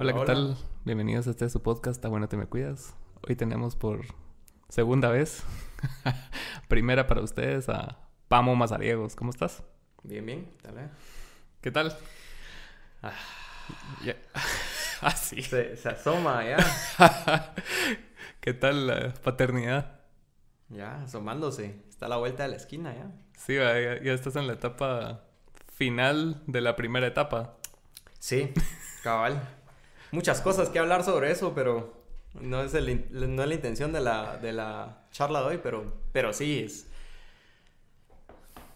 [0.00, 0.56] Hola, ¿qué tal?
[0.84, 2.94] Bienvenidos a este su podcast, Está bueno te me cuidas.
[3.28, 4.06] Hoy tenemos por
[4.68, 5.42] segunda vez,
[6.68, 7.98] primera para ustedes, a
[8.28, 9.16] Pamo Mazariegos.
[9.16, 9.64] ¿Cómo estás?
[10.04, 10.52] Bien, bien.
[10.62, 10.92] Tal?
[11.60, 11.98] ¿Qué tal?
[13.02, 13.12] Ah,
[15.00, 15.42] ah sí.
[15.42, 16.58] Se, asoma ya.
[18.40, 20.00] ¿Qué tal la paternidad?
[20.68, 21.82] Ya, asomándose.
[21.88, 23.10] Está a la vuelta de la esquina ya.
[23.36, 25.24] Sí, ya, ya estás en la etapa
[25.66, 27.56] final de la primera etapa.
[28.20, 28.52] Sí,
[29.02, 29.57] cabal.
[30.10, 32.02] Muchas cosas que hablar sobre eso, pero
[32.40, 35.84] no es, el, no es la intención de la, de la charla de hoy, pero,
[36.12, 36.86] pero sí, es,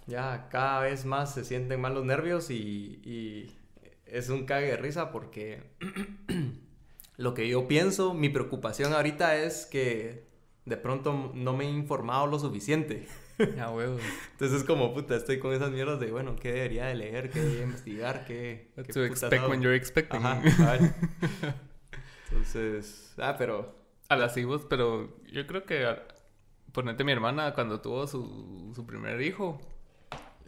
[0.06, 3.56] ya cada vez más se sienten más los nervios y, y
[4.06, 5.62] es un cague de risa porque
[7.16, 10.26] lo que yo pienso, mi preocupación ahorita es que
[10.64, 13.06] de pronto no me he informado lo suficiente.
[13.56, 14.00] Ya, huevos.
[14.32, 17.30] Entonces es como, puta, estoy con esas mierdas de, bueno, ¿qué debería de leer?
[17.30, 18.24] ¿Qué debería investigar?
[18.24, 20.22] ¿Qué, What to expect when you're expecting.
[22.30, 23.82] Entonces, ah, pero...
[24.08, 25.96] A las vos, pero yo creo que,
[26.72, 29.60] ponete mi hermana, cuando tuvo su, su primer hijo,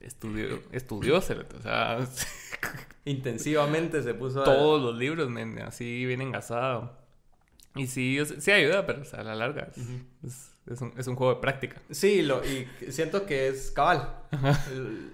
[0.00, 2.06] estudió, estudió, o sea...
[3.06, 4.44] Intensivamente se puso a...
[4.44, 7.04] Todos los libros, men, así bien engasado.
[7.76, 9.88] Y sí, sí ayuda, pero o sea, a la larga es,
[10.22, 11.80] es, un, es, un, juego de práctica.
[11.90, 14.14] Sí, lo, y siento que es cabal.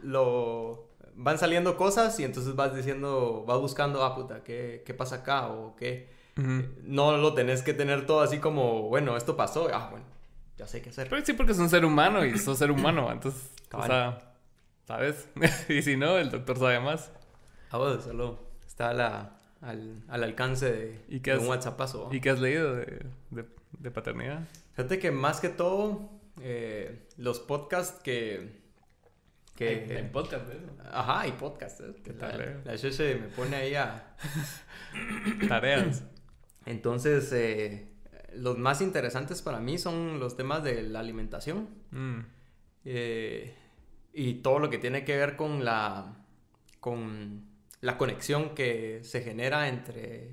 [0.02, 5.16] Lo, van saliendo cosas y entonces vas diciendo, vas buscando, ah, puta, ¿qué, qué pasa
[5.16, 5.48] acá?
[5.48, 6.18] O qué...
[6.84, 10.06] No lo tenés que tener todo así como, bueno, esto pasó, ah, bueno,
[10.56, 11.08] ya sé qué hacer.
[11.10, 14.32] Pero sí, porque es un ser humano y sos ser humano, entonces, o sea,
[14.86, 15.28] ¿sabes?
[15.68, 17.12] y si no, el doctor sabe más.
[17.70, 21.78] Ah, bueno, solo está la al, al alcance de, ¿Y qué un WhatsApp.
[22.10, 24.42] ¿Y qué has leído de, de, paternidad?
[24.72, 28.60] Fíjate que más que todo, eh, los podcasts que...
[29.56, 30.58] que ¿Hay, podcast de
[30.90, 31.80] Ajá, hay podcast.
[31.80, 31.94] ¿eh?
[32.02, 32.62] ¿Qué tal?
[32.64, 34.16] La, la me pone ahí a...
[35.48, 36.04] Tareas.
[36.66, 37.88] Entonces, eh,
[38.34, 41.68] los más interesantes para mí son los temas de la alimentación.
[41.90, 42.20] Mm.
[42.84, 43.55] Eh,
[44.12, 46.24] y todo lo que tiene que ver con la...
[46.78, 47.48] con
[47.80, 50.33] la conexión que se genera entre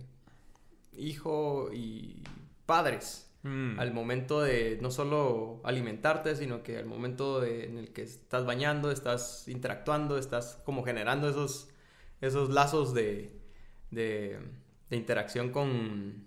[0.94, 2.23] hijo y
[2.66, 3.80] padres mm.
[3.80, 8.91] al momento de no solo alimentarte, sino que al momento en el que estás bañando,
[8.91, 11.69] estás interactuando, estás como generando esos,
[12.22, 13.40] esos lazos de,
[13.91, 14.40] de,
[14.91, 16.25] interacción con,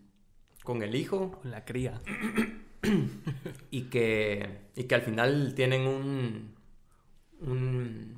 [0.65, 1.33] con el hijo.
[1.43, 2.01] Con la cría.
[3.71, 6.55] y, que, y que al final tienen un,
[7.41, 8.17] un,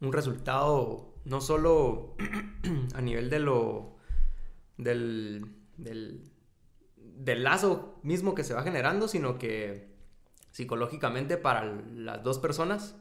[0.00, 2.16] un resultado no solo
[2.94, 3.96] a nivel de lo,
[4.76, 6.22] del, del,
[7.24, 9.94] lazo mismo que se va generando, sino que
[10.50, 12.96] psicológicamente para las dos personas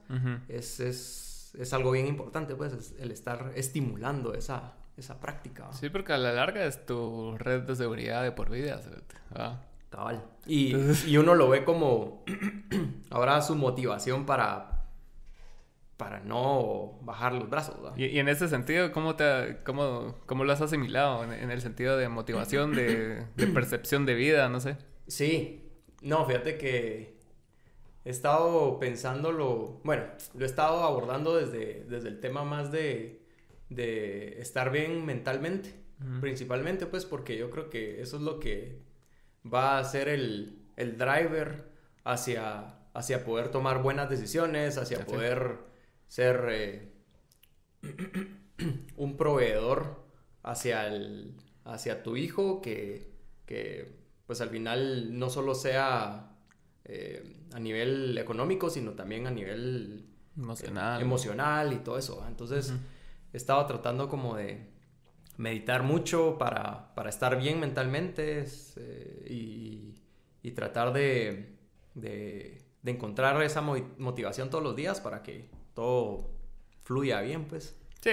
[0.47, 5.71] es, algo bien importante, pues, el estar estimulando esa, esa práctica.
[5.71, 8.81] Sí, porque a la larga es tu red de seguridad de por vida.
[9.89, 10.25] Cabal.
[10.45, 10.75] Y,
[11.07, 12.25] y uno lo ve como
[13.09, 14.74] ahora su motivación para
[15.97, 17.77] para no bajar los brazos.
[17.95, 21.23] Y, en ese sentido, ¿cómo, te, cómo, cómo lo has asimilado?
[21.23, 24.77] En, el sentido de motivación, de, percepción de vida, no sé.
[25.07, 27.17] Sí, no, fíjate que
[28.03, 30.03] he estado pensándolo, bueno,
[30.33, 33.25] lo he estado abordando desde, desde el tema más de,
[33.69, 35.73] de estar bien mentalmente,
[36.19, 38.81] principalmente pues porque yo creo que eso es lo que
[39.45, 41.69] va a ser el, el driver
[42.03, 45.74] hacia, hacia poder tomar buenas decisiones, hacia poder
[46.07, 46.91] ser eh,
[48.97, 50.05] un proveedor
[50.43, 53.11] hacia, el, hacia tu hijo que,
[53.45, 56.31] que, pues al final no solo sea
[56.83, 60.07] eh, a nivel económico, sino también a nivel
[60.37, 62.23] emocional, emocional y todo eso.
[62.27, 62.73] Entonces,
[63.33, 64.73] estaba tratando como de
[65.37, 68.45] meditar mucho para, para estar bien mentalmente
[68.77, 69.95] eh, y,
[70.41, 71.57] y, tratar de,
[71.93, 76.31] de, de encontrar esa motivación todos los días para que todo
[76.83, 77.75] fluya bien, pues.
[78.01, 78.11] Sí,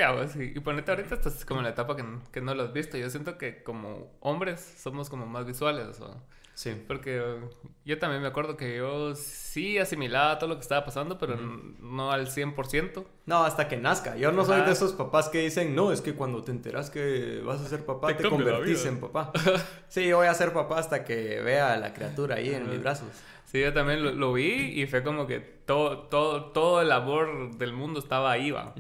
[0.54, 2.96] y ponete ahorita estás como en la etapa que, que, no lo has visto.
[2.96, 6.00] Yo siento que como hombres somos como más visuales.
[6.00, 6.16] ¿o?
[6.54, 6.82] Sí.
[6.86, 7.40] Porque
[7.84, 12.10] yo también me acuerdo que yo sí asimilaba todo lo que estaba pasando, pero no
[12.10, 13.04] al 100%.
[13.26, 14.16] No, hasta que nazca.
[14.16, 17.42] Yo no soy de esos papás que dicen, no, es que cuando te enteras que
[17.44, 19.30] vas a ser papá, te, convertís en papá.
[19.88, 22.80] sí, yo voy a ser papá hasta que vea a la criatura ahí en mis
[22.80, 23.08] brazos.
[23.52, 27.74] Sí, yo también lo, vi y fue como que todo, todo, todo el amor del
[27.74, 28.74] mundo estaba ahí, va.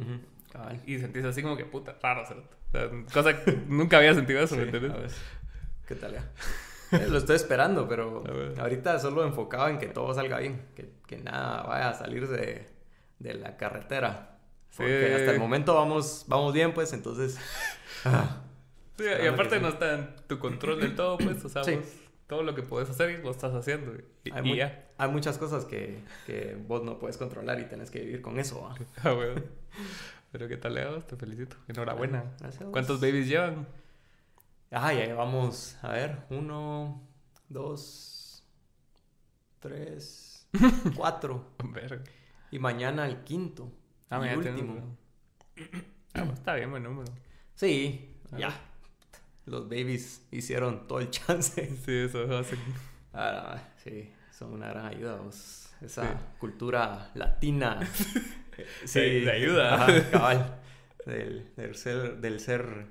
[0.86, 2.24] Y sentís así como que puta, raro,
[3.12, 5.14] cosa que nunca había sentido eso, ¿me entiendes?
[5.86, 6.30] ¿Qué tal ya?
[6.92, 8.22] Eh, lo estoy esperando, pero
[8.60, 12.68] ahorita solo enfocado en que todo salga bien, que, que nada vaya a salirse de,
[13.18, 14.36] de la carretera.
[14.76, 17.38] Porque hasta el momento vamos, vamos bien, pues, entonces...
[18.04, 18.42] Ah.
[18.98, 21.62] Sí, y aparte no está en tu control del todo, pues, o sea,
[22.32, 23.92] todo lo que puedes hacer lo estás haciendo.
[24.24, 24.88] Y, hay, ya.
[24.96, 28.70] hay muchas cosas que, que, vos no puedes controlar y tenés que vivir con eso.
[29.04, 29.42] Ah, bueno.
[30.30, 31.56] Pero qué tal, Leo, te felicito.
[31.68, 32.24] Enhorabuena.
[32.70, 33.68] ¿Cuántos babies llevan?
[34.70, 37.02] Ah, ya llevamos, a ver, uno,
[37.50, 38.42] dos,
[39.58, 40.48] tres,
[40.96, 41.50] cuatro.
[42.50, 43.70] y mañana el quinto.
[44.08, 44.96] Ah, el último.
[46.14, 47.12] Ah, pues, está bien, buen número.
[47.54, 48.58] Sí, ya.
[49.46, 51.66] Los babies hicieron todo el chance.
[51.84, 52.56] Sí, eso hace.
[53.12, 55.18] Ah, sí, son una gran ayuda.
[55.80, 57.80] Esa cultura latina.
[58.84, 60.10] sí, de, ayuda.
[60.10, 60.58] cabal.
[61.04, 62.86] Del, ser, del ser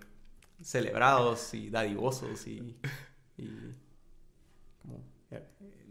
[0.61, 2.77] celebrados y dadivosos y.
[3.37, 3.47] y
[4.81, 5.01] como.
[5.31, 5.41] Eh,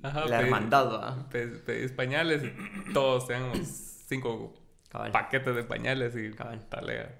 [0.02, 3.58] la hermandad, Pedís pañales y todos tenemos
[4.06, 4.54] cinco
[4.90, 6.66] paquetes de pañales y Cabal.
[6.68, 7.14] talega.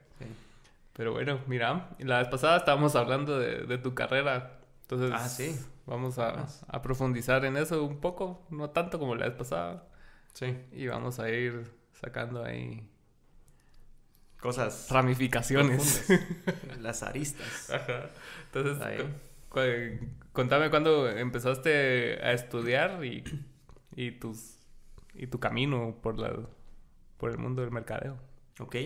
[1.00, 4.60] Pero bueno, mira, la vez pasada estábamos hablando de, tu carrera.
[4.82, 5.58] Entonces, ah, sí.
[5.86, 9.88] vamos a, a, profundizar en eso un poco, no tanto como la vez pasada.
[10.34, 10.58] Sí.
[10.72, 12.86] Y vamos a ir sacando ahí
[14.42, 16.06] cosas ramificaciones.
[16.80, 17.70] Las aristas.
[17.74, 18.10] Ajá.
[18.52, 20.00] Entonces,
[20.34, 23.24] contame cuándo empezaste a estudiar y,
[23.96, 24.58] y, tus,
[25.14, 26.40] y tu camino por, la,
[27.16, 28.18] por el mundo del mercadeo.
[28.58, 28.76] Ok.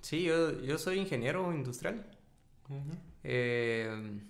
[0.00, 2.04] Sí, yo, yo soy ingeniero industrial.
[3.24, 4.20] Eh,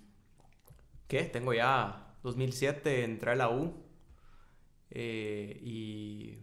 [1.07, 1.23] ¿Qué?
[1.23, 3.73] Tengo ya 2007, entré a la U
[4.91, 6.39] eh, y,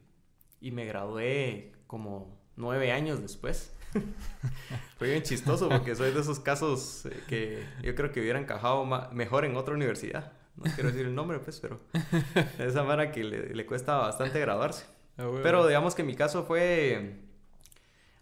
[0.60, 3.72] y, me gradué como nueve años después.
[4.98, 8.84] Fue bien chistoso porque soy de esos casos eh, que yo creo que hubiera encajado
[9.12, 10.32] mejor en otra universidad.
[10.56, 11.78] No quiero decir el nombre, pues, pero
[12.58, 14.86] esa manera que le, le, cuesta bastante graduarse.
[15.18, 17.25] Ah, pero digamos que mi caso fue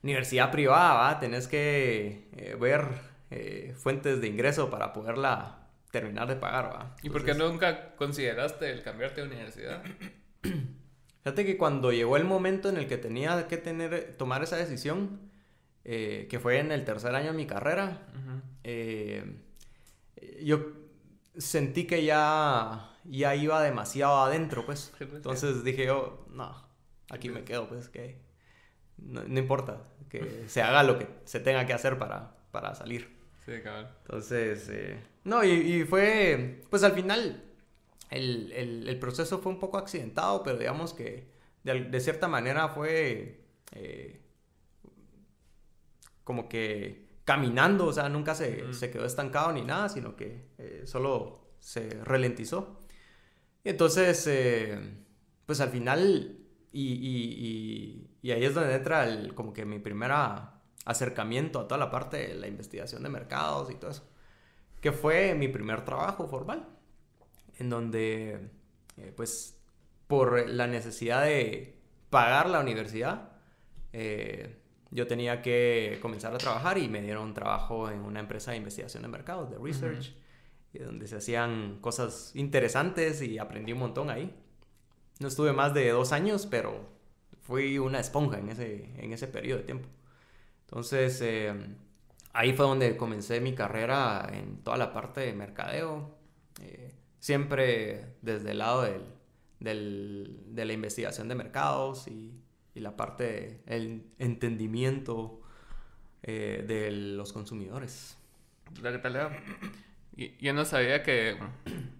[0.04, 1.18] universidad privada, ¿va?
[1.18, 2.86] Tenés que eh, ver
[3.30, 6.96] eh, fuentes de ingreso para poderla terminar de pagar, ¿va?
[7.02, 9.82] ¿Y por qué nunca consideraste el cambiarte de universidad?
[10.42, 15.20] Fíjate que cuando llegó el momento en el que tenía que tener, tomar esa decisión,
[15.84, 18.02] eh, que fue en el tercer año de mi carrera,
[20.42, 20.66] yo
[21.38, 24.92] sentí que ya, ya iba demasiado adentro, pues.
[24.98, 26.54] pues Entonces dije yo, no,
[27.08, 28.23] aquí me quedo, pues, que
[28.98, 33.16] no, importa, que se haga lo que se tenga que hacer para, para salir.
[33.44, 33.88] Sí, cabrón.
[34.02, 37.44] Entonces, eh, no, y, fue, pues al final,
[38.10, 41.28] el, el, proceso fue un poco accidentado, pero digamos que
[41.62, 43.40] de, cierta manera fue
[43.72, 44.20] eh,
[46.22, 50.82] como que caminando, o sea, nunca se, se quedó estancado ni nada, sino que eh,
[50.86, 52.80] solo se ralentizó.
[53.62, 54.28] Y entonces,
[55.46, 56.38] pues al final,
[56.72, 60.10] y y ahí es donde entra el, como que mi primer
[60.86, 64.08] acercamiento a toda la parte de la investigación de mercados y todo eso.
[64.80, 66.66] Que fue mi primer trabajo formal.
[67.58, 68.50] En donde,
[68.96, 69.60] eh, pues,
[70.06, 71.78] por la necesidad de
[72.08, 73.32] pagar la universidad,
[73.92, 74.56] eh,
[74.90, 79.02] yo tenía que comenzar a trabajar y me dieron trabajo en una empresa de investigación
[79.02, 80.14] de mercados, de research,
[80.72, 84.34] donde se hacían cosas interesantes y aprendí un montón ahí.
[85.20, 86.93] No estuve más de dos años, pero
[87.44, 89.88] fui una esponja en ese, en ese periodo de tiempo.
[90.66, 91.54] Entonces, eh,
[92.32, 96.18] ahí fue donde comencé mi carrera en toda la parte de mercadeo,
[96.60, 99.02] eh, siempre desde el lado del,
[99.60, 102.32] del, de la investigación de mercados y,
[102.74, 105.40] y la parte del entendimiento
[106.22, 108.16] eh, de los consumidores.
[108.74, 109.42] ¿Qué tal,
[110.40, 111.36] Yo no sabía que,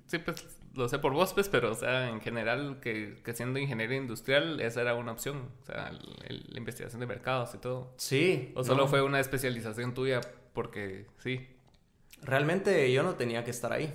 [0.06, 3.58] sí, pues lo sé por vos, pues, pero, o sea, en general, que, que siendo
[3.58, 5.48] ingeniero industrial, esa era una opción.
[5.62, 7.92] O sea, la investigación de mercados y todo.
[7.96, 8.52] Sí.
[8.54, 10.20] ¿O solo fue una especialización tuya
[10.52, 11.48] porque sí?
[12.22, 13.92] Realmente yo no tenía que estar ahí.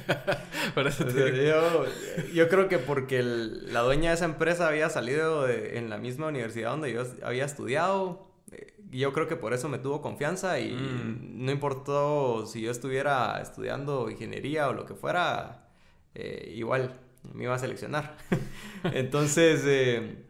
[0.74, 1.86] Por eso yo,
[2.34, 6.72] yo, creo que porque la dueña de esa empresa había salido en la misma universidad
[6.72, 8.30] donde yo había estudiado.
[8.52, 11.44] Eh, yo creo que por eso me tuvo confianza y mm.
[11.44, 15.65] no importó si yo estuviera estudiando ingeniería o lo que fuera,
[16.18, 16.98] eh, igual
[17.34, 18.16] me iba a seleccionar.
[18.84, 20.24] Entonces, eh,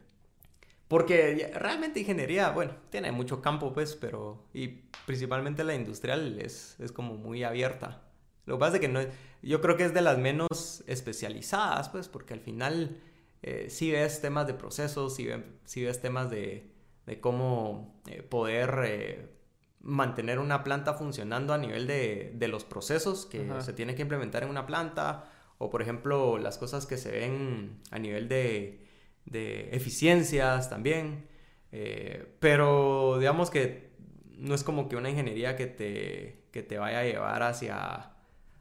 [0.88, 4.66] porque realmente ingeniería, bueno, tiene mucho campo, pues, pero, y
[5.06, 8.02] principalmente la industrial es, es como muy abierta.
[8.46, 9.00] Lo que pasa es que no,
[9.42, 13.00] yo creo que es de las menos especializadas, pues, porque al final
[13.42, 16.68] eh, sí ves temas de procesos, sí, ves temas de,
[17.06, 19.36] de cómo poder
[19.80, 24.42] mantener una planta funcionando a nivel de, de los procesos que se tiene que implementar
[24.42, 28.86] en una planta o por ejemplo las cosas que se ven a nivel de,
[29.24, 31.26] de eficiencias también.
[31.72, 33.90] Eh, pero digamos que
[34.38, 38.12] no es como que una ingeniería que te, que te vaya a llevar hacia,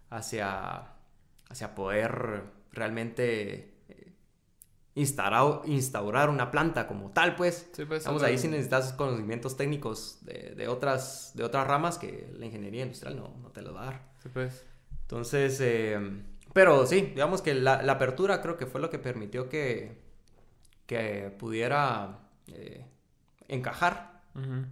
[0.10, 0.94] hacia,
[1.50, 4.14] hacia poder realmente eh,
[4.96, 7.70] instaurar, instaurar una planta como tal, pues.
[7.74, 12.46] Sí, pues ahí sí necesitas conocimientos técnicos de, de, otras, de otras ramas que la
[12.46, 14.02] ingeniería industrial no, no te los va a dar.
[14.24, 14.66] Sí, pues.
[15.02, 16.00] Entonces, eh,
[16.56, 19.98] pero sí, digamos que la, la, apertura creo que fue lo que permitió que,
[20.86, 22.86] que pudiera eh,
[23.50, 24.22] encajar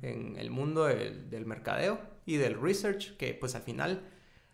[0.02, 4.02] en el mundo del, del, mercadeo y del research, que pues al final...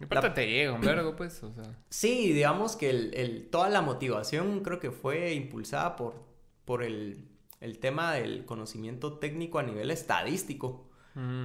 [0.09, 0.33] La...
[0.33, 1.77] te llega un vergo, pues, o sea...
[1.89, 6.25] Sí, digamos que el, el, toda la motivación creo que fue impulsada por,
[6.65, 10.89] por el, el tema del conocimiento técnico a nivel estadístico.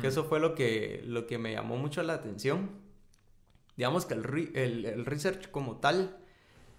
[0.00, 2.83] Que eso fue lo que, lo que me llamó mucho la atención.
[3.76, 6.16] Digamos que el, el, el research como tal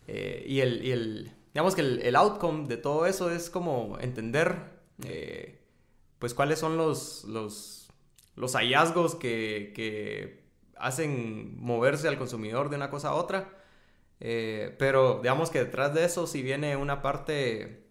[0.07, 4.55] eh, y, el, y el, digamos que el, outcome de todo eso es como entender
[5.03, 5.61] eh,
[6.19, 7.89] pues cuáles son los, los,
[8.35, 10.45] los hallazgos que, que,
[10.77, 13.49] hacen moverse al consumidor de una cosa a otra.
[14.19, 17.85] Eh, pero digamos que detrás de eso sí viene una parte,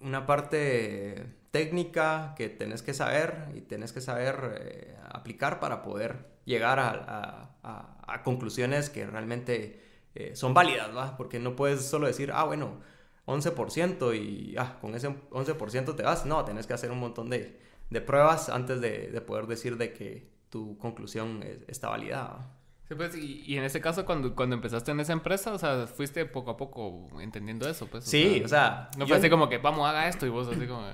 [0.00, 6.78] una parte técnica que tenés que saber y tenés que saber aplicar para poder llegar
[6.78, 9.80] a, a, conclusiones que realmente
[10.14, 11.16] eh, son válidas, ¿va?
[11.16, 12.80] Porque no puedes solo decir, ah, bueno,
[13.26, 16.26] 11% y ah, con ese 11% te vas.
[16.26, 19.92] No, tenés que hacer un montón de, de pruebas antes de, de, poder decir de
[19.92, 22.56] que tu conclusión está validada.
[22.88, 25.86] Sí, pues, y, y, en ese caso, cuando, cuando empezaste en esa empresa, o sea,
[25.86, 28.04] fuiste poco a poco entendiendo eso, pues.
[28.04, 28.90] sí, o sea.
[28.98, 30.84] no fue así como que, vamos, haga esto, y vos así como.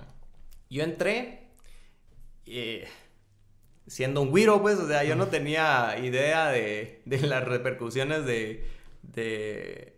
[0.69, 1.47] Yo entré
[2.45, 2.87] eh,
[3.87, 8.66] siendo un güiro, pues, o sea, yo no tenía idea de, de las repercusiones de,
[9.02, 9.97] de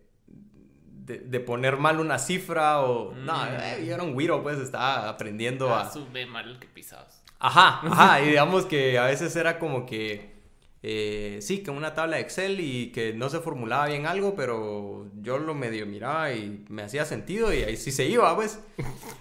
[1.17, 3.13] de, poner mal una cifra o...
[3.13, 3.47] No, mm.
[3.59, 5.91] eh, yo era un güiro, pues estaba aprendiendo ah, a...
[5.91, 7.21] Sube mal que pisados.
[7.39, 10.38] Ajá, ajá, y digamos que a veces era como que...
[10.81, 15.09] Eh, sí, que una tabla de Excel y que no se formulaba bien algo, pero
[15.21, 18.59] yo lo medio miraba y me hacía sentido y ahí sí se iba, pues.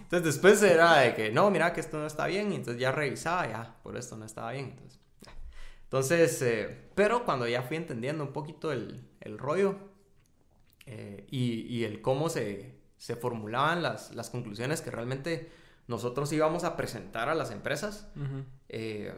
[0.03, 2.93] Entonces después era de que, no, mira que esto no está bien, y entonces ya
[2.93, 4.67] revisaba, ya, por esto no estaba bien.
[4.67, 5.01] Entonces,
[5.83, 9.77] entonces eh, pero cuando ya fui entendiendo un poquito el, el rollo,
[10.91, 15.51] eh, y, el cómo se, se formulaban las, las, conclusiones que realmente
[15.87, 18.09] nosotros íbamos a presentar a las empresas.
[18.71, 19.13] Eh,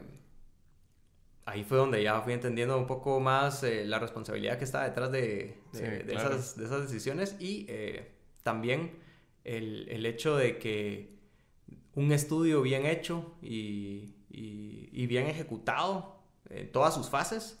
[1.51, 5.11] ahí fue donde ya fui entendiendo un poco más eh, la responsabilidad que está detrás
[5.11, 7.67] de, de, esas, de esas, decisiones y
[8.43, 8.97] también
[9.43, 11.19] el, el, hecho de que
[11.93, 17.59] un estudio bien hecho y, y, y bien ejecutado en todas sus fases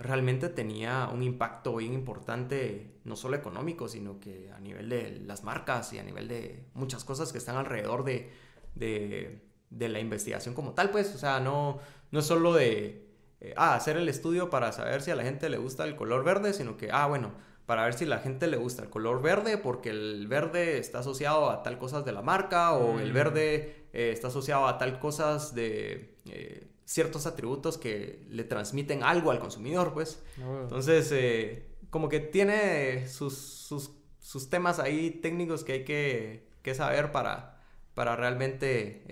[0.00, 5.44] realmente tenía un impacto bien importante, no solo económico, sino que a nivel de las
[5.44, 8.32] marcas y a nivel de muchas cosas que están alrededor de,
[8.74, 11.80] de, de la investigación como tal, pues, o sea, no,
[12.10, 13.08] no es solo de,
[13.40, 16.24] eh, ah, hacer el estudio para saber si a la gente le gusta el color
[16.24, 17.32] verde, sino que, ah, bueno,
[17.70, 20.98] para ver si a la gente le gusta el color verde porque el verde está
[20.98, 23.14] asociado a tal cosas de la marca o el mm.
[23.14, 26.16] verde eh, está asociado a tal cosas de...
[26.26, 30.20] Eh, ciertos atributos que le transmiten algo al consumidor, pues.
[30.40, 36.48] Ah, Entonces, eh, como que tiene sus, sus, sus, temas ahí técnicos que hay que,
[36.62, 37.62] que saber para,
[37.94, 39.04] para realmente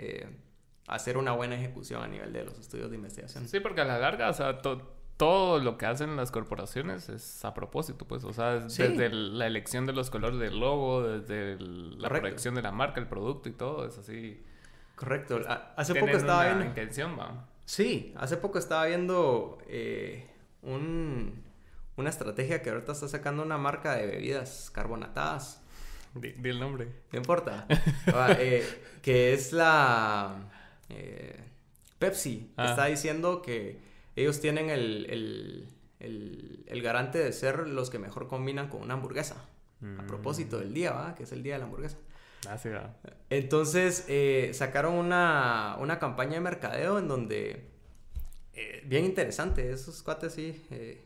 [0.88, 3.46] hacer una buena ejecución a nivel de los estudios de investigación.
[3.46, 4.60] Sí, porque a la larga, o sea,
[5.18, 9.84] todo lo que hacen las corporaciones es a propósito, pues, o sea, desde la elección
[9.84, 13.86] de los colores del logo, desde la proyección de la marca, el producto y todo,
[13.86, 14.42] es así.
[14.96, 15.40] Correcto.
[15.76, 16.64] Hace poco estaba viendo...
[16.64, 17.46] intención, va.
[17.64, 20.26] Sí, hace poco estaba viendo eh,
[20.62, 25.62] una estrategia que ahorita está sacando una marca de bebidas carbonatadas.
[26.14, 26.88] Di, el nombre.
[27.12, 27.66] No importa.
[28.06, 28.64] Ah, eh,
[29.02, 30.48] que es la
[30.90, 31.40] eh,
[31.98, 32.52] Pepsi.
[32.56, 32.70] Ah.
[32.70, 33.78] Está diciendo que
[34.16, 35.68] ellos tienen el,
[36.82, 39.44] garante de ser los que mejor combinan con una hamburguesa.
[39.98, 41.14] A propósito del día, ¿va?
[41.14, 41.98] Que es el día de la hamburguesa.
[42.46, 42.56] Ah,
[43.30, 47.64] Entonces eh, sacaron una, una, campaña de mercadeo en donde,
[48.54, 50.64] eh, bien interesante, esos cuates sí.
[50.70, 51.04] Eh,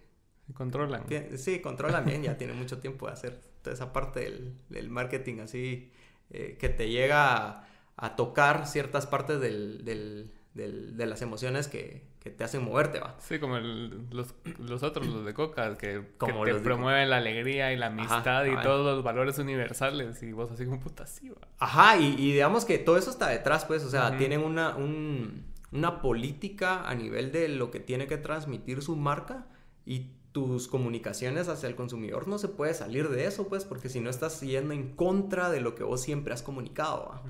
[0.55, 1.05] controlan.
[1.37, 5.41] sí, controlan bien, ya tienen mucho tiempo de hacer toda esa parte del, del marketing
[5.41, 5.91] así,
[6.31, 12.45] que te llega a, tocar ciertas partes del, del, de las emociones que, que te
[12.45, 13.17] hacen moverte, va.
[13.19, 17.77] Sí, como los, los, otros, los de Coca, que, como te promueven la alegría y
[17.77, 21.49] la amistad y todos los valores universales y vos así como puta, sí, va.
[21.59, 25.47] Ajá, y, y, digamos que todo eso está detrás, pues, o sea, tienen una, un,
[25.73, 29.47] una política a nivel de lo que tiene que transmitir su marca
[29.85, 34.01] y tus comunicaciones hacia el consumidor no se puede salir de eso, pues, porque si
[34.01, 37.23] no estás yendo en contra de lo que vos siempre has comunicado.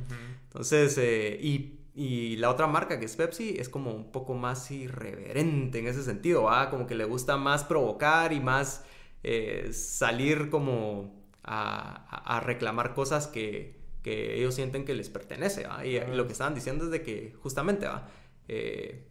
[0.49, 4.71] Entonces, eh, y y, la otra marca que es Pepsi es como un poco más
[4.71, 6.71] irreverente en ese sentido, ¿va?
[6.71, 8.85] Como que le gusta más provocar y más
[9.23, 15.85] eh, salir como a, reclamar cosas que, ellos sienten que les pertenece, ¿va?
[15.85, 18.09] Y, lo que estaban diciendo es de que justamente, ¿va?
[18.49, 19.07] Eh,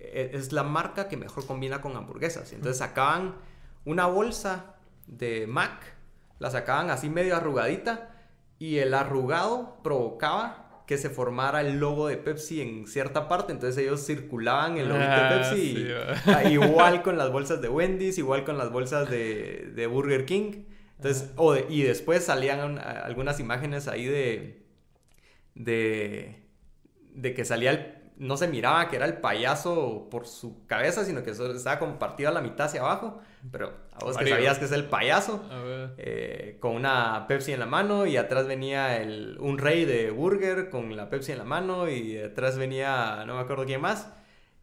[0.00, 2.52] es la marca que mejor combina con hamburguesas.
[2.52, 3.36] Entonces sacaban
[3.84, 4.76] una bolsa
[5.06, 5.94] de Mac,
[6.38, 8.10] la sacaban así medio arrugadita
[8.58, 13.80] y el arrugado provocaba que se formara el logo de Pepsi en cierta parte, entonces
[13.80, 15.86] ellos circulaban el logo de ah, Pepsi,
[16.26, 20.64] ah, igual con las bolsas de Wendy's, igual con las bolsas de, Burger King,
[20.96, 21.30] entonces,
[21.68, 24.66] y después salían algunas imágenes ahí de,
[25.54, 26.42] de,
[27.14, 31.22] de que salía el no se miraba que era el payaso por su cabeza, sino
[31.22, 33.18] que estaba compartido a la mitad hacia abajo.
[33.50, 35.42] Pero a vos que sabías que es el payaso,
[35.96, 40.68] eh, con una Pepsi en la mano, y atrás venía el, un rey de burger
[40.68, 44.12] con la Pepsi en la mano, y atrás venía, no me acuerdo quién más,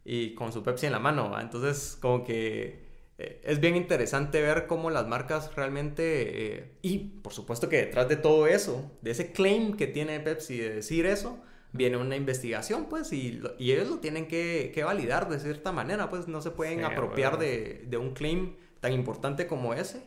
[0.04, 1.36] y con su Pepsi en la mano.
[1.40, 2.86] Entonces, como que
[3.18, 8.08] eh, es bien interesante ver cómo las marcas realmente, eh, y por supuesto que detrás
[8.08, 11.40] de todo eso, de ese claim que tiene Pepsi de decir eso,
[11.72, 16.08] viene una investigación, pues, y, y ellos lo tienen que, que, validar de cierta manera,
[16.08, 20.02] pues, no se pueden apropiar de, de, un claim tan importante como ese.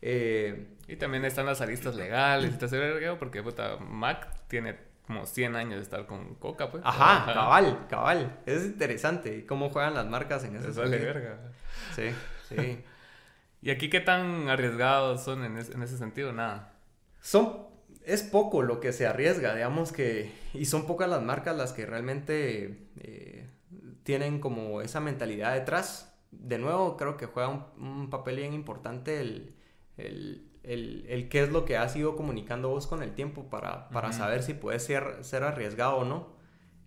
[0.00, 2.56] Eh, y también están las aristas legales,
[3.18, 6.82] porque puta, Mac tiene como 100 años de estar con Coca, pues.
[6.84, 8.40] Ajá, cabal, cabal.
[8.46, 11.38] Es interesante cómo juegan las marcas en ese Eso verga.
[11.94, 12.10] Sí,
[12.48, 12.84] sí.
[13.62, 16.32] ¿Y aquí qué tan arriesgados son en, en ese sentido?
[16.32, 16.72] Nada.
[17.20, 17.71] Son
[18.04, 21.86] es poco lo que se arriesga, digamos que, y son pocas las marcas las que
[21.86, 23.48] realmente eh,
[24.02, 26.14] tienen como esa mentalidad detrás.
[26.30, 29.54] De nuevo, creo que juega un, papel bien importante el,
[29.96, 34.42] el, qué es lo que has ido comunicando vos con el tiempo para, para saber
[34.42, 36.36] si puede ser, ser arriesgado o no.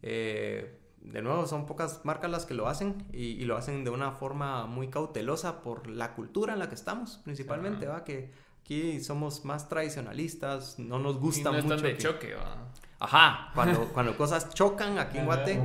[0.01, 4.11] Eh, de nuevo, son pocas marcas las que lo hacen y, lo hacen de una
[4.11, 8.03] forma muy cautelosa por la cultura en la que estamos, principalmente, ¿va?
[8.03, 8.31] Que
[8.65, 11.85] Aquí somos más tradicionalistas, no nos gusta no mucho.
[11.85, 12.67] de choque, ¿va?
[12.99, 15.61] Ajá, cuando, cuando cosas chocan aquí en Guate,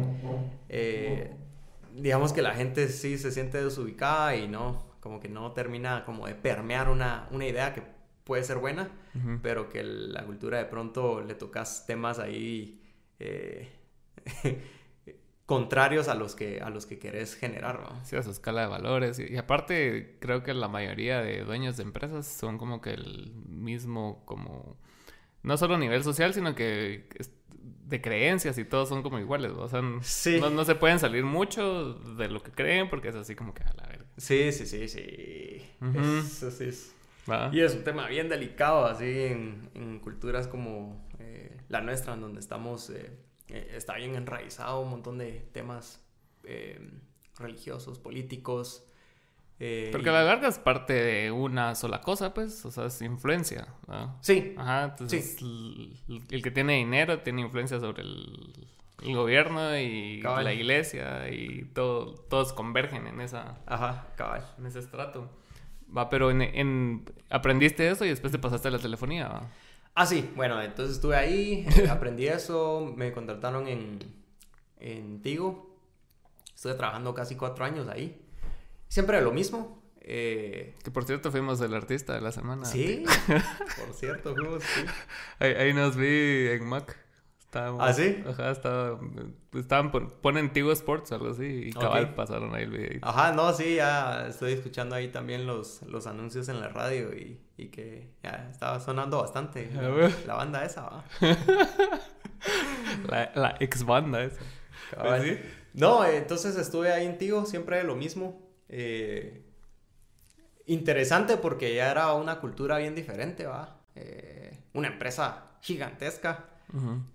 [0.68, 1.34] eh,
[1.96, 6.26] digamos que la gente sí se siente desubicada y no, como que no termina como
[6.26, 7.82] de permear una, una idea que
[8.22, 8.90] puede ser buena,
[9.40, 12.82] pero que la cultura de pronto le tocas temas ahí
[13.18, 13.70] eh,
[15.50, 18.04] contrarios a los que, a los que querés generar, ¿no?
[18.04, 19.18] Sí, a su escala de valores.
[19.18, 24.22] Y, aparte, creo que la mayoría de dueños de empresas son como que el mismo,
[24.26, 24.76] como,
[25.42, 27.08] no solo a nivel social, sino que
[27.58, 32.28] de creencias y todos son como iguales, o sea, no, se pueden salir mucho de
[32.28, 34.06] lo que creen porque es así como que a la verga.
[34.18, 35.66] Sí, sí, sí, sí.
[37.50, 42.38] Y es un tema bien delicado, así, en, culturas como eh, la nuestra, en donde
[42.38, 42.88] estamos...
[42.90, 43.10] Eh,
[43.52, 46.00] eh, está bien enraizado un montón de temas
[46.44, 46.90] eh,
[47.38, 48.86] religiosos, políticos.
[49.58, 53.02] Eh, Porque a la larga es parte de una sola cosa, pues, o sea, es
[53.02, 53.68] influencia.
[54.22, 54.54] Sí.
[54.56, 58.66] Ajá, entonces El, que tiene dinero tiene influencia sobre el,
[59.02, 63.58] gobierno y la iglesia y todo, todos convergen en esa...
[63.66, 64.46] Ajá, cabal.
[64.58, 65.30] En ese estrato.
[65.96, 69.50] Va, pero en, aprendiste eso y después te pasaste a la telefonía, ¿va?
[69.94, 73.98] Ah, sí, bueno, entonces estuve ahí, aprendí eso, me contrataron en,
[74.78, 75.76] en Tigo,
[76.54, 78.20] estuve trabajando casi cuatro años ahí,
[78.88, 79.80] siempre lo mismo.
[80.02, 82.64] Eh, que por cierto fuimos el artista de la semana.
[82.64, 83.04] Sí,
[83.84, 84.84] por cierto fuimos, sí.
[85.38, 86.96] Ahí, nos vi en Mac.
[87.52, 88.22] ¿Ah, sí?
[88.26, 89.00] Ajá, estaba,
[89.54, 92.98] estaban, ponen Tigo Sports algo así y cabal pasaron ahí el video.
[93.02, 97.40] Ajá, no, sí, ya estoy escuchando ahí también los, los anuncios en la radio y
[97.60, 99.70] y que ya estaba sonando bastante
[100.26, 101.04] la, banda esa, ¿va?
[103.34, 104.40] la, ex banda esa.
[104.98, 105.38] Pues
[105.74, 108.40] no, entonces estuve ahí en Tigo, siempre lo mismo.
[108.68, 109.44] Eh,
[110.66, 113.76] interesante porque ya era una cultura bien diferente, ¿va?
[113.94, 116.46] Eh, una empresa gigantesca,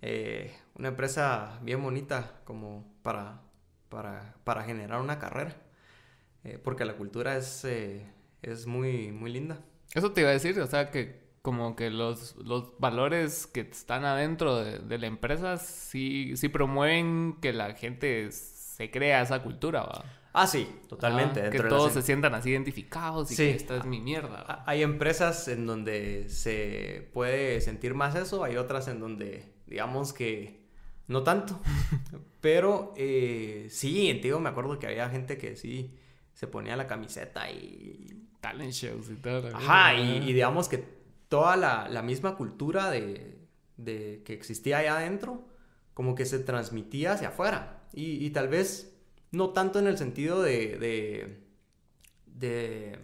[0.02, 3.42] eh, una empresa bien bonita como para,
[3.90, 5.56] para, para generar una carrera,
[6.64, 9.58] porque la cultura es, es muy, muy linda.
[9.96, 14.04] Eso te iba a decir, o sea, que como que los, los valores que están
[14.04, 20.04] adentro de, la empresa sí, sí promueven que la gente se crea esa cultura, ¿va?
[20.34, 21.50] Ah, sí, totalmente.
[21.50, 24.64] que todos se sientan así identificados y que esta es mi mierda.
[24.66, 30.66] Hay empresas en donde se puede sentir más eso, hay otras en donde, digamos que
[31.08, 31.62] no tanto.
[32.42, 35.98] Pero eh, sí, entiendo, me acuerdo que había gente que sí
[36.34, 39.50] se ponía la camiseta y talent shows y todo.
[39.56, 40.84] Ajá, y, digamos que
[41.28, 43.40] toda la, misma cultura de,
[43.84, 45.48] que existía allá adentro
[45.94, 47.84] como que se transmitía hacia afuera.
[47.94, 48.96] Y, tal vez
[49.32, 51.40] no tanto en el sentido de,
[52.28, 53.00] de,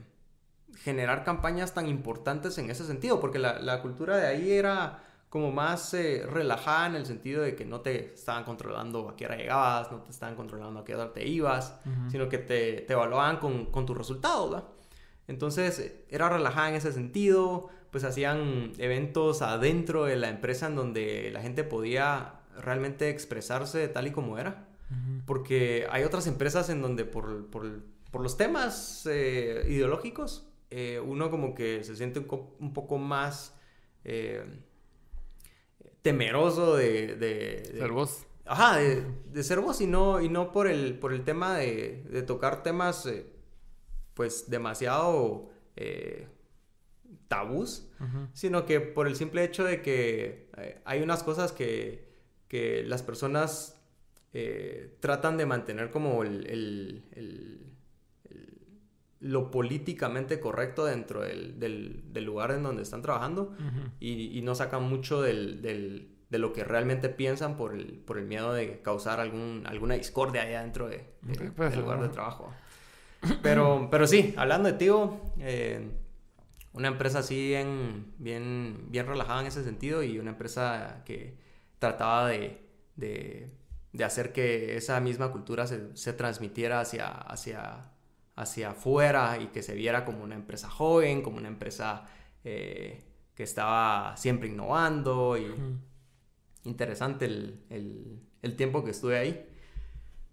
[0.84, 5.94] generar campañas tan importantes en ese sentido, porque la, cultura de ahí era como más
[5.94, 9.90] eh, relajada en el sentido de que no te estaban controlando a qué hora llegabas,
[9.90, 13.68] no te estaban controlando a qué hora te ibas, sino que te, te evaluaban con,
[13.68, 14.68] con tus resultados, ¿verdad?
[15.32, 21.32] Entonces era relajada en ese sentido, pues hacían eventos adentro de la empresa en donde
[21.32, 24.68] la gente podía realmente expresarse tal y como era.
[25.26, 27.46] Porque hay otras empresas en donde por,
[28.14, 33.56] los temas eh, ideológicos, eh, uno como que se siente un, poco más
[34.04, 34.44] eh,
[36.02, 38.26] temeroso de, Ser vos.
[38.44, 42.62] Ajá, de, ser vos y no, y no por, el, por el tema de, tocar
[42.62, 43.08] temas
[44.14, 45.50] pues demasiado
[47.28, 47.90] tabús,
[48.34, 50.50] sino que por el simple hecho de que
[50.86, 52.12] hay unas cosas que
[52.52, 53.82] que las personas
[54.34, 57.02] eh, tratan de mantener como el,
[59.22, 63.56] lo políticamente correcto dentro del, lugar en donde están trabajando
[64.02, 68.82] y, no sacan mucho de lo que realmente piensan por el, por el miedo de
[68.82, 72.54] causar algún, alguna discordia allá dentro de, del lugar de trabajo.
[73.42, 75.92] Pero, pero sí, hablando de Tío, eh,
[76.74, 81.38] una empresa así bien, bien, bien relajada en ese sentido y una empresa que
[81.80, 82.62] trataba de,
[82.96, 83.52] de,
[83.94, 87.92] de hacer que esa misma cultura se, se, transmitiera hacia, hacia,
[88.36, 92.06] hacia afuera y que se viera como una empresa joven, como una empresa
[92.44, 93.04] eh,
[93.36, 95.54] que estaba siempre innovando y
[96.64, 99.46] interesante el, el, el, tiempo que estuve ahí.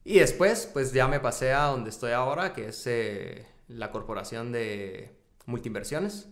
[0.08, 4.52] Y después, pues ya me pasé a donde estoy ahora, que es eh, la corporación
[4.52, 6.30] de multiinversiones.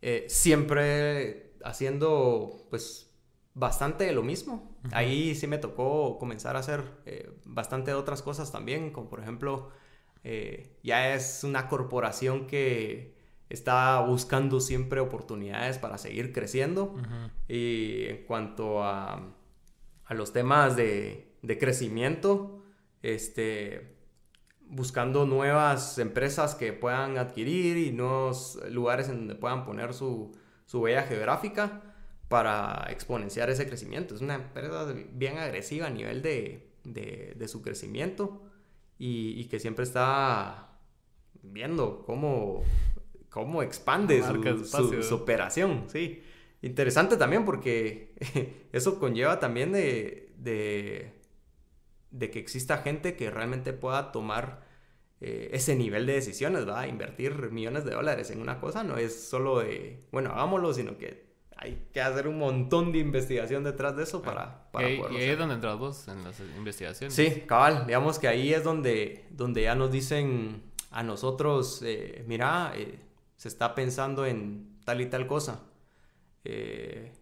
[0.00, 3.10] Eh, siempre haciendo, pues,
[3.52, 4.74] bastante de lo mismo.
[4.92, 9.20] Ahí sí me tocó comenzar a hacer eh, bastante de otras cosas también, como por
[9.20, 9.68] ejemplo,
[10.24, 13.14] eh, ya es una corporación que
[13.50, 16.96] está buscando siempre oportunidades para seguir creciendo.
[17.46, 19.34] Y en cuanto a,
[20.06, 22.62] a los temas de, de, crecimiento,
[23.02, 23.96] este,
[24.60, 30.80] buscando nuevas empresas que puedan adquirir y nuevos lugares en donde puedan poner su, su
[30.80, 31.82] huella geográfica
[32.28, 34.14] para exponenciar ese crecimiento.
[34.14, 38.42] Es una empresa bien agresiva a nivel de, de, su crecimiento
[38.98, 40.78] y, que siempre está
[41.42, 42.62] viendo cómo,
[43.30, 45.84] cómo expande su, su, operación.
[45.88, 46.22] Sí.
[46.60, 48.14] Interesante también porque
[48.72, 51.12] eso conlleva también de, de,
[52.18, 54.66] de, que exista gente que realmente pueda tomar
[55.20, 56.86] eh, ese nivel de decisiones, ¿va?
[56.86, 61.28] Invertir millones de dólares en una cosa no es solo de, bueno, hagámoslo, sino que
[61.60, 65.38] hay que hacer un montón de investigación detrás de eso para, para ¿Y, ahí es
[65.38, 67.14] donde entras vos en las investigaciones?
[67.14, 67.84] Sí, cabal.
[67.86, 73.00] Digamos que ahí es donde, donde ya nos dicen a nosotros, eh, mira, eh,
[73.36, 75.64] se está pensando en tal y tal cosa,
[76.44, 77.12] eh,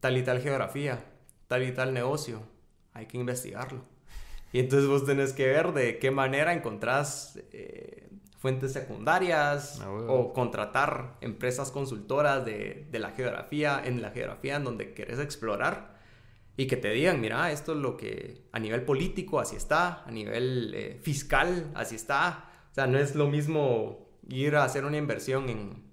[0.00, 1.04] tal y tal geografía,
[1.46, 2.42] tal y tal negocio.
[2.94, 3.82] Hay que investigarlo.
[4.52, 7.38] Y entonces vos tenés que ver de qué manera encontrás
[8.38, 14.64] fuentes secundarias ah, o contratar empresas consultoras de, de, la geografía, en la geografía en
[14.64, 15.92] donde querés explorar
[16.56, 20.10] y que te digan, mira, esto es lo que a nivel político así está, a
[20.10, 22.50] nivel eh, fiscal así está.
[22.70, 25.84] O sea, no es lo mismo ir a hacer una inversión en,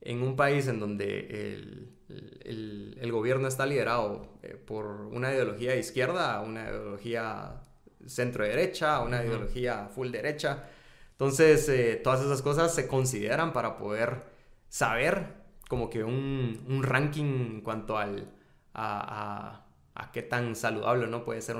[0.00, 5.72] en un país en donde el, el, el gobierno está liderado eh, por una ideología
[5.72, 7.62] de izquierda, una ideología
[8.06, 10.64] centro-derecha, una ideología full derecha.
[11.12, 14.22] Entonces, eh, todas esas cosas se consideran para poder
[14.68, 15.34] saber
[15.68, 18.30] como que un, ranking en cuanto al,
[18.74, 19.64] a,
[20.12, 21.56] qué tan saludable no puede ser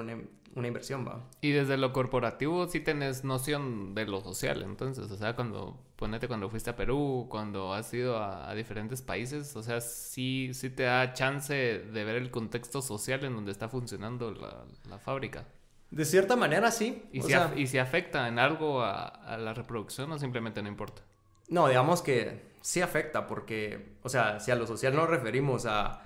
[0.57, 1.23] una, inversión, ¿va?
[1.40, 6.27] Y desde lo corporativo sí tenés noción de lo social, entonces, o sea, cuando, ponete
[6.27, 10.85] cuando fuiste a Perú, cuando has ido a, diferentes países, o sea, sí, sí te
[10.85, 15.45] da chance de ver el contexto social en donde está funcionando la fábrica.
[15.90, 17.05] De cierta manera, sí.
[17.12, 17.23] ¿Y,
[17.66, 21.03] si, afecta en algo a, la reproducción o simplemente no importa?
[21.49, 26.03] No, digamos que sí afecta porque, o sea, si a lo social nos referimos a,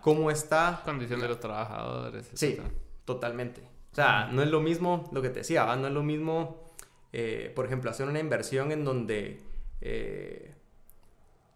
[0.00, 0.80] cómo está...
[0.84, 2.30] Condición de los trabajadores.
[2.34, 2.58] Sí,
[3.14, 3.62] totalmente.
[3.92, 6.64] O sea, no es lo mismo, lo que te decía, no es lo mismo,
[7.12, 9.40] eh, por ejemplo, hacer una inversión en donde
[9.80, 10.54] eh,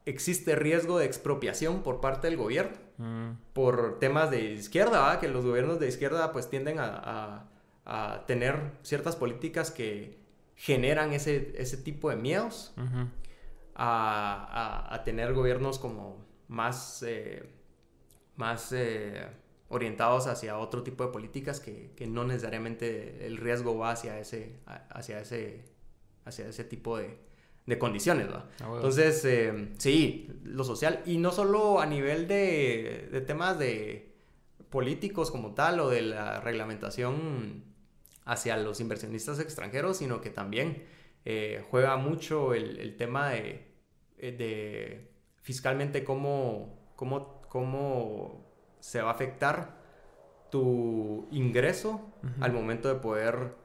[0.04, 3.30] existe riesgo de expropiación por parte del gobierno mm.
[3.52, 7.46] por temas de izquierda, que los gobiernos de izquierda pues tienden a,
[7.86, 10.18] a, tener ciertas políticas que
[10.56, 12.74] generan ese, ese tipo de miedos,
[13.76, 17.48] a, a, tener gobiernos como más, eh,
[18.36, 18.72] más
[19.74, 24.60] orientados hacia otro tipo de políticas que, que, no necesariamente el riesgo va hacia ese,
[24.90, 25.64] hacia ese,
[26.24, 27.18] hacia ese tipo de,
[27.66, 28.48] de condiciones, ¿va?
[28.60, 34.14] Ah, Entonces, eh, sí, lo social, y no solo a nivel de, de, temas de
[34.70, 37.64] políticos como tal o de la reglamentación
[38.24, 40.84] hacia los inversionistas extranjeros, sino que también
[41.24, 43.66] eh, juega mucho el, el tema de,
[44.18, 45.10] eh, de,
[45.42, 48.43] fiscalmente cómo, cómo, cómo
[48.84, 49.76] se va a afectar
[50.50, 53.56] tu ingreso al momento de poder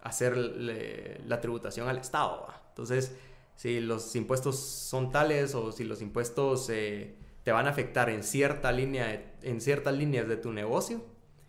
[0.00, 2.48] hacer la tributación al Estado.
[2.70, 3.14] Entonces,
[3.54, 8.22] si los impuestos son tales o si los impuestos eh, te van a afectar en
[8.22, 11.04] cierta línea, en ciertas líneas de tu negocio,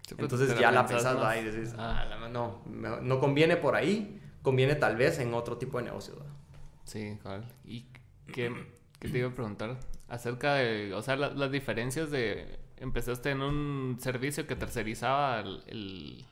[0.10, 4.98] pues, entonces ya la pensas y dices, ah, no, no conviene por ahí, conviene tal
[4.98, 6.16] vez en otro tipo de negocio.
[6.84, 7.46] Sí, claro.
[7.64, 7.88] ¿Y
[8.34, 8.54] qué,
[9.00, 9.78] qué, te iba a preguntar?
[10.08, 16.26] Acerca de, o sea, las diferencias de, empezaste en un servicio que tercerizaba el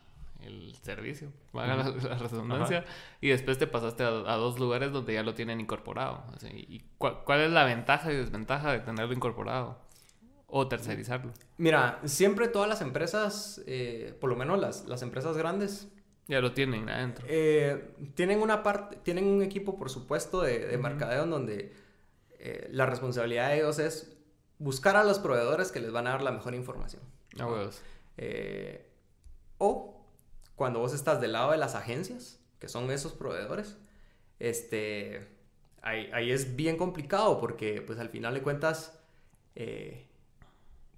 [0.45, 1.75] el servicio, la,
[2.17, 2.85] redundancia,
[3.19, 6.23] y después te pasaste a, dos lugares donde ya lo tienen incorporado.
[6.51, 9.77] ¿Y cuál, es la ventaja y desventaja de tenerlo incorporado
[10.47, 11.31] o tercerizarlo?
[11.57, 15.87] Mira, siempre todas las empresas, eh, por lo menos las, las empresas grandes,
[16.27, 17.25] ya lo tienen adentro.
[17.27, 21.73] Eh, tienen una parte, tienen un equipo, por supuesto, de, de mercadeo en donde
[22.43, 24.17] eh, la responsabilidad de ellos es
[24.57, 27.01] buscar a los proveedores que les van a dar la mejor información.
[27.37, 27.81] Huevos.
[29.57, 30.05] o
[30.55, 33.77] cuando vos estás del lado de las agencias, que son esos proveedores,
[34.39, 35.27] este,
[35.81, 38.99] ahí, es bien complicado porque pues al final de cuentas,
[39.55, 40.07] eh,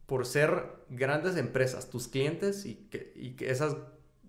[0.06, 3.78] por ser grandes empresas, tus clientes y que, y que esas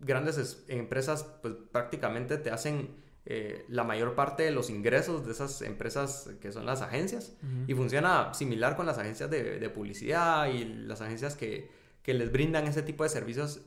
[0.00, 2.94] grandes empresas pues prácticamente te hacen
[3.26, 7.74] eh, la mayor parte de los ingresos de esas empresas que son las agencias y
[7.74, 11.70] funciona similar con las agencias de, de publicidad y las agencias que,
[12.02, 13.62] que, les brindan ese tipo de servicios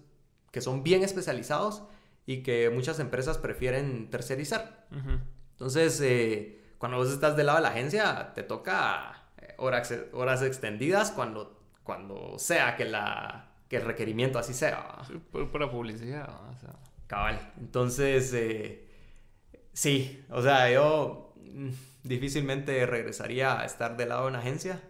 [0.52, 1.84] que son bien especializados
[2.28, 4.86] y que muchas empresas prefieren tercerizar.
[5.54, 10.44] Entonces, eh, cuando vos estás del lado de la agencia, te toca eh, horas, horas
[10.44, 15.00] extendidas cuando, cuando sea que, la, que el requerimiento así sea.
[15.08, 16.30] Sí, por, la publicidad.
[17.08, 17.54] Cabal.
[17.60, 18.87] Entonces, eh,
[19.78, 21.70] sí, o sea, yo mm,
[22.04, 24.82] difícilmente regresaría a estar del lado de una agencia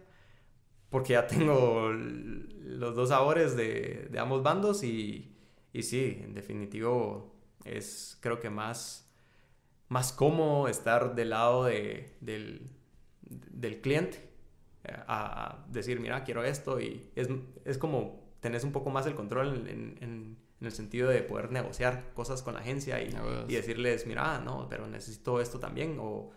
[0.90, 5.34] porque ya tengo los dos sabores de, de ambos bandos y
[5.72, 9.08] y sí, en definitivo es creo que más,
[9.88, 12.70] más cómodo estar del lado de, del,
[13.22, 14.28] del, cliente
[14.84, 17.28] a, decir, mira, quiero esto y es,
[17.64, 22.12] es como tenés un poco más el control en, en, el sentido de poder negociar
[22.14, 23.14] cosas con la agencia y,
[23.48, 26.30] y decirles, mira, no, pero necesito esto también o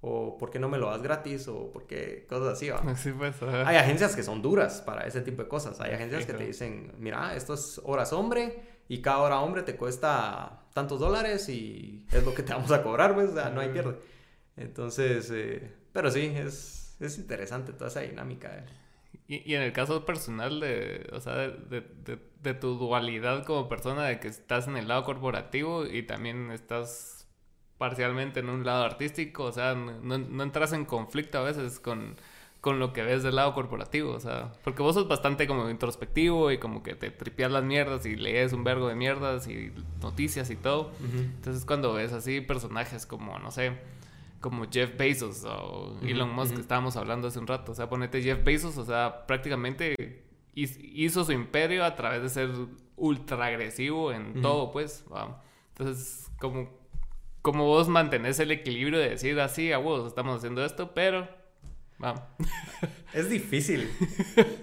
[0.00, 2.80] o por qué no me lo das gratis, o por qué cosas así, ¿va?
[2.80, 5.80] Pues, Hay agencias que son duras para ese tipo de cosas.
[5.80, 9.76] Hay agencias que te dicen, mira, esto es horas hombre y cada hora hombre te
[9.76, 13.60] cuesta tantos dólares y es lo que te vamos a cobrar, pues, o sea, no
[13.60, 13.96] hay pierde.
[14.56, 18.64] Entonces, eh, pero sí, es, es interesante toda esa dinámica.
[19.28, 23.68] Y, y, en el caso personal de, o sea, de, de, de tu dualidad como
[23.68, 27.28] persona, de que estás en el lado corporativo y también estás
[27.76, 32.16] parcialmente en un lado artístico, o sea, no, no entras en conflicto a veces con,
[32.60, 36.50] con lo que ves del lado corporativo, o sea, porque vos sos bastante como introspectivo
[36.50, 40.50] y como que te tripeas las mierdas y lees un vergo de mierdas y noticias
[40.50, 40.90] y todo.
[41.00, 43.72] Entonces cuando ves así personajes como, no sé,
[44.40, 48.22] como Jeff Bezos o Elon Musk que estábamos hablando hace un rato, o sea, ponete
[48.22, 50.24] Jeff Bezos, o sea, prácticamente
[50.54, 52.50] hizo su imperio a través de ser
[52.96, 55.04] ultra agresivo en todo, pues,
[55.72, 56.78] entonces como
[57.42, 61.28] como vos mantenés el equilibrio de decir así, a vos estamos haciendo esto, pero.
[63.14, 63.88] Es difícil.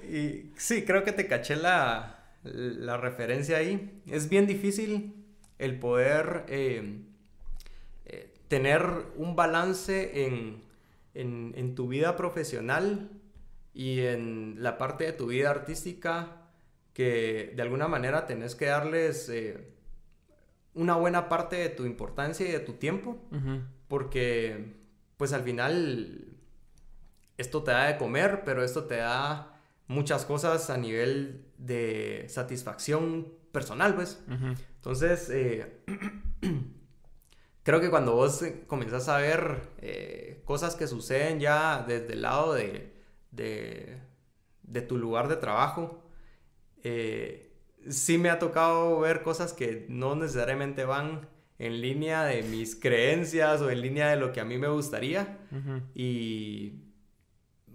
[0.07, 4.03] y sí, creo que te caché la, la referencia ahí.
[4.07, 5.25] Es bien difícil
[5.57, 7.01] el poder eh,
[8.47, 10.63] tener un balance en,
[11.13, 13.09] en, en, tu vida profesional
[13.73, 16.43] y en la parte de tu vida artística
[16.93, 19.29] que de alguna manera tenés que darles...
[19.29, 19.75] Eh,
[20.75, 23.17] una buena parte de tu importancia y de tu tiempo,
[23.87, 24.75] porque
[25.17, 26.37] pues al final
[27.37, 33.33] esto te da de comer, pero esto te da muchas cosas a nivel de satisfacción
[33.53, 34.21] personal, pues.
[34.75, 35.81] Entonces, eh,
[37.65, 42.53] creo que cuando vos comenzás a ver eh, cosas que suceden ya desde el lado
[42.53, 42.93] de,
[43.31, 43.99] de,
[44.61, 46.03] de tu lugar de trabajo,
[46.83, 47.51] eh,
[47.89, 53.61] sí me ha tocado ver cosas que no necesariamente van en línea de mis creencias
[53.61, 55.39] o en línea de lo que a mí me gustaría.
[55.95, 56.83] Y,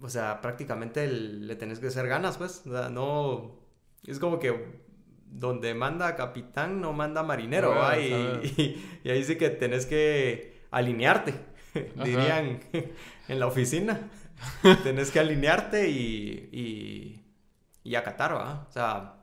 [0.01, 2.65] o sea, prácticamente le tenés que hacer ganas, pues.
[2.65, 3.59] O sea, no,
[4.07, 4.81] es como que
[5.31, 7.73] donde manda capitán no manda marinero.
[7.99, 11.33] Y, y, ahí sí que tenés que alinearte,
[11.95, 12.59] dirían
[13.27, 14.09] en la oficina.
[14.83, 17.23] tenés que alinearte y, y,
[17.83, 18.65] y acatar, ¿va?
[18.69, 19.15] O sea,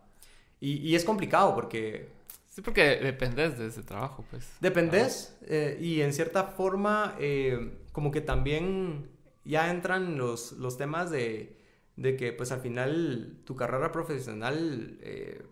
[0.61, 2.17] y, y es complicado porque...
[2.49, 4.51] Sí, porque dependes de ese trabajo, pues.
[4.61, 9.11] Dependes eh, y en cierta forma eh, como que también
[9.45, 11.57] ya entran los, los temas de,
[11.97, 15.43] de, que pues al final tu carrera profesional eh,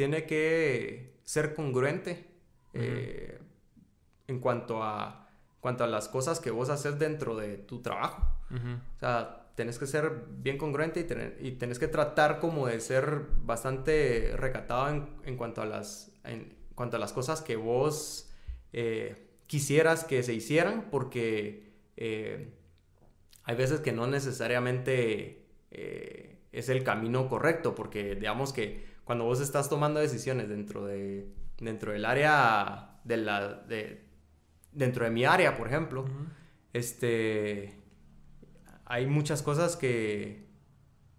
[0.00, 2.24] tiene que ser congruente
[2.72, 5.28] en cuanto a,
[5.60, 8.26] cuanto a las cosas que vos haces dentro de tu trabajo.
[8.50, 13.26] O sea, tenés que ser bien congruente y, y tenés que tratar como de ser
[13.42, 18.32] bastante recatado en, cuanto, a las, en cuanto a las cosas que vos
[18.72, 22.54] eh, quisieras que se hicieran, porque eh,
[23.44, 29.40] hay veces que no necesariamente eh, es el camino correcto, porque digamos que cuando vos
[29.40, 33.54] estás tomando decisiones dentro, de, dentro del área de la...
[33.54, 34.04] De,
[34.70, 36.04] dentro de mi área, por ejemplo,
[36.72, 37.76] este
[38.84, 40.46] hay muchas cosas que,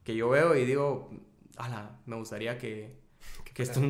[0.06, 1.10] que yo veo y digo,
[1.58, 2.96] ala, me gustaría que,
[3.54, 3.82] que, esto,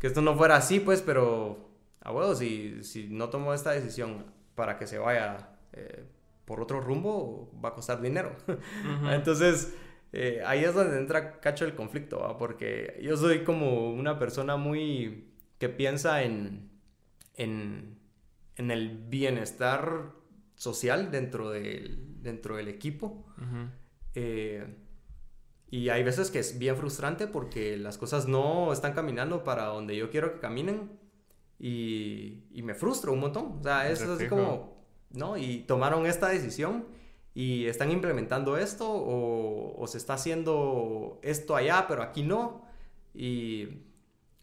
[0.00, 4.24] que esto no fuera así, pues, pero, a huevo, si, si no tomo esta decisión
[4.56, 6.04] para que se vaya eh,
[6.44, 8.34] por otro rumbo, va a costar dinero.
[9.12, 9.72] Entonces,
[10.16, 15.32] eh, ahí es donde entra cacho el conflicto, porque yo soy como una persona muy
[15.58, 16.70] que piensa en,
[17.34, 17.98] en,
[18.54, 20.12] en el bienestar
[20.54, 23.26] social dentro del, dentro del equipo.
[24.14, 24.64] Eh,
[25.68, 29.96] y hay veces que es bien frustrante porque las cosas no están caminando para donde
[29.96, 30.92] yo quiero que caminen
[31.58, 33.58] y, y me frustro un montón.
[33.58, 35.36] O sea, es así como, ¿no?
[35.36, 36.86] Y tomaron esta decisión
[37.34, 42.64] y están implementando esto o, o, se está haciendo esto allá, pero aquí no.
[43.12, 43.66] Y,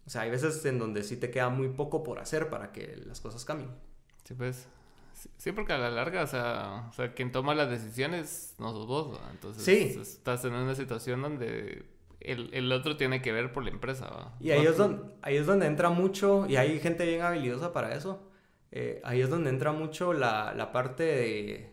[0.06, 2.98] o sea, hay veces en donde sí te queda muy poco por hacer para que
[3.06, 3.72] las cosas cambien.
[4.26, 4.68] Sí, pues.
[5.38, 8.88] Sí, porque a la larga, o sea, o sea quien toma las decisiones no sos
[8.88, 11.86] vos, entonces estás en una situación donde
[12.20, 14.34] el, el, otro tiene que ver por la empresa.
[14.40, 17.94] Y ahí es, donde, ahí es donde entra mucho, y hay gente bien habilidosa para
[17.94, 18.32] eso,
[18.72, 21.71] eh, ahí es donde entra mucho la, la, parte de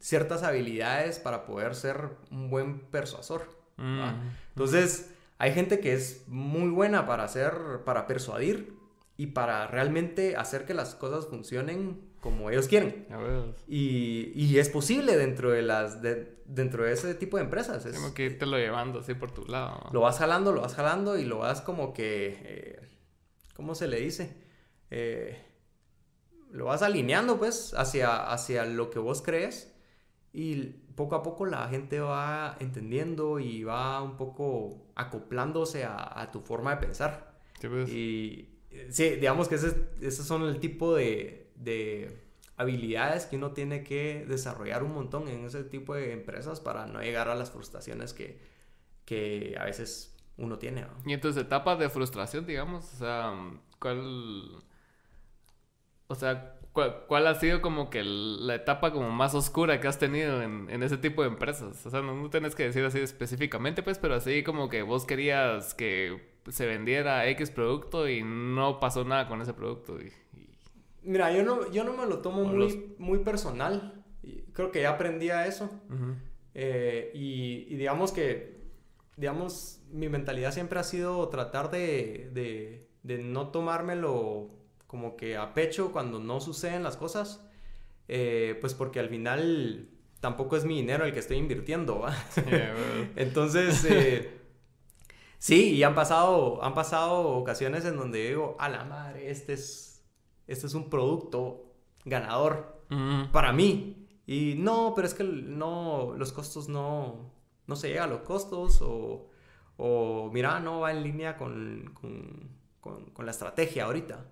[0.00, 3.48] ciertas habilidades para poder ser un buen persuasor.
[3.76, 4.02] Mm.
[4.50, 7.52] Entonces, hay gente que es muy buena para hacer,
[7.84, 8.76] para persuadir
[9.16, 13.06] y para realmente hacer que las cosas funcionen como ellos quieren.
[13.68, 17.84] Y, y, es posible dentro de las dentro de ese tipo de empresas.
[17.86, 19.88] Es, como que irte lo llevando así por tu lado.
[19.92, 22.88] Lo vas jalando, lo vas jalando y lo vas como que, eh,
[23.54, 24.36] ¿cómo se le dice?
[24.90, 25.40] Eh,
[26.50, 29.72] lo vas alineando pues hacia, hacia lo que vos crees
[30.38, 30.54] y
[30.94, 36.76] poco a poco la gente va entendiendo y va un poco acoplándose a, tu forma
[36.76, 37.40] de pensar.
[37.60, 37.88] Pues.
[37.88, 38.48] Y
[38.90, 42.22] sí, digamos que ese, esos son el tipo de, de
[42.56, 47.00] habilidades que uno tiene que desarrollar un montón en ese tipo de empresas para no
[47.00, 48.40] llegar a las frustraciones que,
[49.04, 50.86] que a veces uno tiene.
[51.04, 53.34] Y entonces etapas de frustración, digamos, o sea,
[53.80, 54.62] ¿cuál,
[56.06, 56.57] o sea,
[57.06, 60.82] cuál, ha sido como que la etapa como más oscura que has tenido en, en
[60.82, 61.84] ese tipo de empresas?
[61.86, 65.04] O sea, no, no tenés que decir así específicamente, pues, pero así como que vos
[65.04, 70.12] querías que se vendiera X producto y no pasó nada con ese producto y,
[71.02, 74.04] Mira, yo no, yo no me lo tomo muy, muy personal.
[74.52, 75.70] Creo que ya aprendí a eso.
[76.52, 78.60] Eh, y, digamos que,
[79.16, 84.50] digamos, mi mentalidad siempre ha sido tratar de, de, de, no tomármelo
[84.88, 87.44] como que a pecho cuando no suceden las cosas.
[88.08, 92.04] Eh, pues porque al final tampoco es mi dinero el que estoy invirtiendo.
[93.14, 94.40] Entonces, eh,
[95.38, 99.88] sí, y han pasado, han pasado ocasiones en donde digo, a la madre, este es
[100.48, 101.74] este es un producto
[102.04, 102.82] ganador
[103.32, 104.08] para mí.
[104.26, 107.30] Y no, pero es que no, los costos no,
[107.66, 109.28] no se llega a los costos o,
[109.76, 114.26] o mira, no va en línea con, con, con, la estrategia ahorita.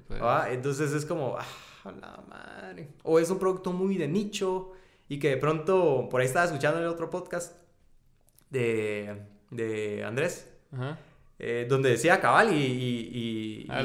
[0.00, 0.20] Pues.
[0.50, 2.88] Entonces es como, ah, la madre.
[3.02, 4.72] O es un producto muy de nicho
[5.08, 7.56] y que de pronto, por ahí estaba escuchando el otro podcast
[8.50, 10.48] de, de Andrés.
[10.72, 10.98] Ajá.
[11.44, 13.82] Eh, donde decía cabal y, y, y, ah,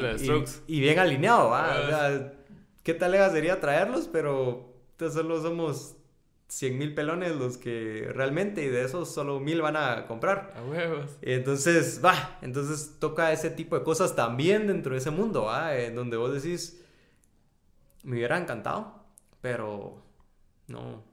[0.68, 1.52] y, bien alineado.
[1.52, 2.30] Ah.
[2.84, 4.08] ¿Qué tal sería traerlos?
[4.10, 5.96] Pero solo somos
[6.48, 10.54] 100 mil pelones los que realmente, y de esos solo mil van a comprar.
[10.56, 11.18] A huevos.
[11.20, 15.76] Entonces, va, entonces toca ese tipo de cosas también dentro de ese mundo, ¿va?
[15.76, 16.82] En donde vos decís,
[18.02, 19.04] me hubiera encantado,
[19.42, 20.02] pero
[20.68, 21.04] no,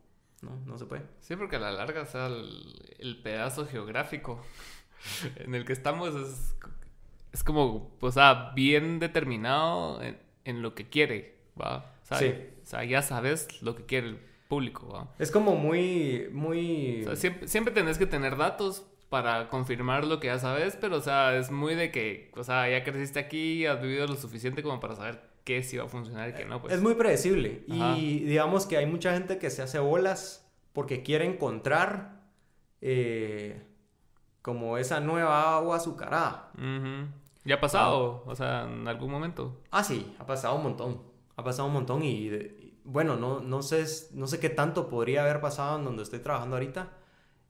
[0.42, 1.04] no, no se puede.
[1.20, 4.42] Sí, porque a la larga, o sea, el pedazo geográfico
[5.36, 6.56] en el que estamos es,
[7.32, 11.94] es como, o sea, bien determinado en, lo que quiere, ¿va?
[12.04, 12.34] Sí.
[12.64, 15.08] O sea, ya sabes lo que quiere el público.
[15.20, 17.08] Es como muy, muy...
[17.16, 21.38] siempre, siempre tenés que tener datos para confirmar lo que ya sabes, pero, o sea,
[21.38, 24.96] es muy de que, o sea, ya creciste aquí, has vivido lo suficiente como para
[24.96, 26.62] saber qué sí va a funcionar y qué no.
[26.62, 26.74] Pues.
[26.74, 27.64] Es muy predecible.
[27.68, 32.24] Y digamos que hay mucha gente que se hace bolas porque quiere encontrar
[32.82, 33.64] eh,
[34.41, 36.52] como esa nueva agua azucarada.
[37.46, 38.24] ¿Ya ha pasado?
[38.26, 39.62] O sea, en algún momento.
[39.72, 41.02] Ah, sí, ha pasado un montón.
[41.38, 45.42] Ha pasado un montón y, bueno, no, no, sé, no sé qué tanto podría haber
[45.42, 46.90] pasado en donde estoy trabajando ahorita,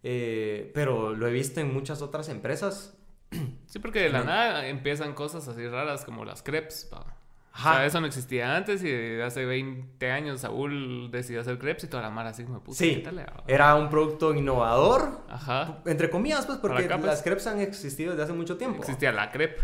[0.01, 2.97] eh, pero lo he visto en muchas otras empresas.
[3.67, 6.89] Sí, porque de la nada empiezan cosas así raras como las crepes.
[6.93, 11.87] O sea, eso no existía antes y hace 20 años Saúl decidió hacer crepes y
[11.87, 12.77] toda la mara así me puso.
[12.77, 13.03] Sí,
[13.47, 15.21] era un producto innovador.
[15.27, 15.79] Ajá.
[15.85, 18.79] Entre comillas, pues, porque las crepes han existido desde hace mucho tiempo.
[18.79, 19.61] Existía la crepe.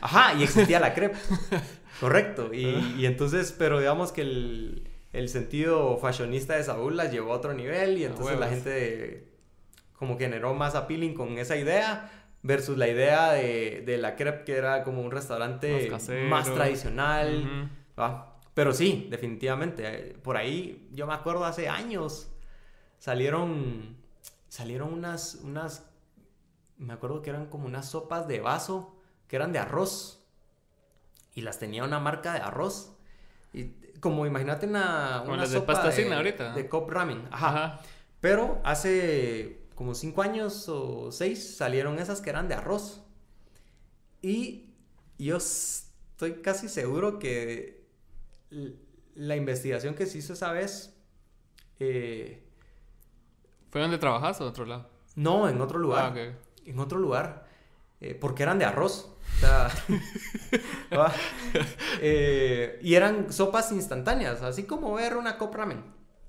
[0.00, 1.16] Ajá, y existía la crepe.
[2.00, 2.52] Correcto.
[2.52, 7.36] Y, y, entonces, pero digamos que el, el, sentido fashionista de Saúl las llevó a
[7.36, 9.28] otro nivel y entonces la gente
[9.92, 12.10] como generó más appealing con esa idea
[12.42, 15.90] versus la idea de, de la crepe que era como un restaurante
[16.28, 17.70] más, tradicional.
[18.54, 19.82] Pero sí, definitivamente.
[19.86, 22.30] Eh, por ahí, yo me acuerdo hace años,
[22.98, 23.96] salieron,
[24.48, 25.90] salieron unas, unas,
[26.78, 28.96] me acuerdo que eran como unas sopas de vaso,
[29.26, 30.24] que eran de arroz.
[31.34, 32.96] Y las tenía una marca de arroz.
[34.04, 36.52] Como imagínate una, una sopa de, pasta ahorita.
[36.52, 37.26] de cop ramen.
[37.30, 37.80] Ajá.
[38.20, 43.02] Pero hace como cinco años o seis salieron esas que eran de arroz.
[44.20, 44.74] Y
[45.16, 47.86] yo estoy casi seguro que
[49.14, 50.94] la investigación que se hizo esa vez...
[51.80, 52.46] Eh,
[53.70, 54.90] ¿Fue donde trabajas o en otro lado?
[55.16, 56.12] No, en otro lugar.
[56.14, 56.34] Ah,
[56.66, 57.43] en otro lugar.
[58.00, 59.10] Eh, porque eran de arroz.
[59.36, 59.70] O sea,
[62.00, 65.82] eh, y eran sopas instantáneas, así como ver una cop ramen.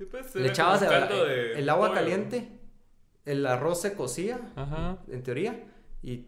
[0.09, 2.55] Pues, Le echabas el, agua caliente
[3.26, 4.39] el arroz se cocía,
[5.07, 5.63] en teoría,
[6.01, 6.28] y,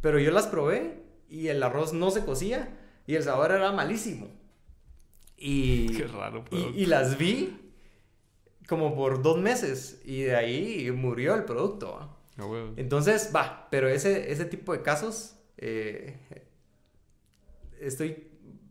[0.00, 4.28] pero yo las probé y el arroz no se cocía y el sabor era malísimo.
[5.36, 6.44] Y, Qué raro.
[6.50, 7.72] Y, las vi
[8.66, 12.15] como por dos meses y de ahí murió el producto.
[12.76, 16.18] Entonces, va, pero ese, ese tipo de casos, eh,
[17.80, 18.28] estoy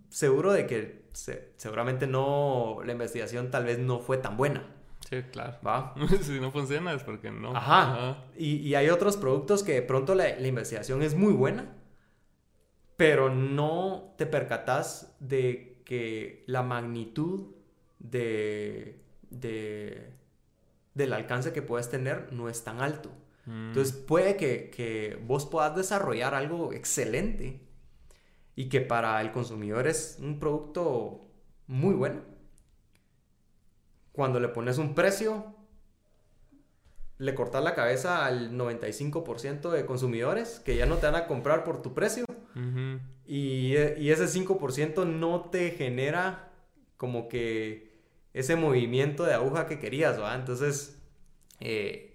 [0.09, 1.05] seguro de que
[1.57, 4.75] seguramente no, la investigación tal vez no fue tan buena.
[5.09, 5.57] Sí, claro.
[5.65, 5.93] ¿Va?
[6.21, 7.55] si no funciona es porque no.
[7.55, 8.25] Ajá.
[8.37, 11.75] Y, hay otros productos que de pronto la, investigación es muy buena,
[12.97, 17.53] pero no te percatas de que la magnitud
[17.99, 18.99] de,
[19.29, 23.11] del alcance que puedes tener no es tan alto.
[23.45, 23.67] Mm.
[23.69, 27.61] Entonces puede que, que vos puedas desarrollar algo excelente
[28.55, 31.27] y que para el consumidor es un producto
[31.67, 32.35] muy bueno
[34.15, 35.53] cuando le pones un precio,
[37.17, 41.63] le cortas la cabeza al 95% de consumidores que ya no te van a comprar
[41.63, 42.25] por tu precio.
[43.27, 46.53] y, ese 5% no te genera
[46.95, 47.93] como que
[48.33, 50.35] ese movimiento de aguja que querías, ¿va?
[50.35, 51.01] Entonces,
[51.59, 52.14] eh,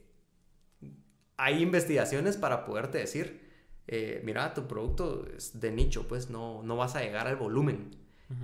[1.42, 3.48] hay investigaciones para poderte decir,
[3.86, 7.96] eh, mira, tu producto es de nicho, pues no, no vas a llegar al volumen.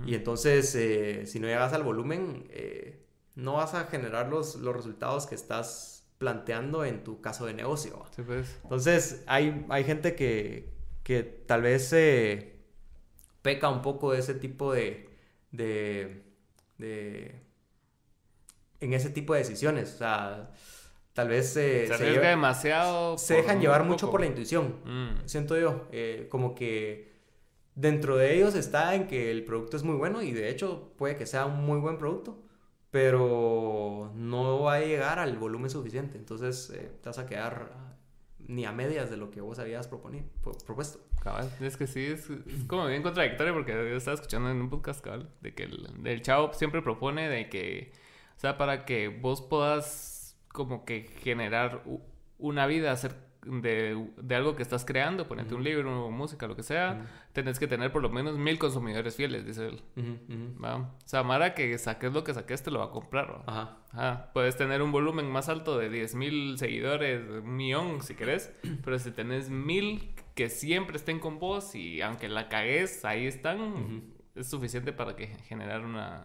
[0.05, 2.49] Y entonces, eh, si no llegas al volumen,
[3.35, 8.03] no vas a generar los, los resultados que estás planteando en tu caso de negocio.
[8.25, 8.59] Pues.
[8.63, 10.73] Entonces, hay, hay gente que,
[11.03, 12.57] que tal vez se
[13.41, 15.09] peca un poco de ese tipo de,
[15.51, 16.23] de,
[16.77, 17.41] de,
[18.79, 19.93] en ese tipo de decisiones.
[19.93, 20.51] O sea,
[21.17, 23.17] tal vez se, se, demasiado.
[23.17, 24.75] Se dejan llevar mucho por la intuición.
[24.85, 25.25] Mm.
[25.27, 27.11] Siento yo, eh, como que
[27.73, 31.15] dentro de ellos está en que el producto es muy bueno y de hecho puede
[31.15, 32.43] que sea un muy buen producto
[32.91, 36.19] pero no va a llegar al volumen suficiente.
[36.19, 37.71] Entonces eh, te vas a quedar
[38.37, 40.99] ni a medias de lo que vos habías propuesto.
[41.23, 42.29] Cabal, es que sí, es,
[42.67, 46.53] como bien contradictorio porque yo estaba escuchando en un podcast, cabal, de que el, chavo
[46.53, 47.91] siempre propone de que,
[48.37, 50.16] o sea, para que vos puedas
[50.57, 51.83] como que generar
[52.39, 53.13] una vida, hacer
[53.45, 57.67] de, de, algo que estás creando, ponerte un libro, música, lo que sea, tenés que
[57.67, 59.81] tener por lo menos mil consumidores fieles, dice él.
[60.63, 63.43] O sea, Mara, que saques lo que saques te lo va a comprar.
[63.45, 64.31] Ajá.
[64.33, 68.51] Puedes tener un volumen más alto de 10 mil seguidores, un millón si querés,
[68.83, 74.11] pero si tenés mil que siempre estén con vos y aunque la cagues, ahí están,
[74.33, 76.23] es suficiente para que generar una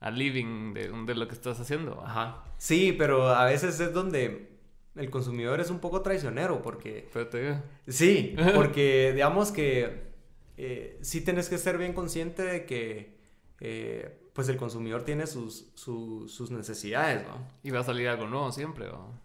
[0.00, 2.02] a living de, de lo que estás haciendo.
[2.04, 2.44] Ajá.
[2.58, 4.58] Sí, pero a veces es donde
[4.96, 7.08] el consumidor es un poco traicionero porque...
[7.12, 7.62] Pero te digo.
[7.86, 10.08] Sí, porque digamos que
[10.56, 13.16] eh, sí tienes que ser bien consciente de que
[13.60, 17.46] eh, pues el consumidor tiene sus, sus necesidades, ¿no?
[17.62, 19.20] Y va a salir algo nuevo siempre, ¿no?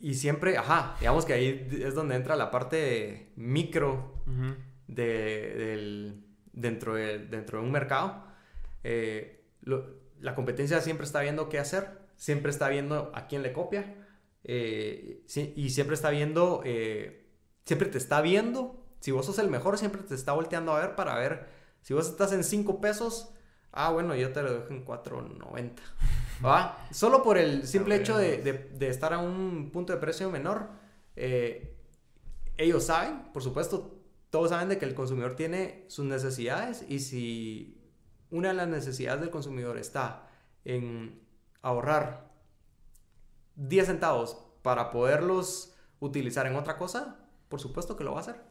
[0.00, 4.14] Y siempre, ajá, digamos que ahí es donde entra la parte micro
[4.86, 8.24] de, del, dentro, de, dentro de un mercado.
[8.84, 9.42] Eh,
[10.20, 13.94] la competencia siempre está viendo qué hacer, siempre está viendo a quién le copia
[14.44, 15.24] eh,
[15.56, 17.26] y siempre está viendo, eh,
[17.64, 18.84] siempre te está viendo.
[19.00, 21.46] Si vos sos el mejor, siempre te está volteando a ver para ver
[21.82, 23.30] si vos estás en 5 pesos.
[23.72, 25.72] Ah, bueno, yo te lo dejo en 4.90.
[26.44, 26.88] ¿Va?
[26.90, 30.70] Solo por el simple hecho de, de, estar a un punto de precio menor.
[31.16, 31.76] Eh,
[32.56, 33.98] ellos saben, por supuesto,
[34.30, 37.77] todos saben de que el consumidor tiene sus necesidades y si
[38.30, 40.28] una de las necesidades del consumidor está
[40.64, 41.20] en
[41.62, 42.28] ahorrar
[43.56, 47.16] 10 centavos para poderlos utilizar en otra cosa,
[47.48, 48.48] por supuesto que lo va a hacer.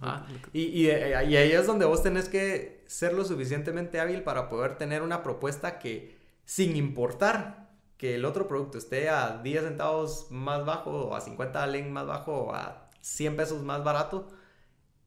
[0.00, 4.48] Ah, y, eh, y, ahí es donde vos tenés que ser lo suficientemente hábil para
[4.48, 10.30] poder tener una propuesta que, sin importar que el otro producto esté a 10 centavos
[10.30, 14.28] más bajo, o a 50 len más bajo, o a 100 pesos más barato,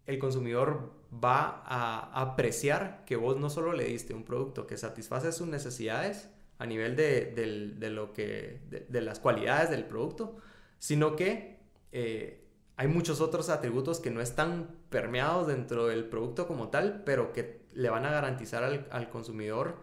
[0.05, 5.31] el consumidor va a apreciar que vos no solo le diste un producto que satisface
[5.31, 6.29] sus necesidades
[6.59, 10.35] a nivel de, lo que, de, las cualidades del producto,
[10.77, 11.57] sino que
[11.91, 12.45] eh,
[12.75, 17.61] hay muchos otros atributos que no están permeados dentro del producto como tal, pero que
[17.73, 19.77] le van a garantizar al, consumidor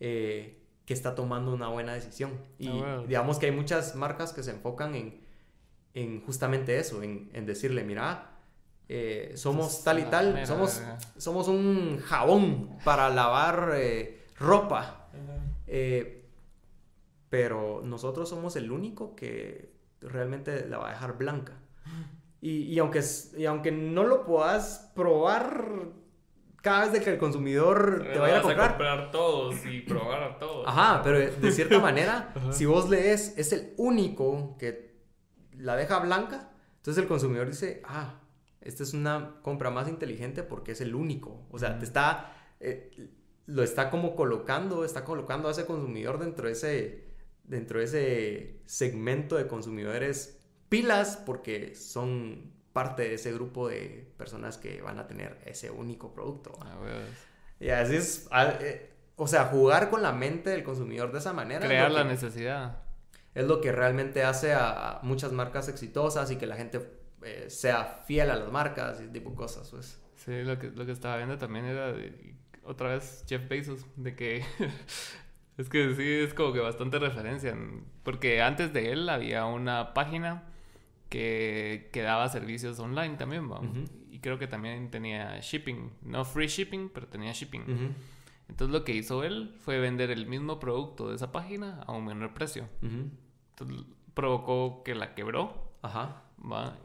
[0.00, 2.32] eh, que está tomando una buena decisión.
[2.58, 5.20] Y ah, digamos que hay muchas marcas que se enfocan en,
[5.94, 8.37] en justamente eso, en, en decirle, mira,
[8.90, 10.82] eh, somos tal y tal, somos,
[11.18, 15.08] somos un jabón para lavar eh, ropa.
[15.66, 16.26] Eh,
[17.28, 21.52] pero nosotros somos el único que realmente la va a dejar blanca.
[22.40, 23.02] Y, aunque,
[23.36, 25.88] y aunque no lo puedas probar
[26.62, 28.64] cada vez de que el consumidor te vaya a comprar.
[28.64, 30.64] A comprar todos y probar a todos.
[30.66, 34.96] Ajá, pero de cierta manera, si vos lees, es el único que
[35.56, 38.20] la deja blanca, entonces el consumidor dice, ah,
[38.60, 41.46] esta es una compra más inteligente porque es el único.
[41.50, 43.10] O sea, te está, eh,
[43.46, 47.04] lo está como colocando, está colocando a ese consumidor dentro de ese,
[47.44, 54.58] dentro de ese segmento de consumidores pilas porque son parte de ese grupo de personas
[54.58, 56.58] que van a tener ese único producto.
[56.60, 56.76] Ah,
[57.60, 61.32] y así es, ah, eh, o sea, jugar con la mente del consumidor de esa
[61.32, 61.64] manera.
[61.64, 62.82] Crear la necesidad.
[63.34, 67.84] Es lo que realmente hace a muchas marcas exitosas y que la gente eh, sea
[68.06, 70.00] fiel a las marcas y ese tipo de cosas, pues.
[70.14, 71.94] Sí, lo que, lo que estaba viendo también era
[72.64, 74.44] otra vez Jeff Bezos, de que
[75.56, 77.56] es que sí, es como que bastante referencia,
[78.02, 80.44] porque antes de él había una página
[81.08, 83.48] que, que daba servicios online también,
[84.10, 87.94] y creo que también tenía shipping, no free shipping, pero tenía shipping.
[88.48, 92.04] Entonces lo que hizo él fue vender el mismo producto de esa página a un
[92.04, 92.68] menor precio.
[92.82, 95.72] Entonces provocó que la quebró.
[95.82, 96.24] Ajá.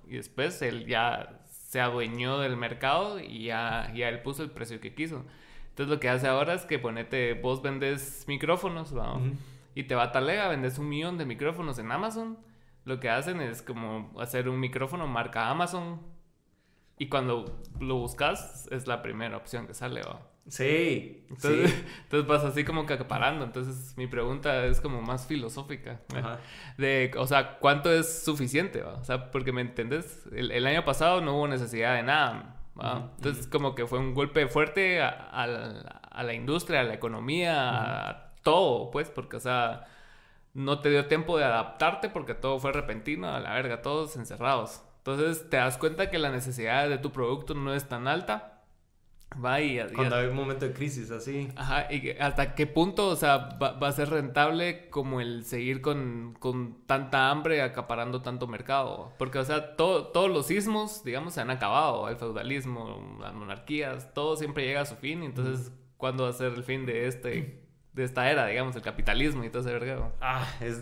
[0.08, 4.80] Y después él ya se adueñó del mercado y ya, ya él puso el precio
[4.80, 5.26] que quiso.
[5.70, 8.94] Entonces lo que hace ahora es que ponete, vos vendes micrófonos,
[9.76, 12.38] Y te va a talega, vendes un millón de micrófonos en Amazon.
[12.86, 16.02] Lo que hacen es como hacer un micrófono marca Amazon.
[17.00, 20.33] Y cuando lo buscas, es la primera opción que sale, ¿va?
[20.48, 21.26] Sí.
[21.30, 21.86] Entonces, sí.
[22.04, 23.46] entonces vas así como que acaparando.
[23.46, 26.02] Entonces mi pregunta es como más filosófica.
[26.78, 28.84] De, o sea, ¿cuánto es suficiente?
[28.84, 32.58] O sea, porque me entendés, el, año pasado no hubo necesidad de nada.
[33.18, 38.92] Entonces como que fue un golpe fuerte a, la, industria, a la economía, a todo,
[38.92, 39.86] pues, porque, o sea,
[40.54, 44.84] no te dio tiempo de adaptarte porque todo fue repentino, a la verga, todos encerrados.
[44.98, 48.53] Entonces te das cuenta que la necesidad de tu producto no es tan alta
[49.44, 51.50] Va y, Cuando hay un momento de crisis así.
[51.56, 56.38] Ajá, y hasta qué punto, o sea, va, a ser rentable como el seguir con,
[56.86, 59.14] tanta hambre acaparando tanto mercado.
[59.18, 62.10] Porque, o sea, todos los sismos, digamos, se han acabado.
[62.10, 65.24] El feudalismo, las monarquías, todo siempre llega a su fin.
[65.24, 67.64] Y entonces, ¿cuándo va a ser el fin de este,
[67.94, 70.14] de esta era, digamos, el capitalismo y todo ese vergado?
[70.22, 70.82] Ah, es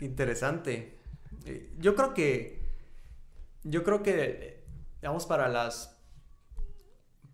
[0.00, 0.98] interesante.
[1.44, 2.68] Eh, yo creo que,
[3.64, 4.64] yo creo que,
[5.00, 5.97] digamos, para las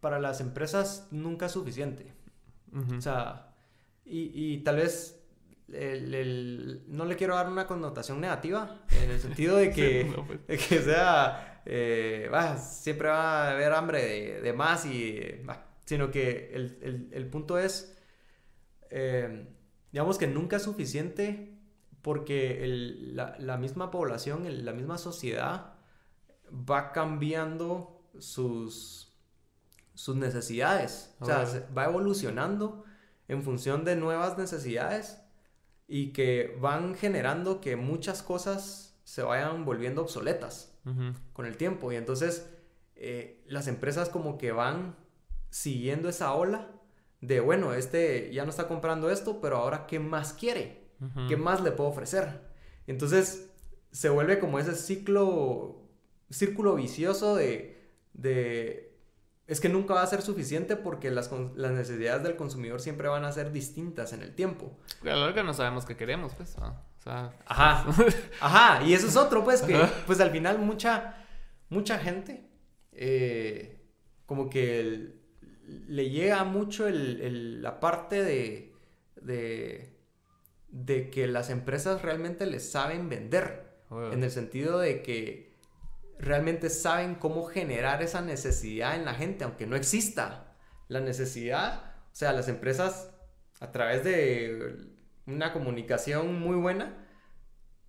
[0.04, 2.12] para las empresas nunca es suficiente.
[2.94, 3.54] O sea,
[4.04, 5.18] y, tal vez
[5.66, 10.14] no le quiero dar una connotación negativa, en el sentido de que,
[10.46, 10.60] pues.
[10.68, 15.22] que sea, eh, siempre va a haber hambre de, más, y,
[15.86, 17.96] sino que el, punto es,
[18.90, 19.48] eh,
[19.90, 21.56] digamos que nunca es suficiente
[22.02, 25.76] porque la, misma población, la misma sociedad
[26.52, 29.13] va cambiando sus,
[29.94, 31.14] sus necesidades.
[31.20, 32.84] O sea, va evolucionando
[33.28, 35.20] en función de nuevas necesidades
[35.86, 40.72] y que van generando que muchas cosas se vayan volviendo obsoletas
[41.32, 41.92] con el tiempo.
[41.92, 42.50] Y entonces
[42.96, 44.96] eh, las empresas como que van
[45.50, 46.70] siguiendo esa ola
[47.20, 50.84] de, bueno, este ya no está comprando esto, pero ahora, ¿qué más quiere?
[51.28, 52.40] ¿Qué más le puedo ofrecer?
[52.86, 53.50] Entonces
[53.90, 55.82] se vuelve como ese ciclo,
[56.30, 57.78] círculo vicioso de,
[58.14, 58.93] de
[59.46, 63.24] es que nunca va a ser suficiente porque las, las, necesidades del consumidor siempre van
[63.24, 64.78] a ser distintas en el tiempo.
[65.02, 66.56] A la larga no sabemos qué queremos, pues.
[66.56, 67.34] Ajá.
[68.40, 68.82] Ajá.
[68.84, 71.26] Y eso es otro, pues, que pues al final mucha,
[71.68, 72.48] mucha gente
[72.92, 73.80] eh,
[74.26, 75.14] como que
[75.88, 78.72] le llega mucho el, la parte de,
[79.20, 79.98] de,
[80.68, 83.64] de, que las empresas realmente les saben vender.
[84.12, 85.53] En el sentido de que
[86.18, 90.54] realmente saben cómo generar esa necesidad en la gente, aunque no exista
[90.88, 91.94] la necesidad.
[92.12, 93.10] O sea, las empresas
[93.60, 94.76] a través de
[95.26, 96.94] una comunicación muy buena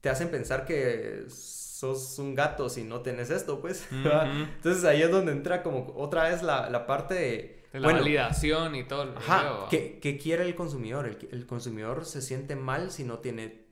[0.01, 3.87] te hacen pensar que sos un gato si no tienes esto, pues.
[3.91, 7.63] Entonces ahí es donde entra como otra vez la, parte de...
[7.73, 9.15] la validación y todo.
[9.17, 11.07] ajá, ¿qué, quiere el consumidor?
[11.07, 13.65] El, consumidor se siente mal si no tiene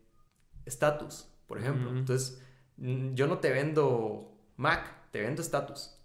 [0.65, 1.91] estatus, por ejemplo.
[1.91, 2.41] Entonces,
[2.77, 5.97] yo no te vendo Mac, te vendo estatus.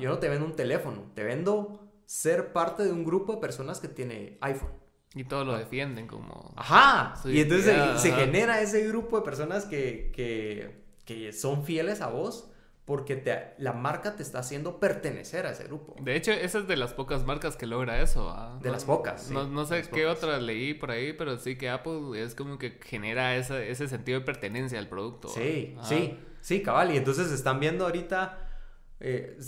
[0.00, 3.80] Yo no te vendo un teléfono, te vendo ser parte de un grupo de personas
[3.80, 4.72] que tiene iPhone.
[5.14, 6.52] Y todos lo defienden como...
[6.56, 7.14] Ajá.
[7.24, 12.50] Y entonces se, genera ese grupo de personas que, que que son fieles a vos
[12.84, 15.96] porque te, la marca te está haciendo pertenecer a ese grupo.
[16.02, 18.34] De hecho, esa es de las pocas marcas que logra eso.
[18.60, 19.30] De las pocas.
[19.30, 23.36] no, sé qué otra leí por ahí, pero sí que Apple es como que genera
[23.36, 25.28] ese, ese sentido de pertenencia al producto.
[25.28, 26.18] Sí, sí,
[26.48, 26.94] sí, cabal.
[26.94, 28.38] Y entonces están viendo ahorita,
[29.00, 29.38] eh,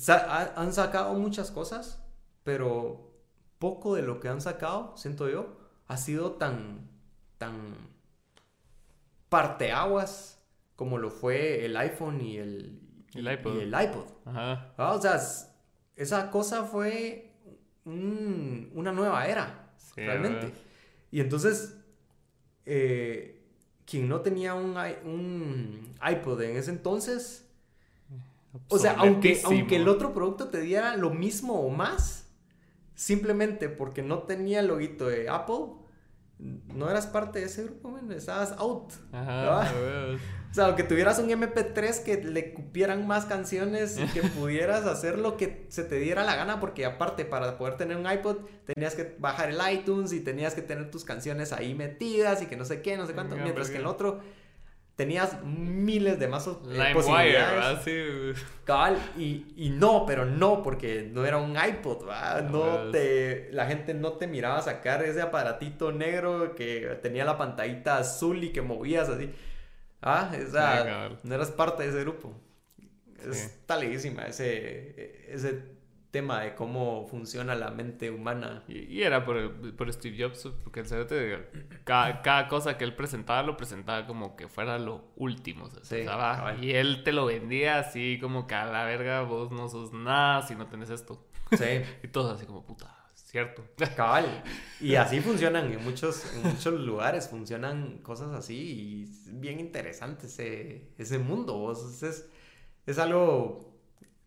[0.55, 2.05] han sacado muchas cosas,
[2.44, 3.14] pero
[3.59, 6.90] poco de lo que han sacado, siento yo, ha sido tan,
[7.38, 7.74] tan
[9.30, 10.44] parteaguas
[10.76, 12.82] como lo fue el iPhone y el,
[13.14, 13.57] iPod.
[13.57, 14.05] Y el iPod.
[14.26, 14.74] Ajá.
[14.76, 15.18] Ah, o sea,
[15.96, 17.32] esa cosa fue
[17.86, 20.53] una nueva era, realmente.
[21.11, 21.78] Y entonces,
[22.66, 23.39] eh,
[23.91, 27.45] quien no tenía un, un, iPod en ese entonces,
[28.68, 32.28] o sea, aunque, aunque el otro producto te diera lo mismo o más,
[32.95, 35.74] simplemente porque no tenía el loguito de Apple,
[36.38, 38.93] no eras parte de ese grupo, estabas out.
[39.12, 39.72] Ajá,
[40.51, 45.18] o sea, aunque tuvieras un MP3 que le cupieran más canciones y que pudieras hacer
[45.18, 48.96] lo que se te diera la gana, porque aparte para poder tener un iPod tenías
[48.96, 52.64] que bajar el iTunes y tenías que tener tus canciones ahí metidas y que no
[52.64, 54.20] sé qué, no sé cuánto, mientras que el otro
[54.96, 57.78] tenías miles de más eh, posibilidades.
[57.84, 58.42] Sí.
[58.64, 62.42] Cabal, y, y, no, pero no, porque no era un iPod, ¿va?
[62.42, 67.96] No te, la gente no te miraba sacar ese aparatito negro que tenía la pantallita
[67.96, 69.32] azul y que movías así.
[70.03, 72.34] Ah, esa, no eras parte de ese grupo.
[73.18, 75.80] Está leguísima ese, ese
[76.11, 78.64] tema de cómo funciona la mente humana.
[78.66, 81.48] Y, era por, por, Steve Jobs, porque el cerote,
[81.84, 85.68] cada, cada, cosa que él presentaba, lo presentaba como que fuera lo último.
[86.61, 90.42] y él te lo vendía así como que a la verga, vos no sos nada
[90.42, 91.26] si no tenés esto.
[91.53, 91.82] Sí.
[92.03, 92.99] y todos así como puta.
[93.30, 93.64] Cierto.
[93.96, 94.42] Cabal.
[94.80, 100.26] Y así funcionan en muchos, en muchos lugares, funcionan cosas así y es bien interesante
[100.26, 101.70] ese, ese mundo.
[101.70, 102.26] Es,
[102.86, 103.70] es algo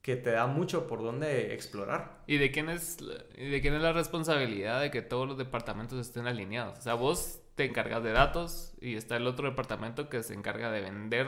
[0.04, 2.24] que te da mucho por donde explorar.
[2.28, 6.28] ¿Y de quién es de quién es la responsabilidad de que todos los departamentos estén
[6.28, 6.78] alineados?
[6.78, 10.72] O sea, vos te encargas de datos y está el otro departamento que se encarga
[10.72, 11.28] de vender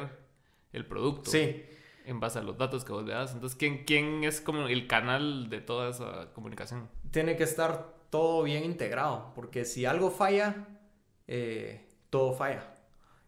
[0.72, 1.30] el producto.
[1.32, 1.66] Sí.
[2.06, 3.34] En base a los datos que vos le das.
[3.34, 6.88] Entonces, ¿quién, quién es como el canal de toda esa comunicación?
[7.16, 10.68] Tiene que estar todo bien integrado, porque si algo falla,
[11.28, 12.76] eh, todo falla.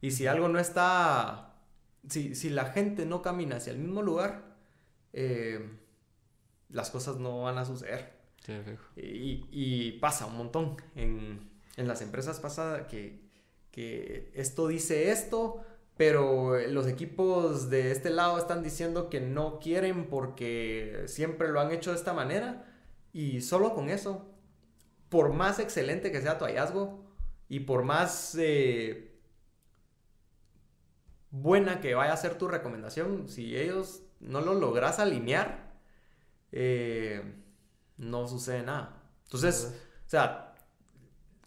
[0.01, 1.53] Y si algo no está,
[2.09, 4.43] si, si la gente no camina hacia el mismo lugar,
[5.13, 5.69] eh,
[6.67, 8.11] las cosas no van a suceder.
[8.97, 10.75] y, pasa un montón.
[10.93, 13.21] En, las empresas pasa que,
[14.33, 15.63] esto dice esto,
[15.95, 21.71] pero los equipos de este lado están diciendo que no quieren porque siempre lo han
[21.71, 22.66] hecho de esta manera.
[23.17, 24.29] Y solo con eso,
[25.09, 27.03] por más excelente que sea tu hallazgo
[27.49, 29.17] y por más eh,
[31.31, 35.79] buena que vaya a ser tu recomendación, si ellos no lo logras alinear,
[36.51, 37.23] eh,
[37.97, 39.01] no sucede nada.
[39.23, 39.73] Entonces,
[40.05, 40.53] o sea,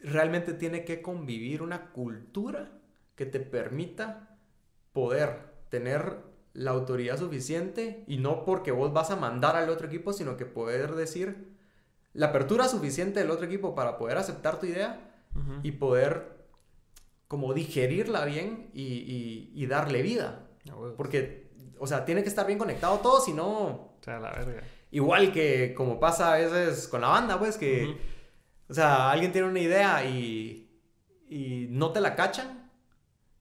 [0.01, 2.81] realmente tiene que convivir una cultura
[3.15, 4.37] que te permita
[4.93, 6.17] poder tener
[6.53, 10.47] la autoridad suficiente y no porque vos vas a mandar al otro equipo, sino que
[10.47, 11.50] poder decir
[12.13, 15.07] la apertura suficiente del otro equipo para poder aceptar tu idea
[15.63, 16.41] y poder
[17.29, 20.49] como digerirla bien y, darle vida.
[20.97, 23.57] Porque, o sea, tiene que estar bien conectado todo, si no...
[23.57, 24.63] O sea, la verga.
[24.91, 27.97] Igual que como pasa a veces con la banda, pues que,
[28.69, 30.81] o sea, alguien tiene una idea y,
[31.29, 32.69] y no te la cachan.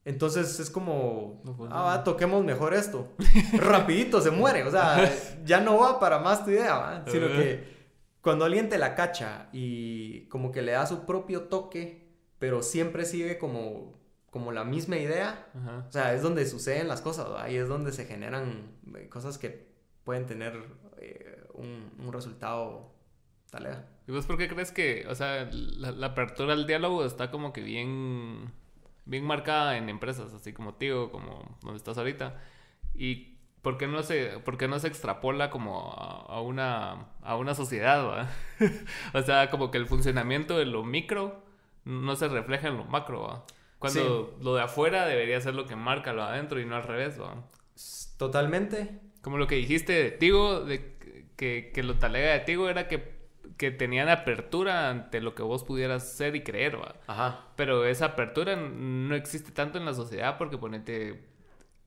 [0.04, 3.08] Entonces es como, ah, toquemos mejor esto.
[3.58, 5.10] Rapidito se muere, o sea,
[5.44, 7.79] ya no va para más tu idea, sino que
[8.20, 12.08] cuando alguien te la cacha y como que le da su propio toque,
[12.38, 13.94] pero siempre sigue como,
[14.30, 15.48] como la misma idea,
[15.88, 19.68] o sea, es donde suceden las cosas, ahí es donde se generan eh, cosas que
[20.04, 20.62] pueden tener
[20.98, 22.92] eh, un, resultado
[23.50, 23.86] talega.
[24.06, 27.62] ¿Y vos por qué crees que, o sea, la, apertura al diálogo está como que
[27.62, 28.52] bien,
[29.04, 32.38] bien marcada en empresas, así como tío, como donde estás ahorita?
[32.94, 33.29] ¿Y
[33.62, 38.28] por qué no se, por no se extrapola como a, una, a una sociedad?
[39.14, 41.42] o sea, como que el funcionamiento de lo micro
[41.84, 43.44] no se refleja en lo macro,
[43.78, 46.84] Cuando lo de afuera debería ser lo que marca lo de adentro y no al
[46.84, 47.18] revés,
[48.16, 49.00] Totalmente.
[49.22, 50.96] Como lo que dijiste de Tigo, de
[51.36, 53.14] que, que lo talega de Tigo era que,
[53.56, 57.46] que tenían apertura ante lo que vos pudieras ser y creer, Ajá.
[57.56, 61.29] Pero esa apertura no existe tanto en la sociedad porque ponete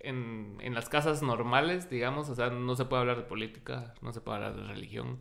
[0.03, 4.11] en, en, las casas normales, digamos, o sea, no se puede hablar de política, no
[4.11, 5.19] se puede hablar de religión,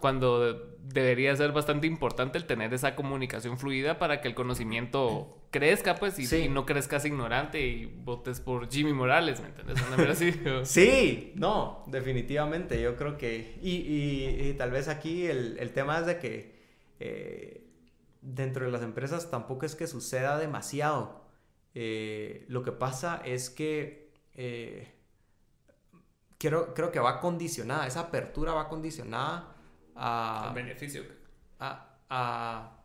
[0.00, 5.94] cuando debería ser bastante importante el tener esa comunicación fluida para que el conocimiento crezca,
[5.94, 9.78] pues, y, no crezcas ignorante y votes por Jimmy Morales, ¿me entiendes?
[10.08, 10.32] Así,
[10.64, 16.06] sí, no, definitivamente, yo creo que, y, y, tal vez aquí el, el, tema es
[16.06, 16.54] de que
[16.98, 17.64] eh,
[18.22, 21.24] dentro de las empresas tampoco es que suceda demasiado.
[21.74, 24.03] Eh, lo que pasa es que
[24.34, 24.94] eh,
[26.38, 29.54] creo, creo que va condicionada, esa apertura va condicionada
[29.94, 30.52] a...
[30.54, 31.02] beneficio.
[31.58, 32.80] A, a,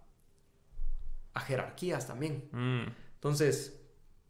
[1.47, 2.49] jerarquías también.
[2.51, 2.87] Mm.
[3.15, 3.81] Entonces,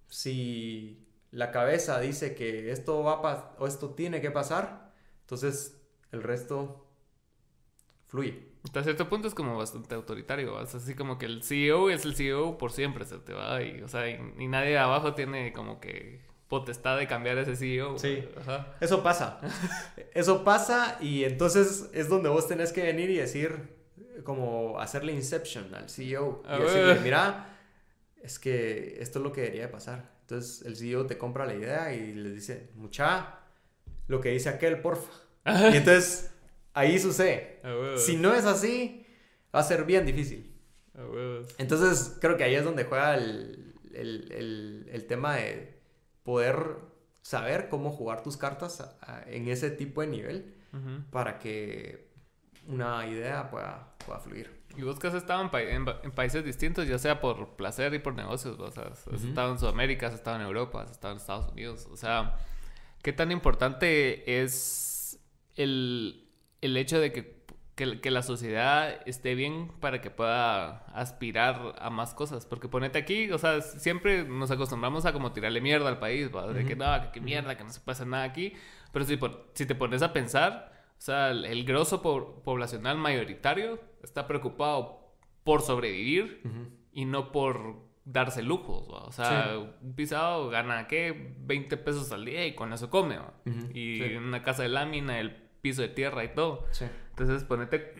[0.07, 6.87] si la cabeza dice que esto va o esto tiene que pasar, entonces el resto
[8.07, 8.49] fluye.
[8.63, 12.15] Hasta cierto punto es como bastante autoritario, es así como que el CEO es el
[12.15, 16.21] CEO por siempre, se te va y, o sea, y nadie abajo tiene como que
[16.49, 17.97] potestad de cambiar ese CEO.
[17.97, 18.23] Sí,
[18.81, 19.39] eso pasa.
[20.13, 23.77] eso pasa y entonces es donde vos tenés que venir y decir,
[24.23, 26.43] como hacerle inception al CEO.
[26.45, 27.55] y decirle, mira,
[28.21, 30.11] es que esto es lo que debería de pasar.
[30.21, 33.39] Entonces el CEO te compra la idea y le dice, mucha,
[34.07, 35.11] lo que dice aquel, porfa.
[35.45, 36.31] y entonces
[36.73, 37.61] ahí sucede.
[37.97, 39.05] Si no es así,
[39.55, 40.51] va a ser bien difícil.
[41.59, 45.78] Entonces creo que ahí es donde juega el, el tema de
[46.23, 46.77] poder
[47.21, 48.83] saber cómo jugar tus cartas
[49.27, 50.55] en ese tipo de nivel
[51.11, 52.09] para que
[52.67, 54.59] una idea pueda, pueda fluir.
[54.77, 58.59] Y vos que has estado en, países distintos, ya sea por placer y por negocios,
[58.59, 61.87] o sea, has estado en Sudamérica, has estado en Europa, has estado en Estados Unidos,
[61.91, 62.37] o sea,
[63.01, 65.19] ¿qué tan importante es
[65.55, 66.29] el,
[66.61, 67.38] el hecho de que
[68.01, 72.45] que, la sociedad esté bien para que pueda aspirar a más cosas.
[72.45, 76.65] Porque ponete aquí, o sea, siempre nos acostumbramos a como tirarle mierda al país, De
[76.65, 78.53] que no, que, mierda, que no se pasa nada aquí.
[78.91, 79.17] Pero si,
[79.53, 85.61] si te pones a pensar, o sea, el, el grosso poblacional mayoritario está preocupado por
[85.61, 86.41] sobrevivir
[86.91, 88.87] y no por darse lujos.
[88.89, 91.33] O sea, un pisado gana, ¿qué?
[91.39, 93.17] 20 pesos al día y con eso come.
[93.73, 96.65] Y en una casa de lámina, el piso de tierra y todo.
[96.71, 96.85] Sí.
[97.19, 97.95] Entonces, ponete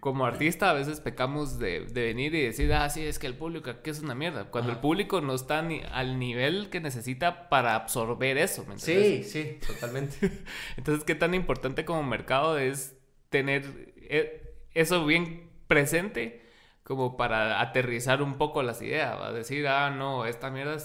[0.00, 3.68] como artista, a veces pecamos de, venir y decir, ah, sí, es que el público
[3.68, 4.50] aquí es una mierda.
[4.50, 9.22] Cuando el público no está ni al nivel que necesita para absorber eso, ¿me Sí,
[9.22, 10.16] sí, totalmente.
[10.78, 12.96] Entonces, ¿qué tan importante como mercado es
[13.28, 16.42] tener eh, eso bien presente
[16.84, 19.20] como para aterrizar un poco las ideas?
[19.20, 19.30] ¿va?
[19.30, 20.78] Decir, ah, no, esta mierda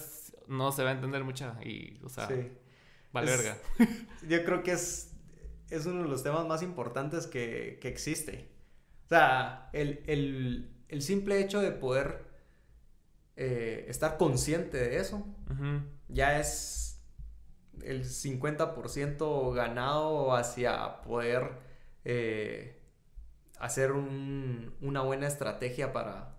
[0.47, 2.27] no se va a entender mucha y, o sea,
[3.13, 3.57] vale verga.
[4.27, 5.08] Yo creo que es
[5.69, 8.49] es uno de los temas más importantes que, existe.
[9.05, 12.25] O sea, el, simple hecho de poder
[13.35, 15.25] eh, estar consciente de eso
[16.07, 17.01] ya es
[17.83, 21.51] el 50% ganado hacia poder
[22.03, 22.81] eh,
[23.59, 26.35] hacer una buena estrategia para,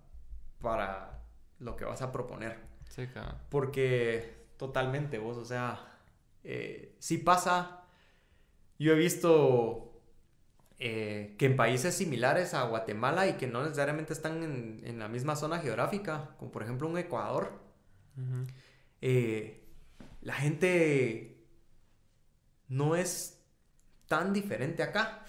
[0.60, 1.22] para
[1.58, 2.58] lo que vas a proponer.
[2.88, 3.36] Sí, claro.
[3.48, 5.80] Porque totalmente vos, o sea,
[6.42, 7.79] eh, si pasa
[8.80, 9.92] yo he visto
[10.78, 15.36] eh, que en países similares a Guatemala y que no necesariamente están en, la misma
[15.36, 17.60] zona geográfica, como por ejemplo un Ecuador,
[19.02, 19.62] eh,
[20.22, 21.44] la gente
[22.68, 23.38] no es
[24.06, 25.26] tan diferente acá.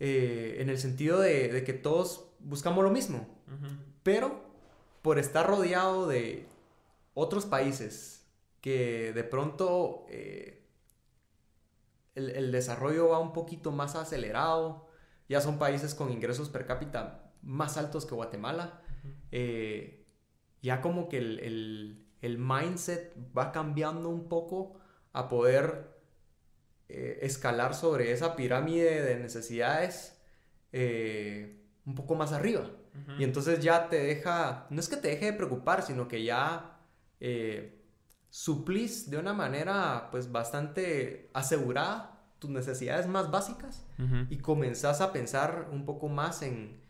[0.00, 3.28] Eh, en el sentido de, que todos buscamos lo mismo.
[4.02, 4.42] Pero
[5.02, 6.46] por estar rodeado de
[7.12, 8.24] otros países
[8.62, 10.06] que de pronto
[12.18, 14.88] eh, el, desarrollo va un poquito más acelerado,
[15.28, 18.80] ya son países con ingresos per cápita más altos que Guatemala,
[19.30, 20.06] eh,
[20.62, 22.04] ya como que el,
[22.38, 24.80] mindset va cambiando un poco
[25.12, 25.96] a poder
[26.88, 30.14] eh, escalar sobre esa pirámide de necesidades
[30.72, 32.70] un poco más arriba.
[33.18, 36.78] Y entonces ya te deja, no es que te deje de preocupar, sino que ya
[37.20, 37.77] eh,
[38.30, 43.84] suplís de una manera pues bastante asegurada tus necesidades más básicas
[44.30, 46.80] y comenzás a pensar un poco más en,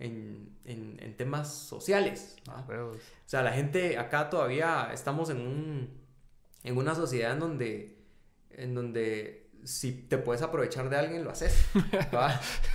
[0.00, 2.36] en, en, temas sociales.
[2.48, 5.90] O sea, la gente acá todavía estamos en, un,
[6.64, 7.98] en una sociedad en donde,
[8.50, 11.66] en donde si te puedes aprovechar de alguien, lo haces.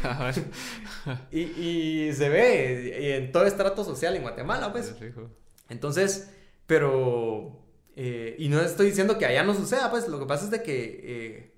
[1.32, 4.96] y, y, se ve en todo estrato social en Guatemala, pues.
[5.70, 6.32] Entonces,
[6.66, 7.58] pero...
[7.96, 10.64] Eh, y no estoy diciendo que allá no suceda, pues lo que pasa es de
[10.64, 11.54] que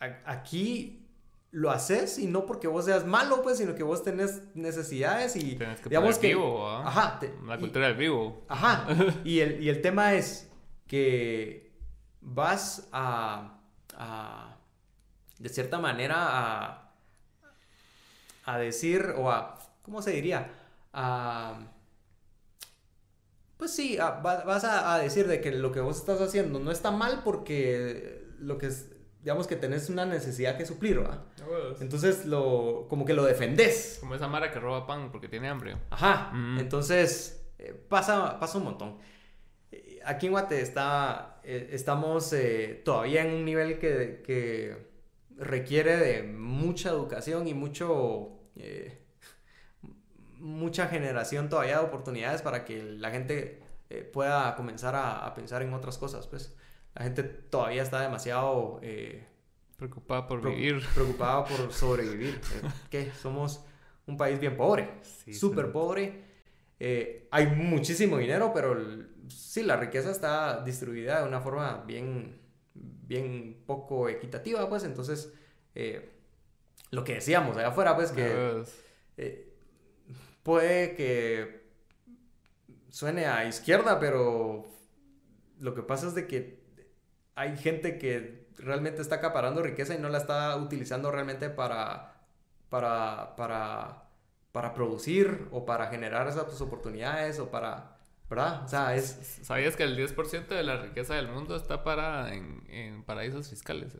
[0.00, 1.06] eh, aquí
[1.52, 5.56] lo haces y no porque vos seas malo, pues, sino que vos tenés necesidades y
[5.56, 8.44] Tienes que digamos que vivo, ajá, la cultura del vivo.
[8.48, 8.86] Ajá.
[9.24, 10.50] y el, y el tema es
[10.86, 11.72] que
[12.20, 13.52] vas a
[15.38, 16.92] de cierta manera, a,
[18.44, 20.50] a decir, o a, ¿cómo se diría?
[20.92, 21.58] A,
[23.56, 27.22] pues sí, vas a, decir de que lo que vos estás haciendo no está mal
[27.24, 28.90] porque lo que es,
[29.20, 31.22] digamos que tenés una necesidad que suplir, ¿verdad?
[31.80, 33.98] Entonces, lo, como que lo defendés.
[34.00, 35.76] Como esa mara que roba pan porque tiene hambre.
[35.90, 38.98] Ajá, entonces eh, pasa, pasa un montón
[40.06, 44.86] aquí en Guate está, eh, estamos eh, todavía en un nivel que,
[45.38, 49.02] requiere de mucha educación y mucho, eh,
[50.38, 53.62] mucha generación todavía de oportunidades para que la gente
[54.12, 56.26] pueda comenzar a, pensar en otras cosas.
[56.26, 56.54] Pues
[56.94, 58.80] la gente todavía está demasiado...
[59.76, 60.82] preocupada por vivir.
[60.94, 62.40] Preocupada por sobrevivir.
[62.90, 63.64] que somos
[64.06, 65.00] un país bien pobre,
[65.32, 66.24] súper pobre.
[67.30, 68.76] hay muchísimo dinero, pero
[69.28, 72.40] sí, la riqueza está distribuida de una forma bien,
[72.74, 75.32] bien poco equitativa, pues entonces,
[75.74, 76.10] eh,
[76.90, 78.64] lo que decíamos allá afuera, pues que
[79.16, 79.45] eh,
[80.46, 81.66] puede que
[82.88, 84.64] suene a izquierda, pero
[85.58, 86.62] lo que pasa es de que
[87.34, 92.14] hay gente que realmente está acaparando riqueza y no la está utilizando realmente para,
[92.68, 94.04] para, para,
[94.52, 97.96] para producir o para generar esas oportunidades o para
[98.28, 98.64] ¿Verdad?
[98.64, 99.40] O sea, es...
[99.42, 103.96] ¿Sabías que el 10% de la riqueza del mundo está para en, paraísos fiscales?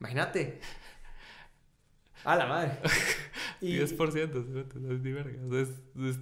[0.00, 0.60] Imagínate.
[2.24, 2.72] A la madre.
[3.62, 5.60] 10%, no es ni verga.
[5.60, 6.18] es, es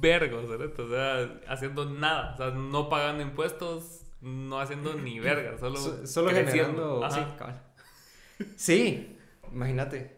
[0.00, 2.34] vergo, O sea, haciendo nada.
[2.34, 5.58] O sea, no pagando impuestos, no haciendo ni verga.
[5.58, 7.08] Solo, solo generando...
[7.10, 7.20] Sí,
[8.56, 9.18] Sí,
[9.52, 10.16] imagínate.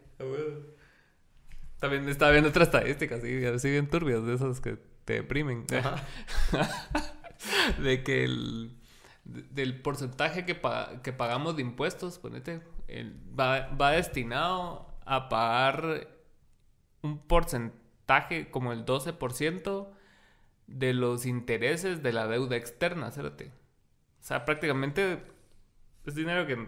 [1.79, 5.65] También estaba viendo otras estadísticas, sí, así bien turbias, de esas que te deprimen.
[7.79, 8.71] de que el
[9.25, 10.59] del porcentaje que,
[11.01, 12.61] que pagamos de impuestos, ponete,
[13.37, 16.07] va, va, destinado a pagar
[17.01, 19.87] un porcentaje como el 12%
[20.67, 23.47] de los intereses de la deuda externa, ¿cérate?
[24.21, 25.23] O sea, prácticamente
[26.05, 26.67] es dinero que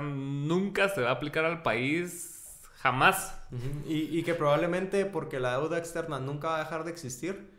[0.00, 3.40] nunca se va a aplicar al país jamás.
[3.86, 7.50] y, y que probablemente porque la deuda externa nunca va a dejar de existir,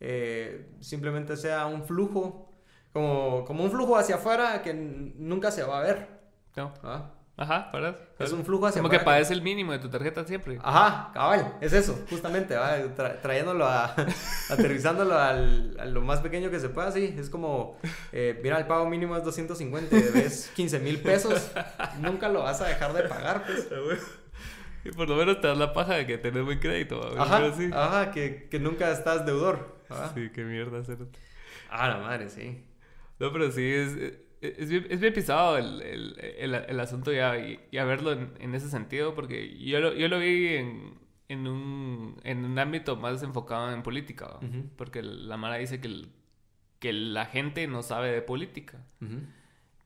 [0.00, 2.50] eh, simplemente sea un flujo,
[2.92, 6.20] como, como un flujo hacia afuera que nunca se va a ver.
[6.56, 6.72] No.
[6.82, 7.10] ¿Ah?
[7.40, 7.96] Ajá, ¿verdad?
[8.18, 10.58] Es un flujo hacia Como que pagues el mínimo de tu tarjeta siempre.
[10.62, 12.54] Ajá, cabal, es eso, justamente,
[13.22, 13.94] trayéndolo a,
[14.50, 17.78] aterrizándolo al, a lo más pequeño que se pueda, sí, es como,
[18.12, 21.50] eh, mira, el pago mínimo es 250 y debes 15 mil pesos,
[21.98, 23.68] nunca lo vas a dejar de pagar, pues.
[24.84, 27.00] Y por lo menos te das la paja de que tenés buen crédito.
[27.18, 29.78] Ajá, ajá que, que nunca estás deudor.
[29.90, 30.10] Ah.
[30.14, 30.96] Sí, qué mierda hacer.
[31.70, 32.64] Ah, la madre, sí.
[33.18, 33.92] No, pero sí, es,
[34.40, 38.54] es, bien, es bien pisado el, el, el, asunto ya y, a verlo en, en,
[38.54, 40.94] ese sentido, porque yo lo, yo lo vi en,
[41.28, 44.38] en, un, en un ámbito más enfocado en política,
[44.76, 46.06] porque la Mara dice que,
[46.78, 48.84] que la gente no sabe de política.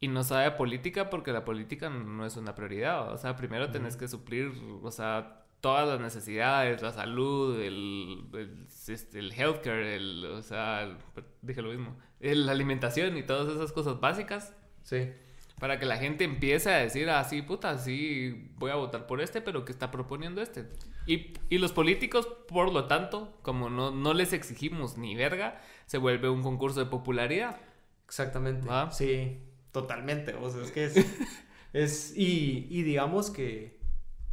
[0.01, 3.13] Y no sabe de política porque la política no es una prioridad.
[3.13, 4.53] O sea, primero tenés que suplir,
[4.83, 10.95] o sea, todas las necesidades, la salud, el, el, este, el healthcare, el, o sea,
[11.41, 14.55] dije lo mismo, la alimentación y todas esas cosas básicas.
[14.83, 15.11] Sí.
[15.59, 19.23] Para que la gente empiece a decir, ah, sí, puta, sí, voy a votar por
[19.23, 20.69] este, pero ¿qué está proponiendo este?
[21.07, 25.97] Y, y los políticos, por lo tanto, como no, no les exigimos ni verga, se
[25.97, 27.59] vuelve un concurso de popularidad.
[28.05, 28.69] Exactamente.
[28.91, 29.39] Sí,
[29.73, 30.35] totalmente.
[30.35, 30.97] O sea, es que es...
[31.73, 33.74] es y, y digamos que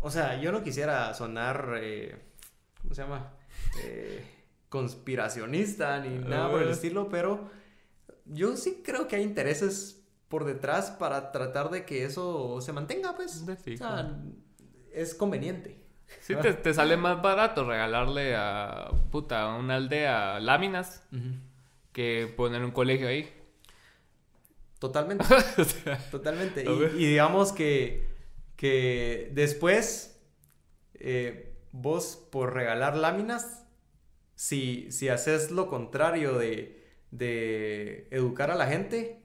[0.01, 2.17] o sea, yo no quisiera sonar, eh,
[2.81, 3.33] ¿cómo se llama?
[3.83, 4.25] Eh,
[4.69, 7.49] conspiracionista ni nada por el estilo, pero
[8.25, 13.15] yo sí creo que hay intereses por detrás para tratar de que eso se mantenga,
[13.15, 13.45] pues.
[13.47, 14.17] o sea,
[14.93, 15.77] es conveniente.
[16.19, 21.03] Sí, te, sale más barato regalarle a puta a una aldea láminas
[21.93, 23.29] que poner un colegio ahí.
[24.79, 25.25] Totalmente.
[26.11, 26.65] Totalmente.
[26.65, 28.10] y digamos que
[28.61, 30.21] que después
[30.93, 33.65] eh, vos por regalar láminas,
[34.35, 39.19] si, si haces lo contrario de, de educar a la gente...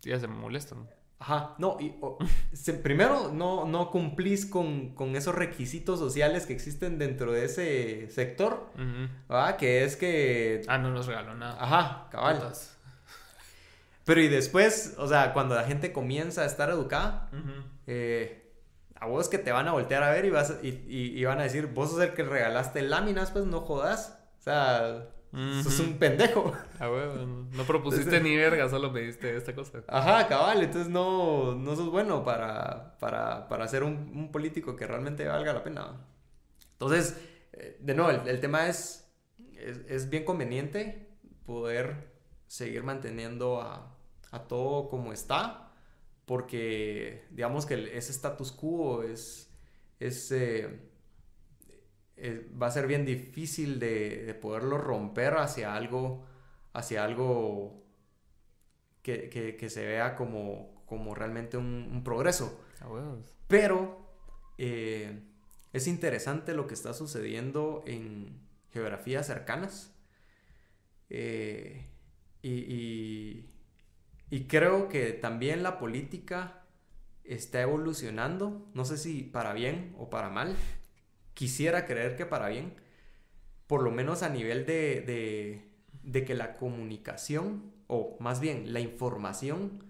[0.00, 0.88] Ya se molestan.
[1.18, 1.92] Ajá, no, y,
[2.82, 8.70] primero no, no cumplís con, esos requisitos sociales que existen dentro de ese sector,
[9.58, 10.62] Que es que...
[10.68, 11.62] Ah, no nos regaló nada.
[11.62, 12.50] Ajá, cabal.
[14.06, 17.28] Pero y después, o sea, cuando la gente comienza a estar educada,
[17.86, 18.40] eh,
[19.00, 21.66] a vos que te van a voltear a ver y, vas, y, van a decir,
[21.68, 24.22] vos sos el que regalaste láminas, pues no jodas.
[24.38, 25.08] O sea,
[25.62, 26.52] sos un pendejo.
[26.78, 29.82] Ah, bueno, no propusiste ni verga, solo pediste esta cosa.
[29.88, 35.54] Ajá, cabal, entonces no, no sos bueno para, para, ser un, político que realmente valga
[35.54, 36.06] la pena.
[36.72, 37.18] Entonces,
[37.54, 39.10] eh, de nuevo, el, tema es,
[39.88, 42.12] es, bien conveniente poder
[42.48, 43.96] seguir manteniendo a,
[44.30, 45.69] a todo como está
[46.30, 49.50] porque digamos que ese status quo es,
[49.98, 50.80] eh,
[52.16, 56.24] eh, va a ser bien difícil de, poderlo romper hacia algo,
[56.72, 57.82] hacia algo
[59.02, 62.60] que, se vea como, como realmente un, progreso.
[63.48, 63.98] Pero
[64.56, 65.24] eh,
[65.72, 68.40] es interesante lo que está sucediendo en
[68.72, 69.92] geografías cercanas.
[71.08, 71.80] y,
[72.40, 73.50] y
[74.46, 76.62] creo que también la política
[77.24, 80.56] está evolucionando, no sé si para bien o para mal,
[81.34, 82.74] quisiera creer que para bien,
[83.66, 85.64] por lo menos a nivel de,
[86.02, 89.84] de, que la comunicación, o más bien la información,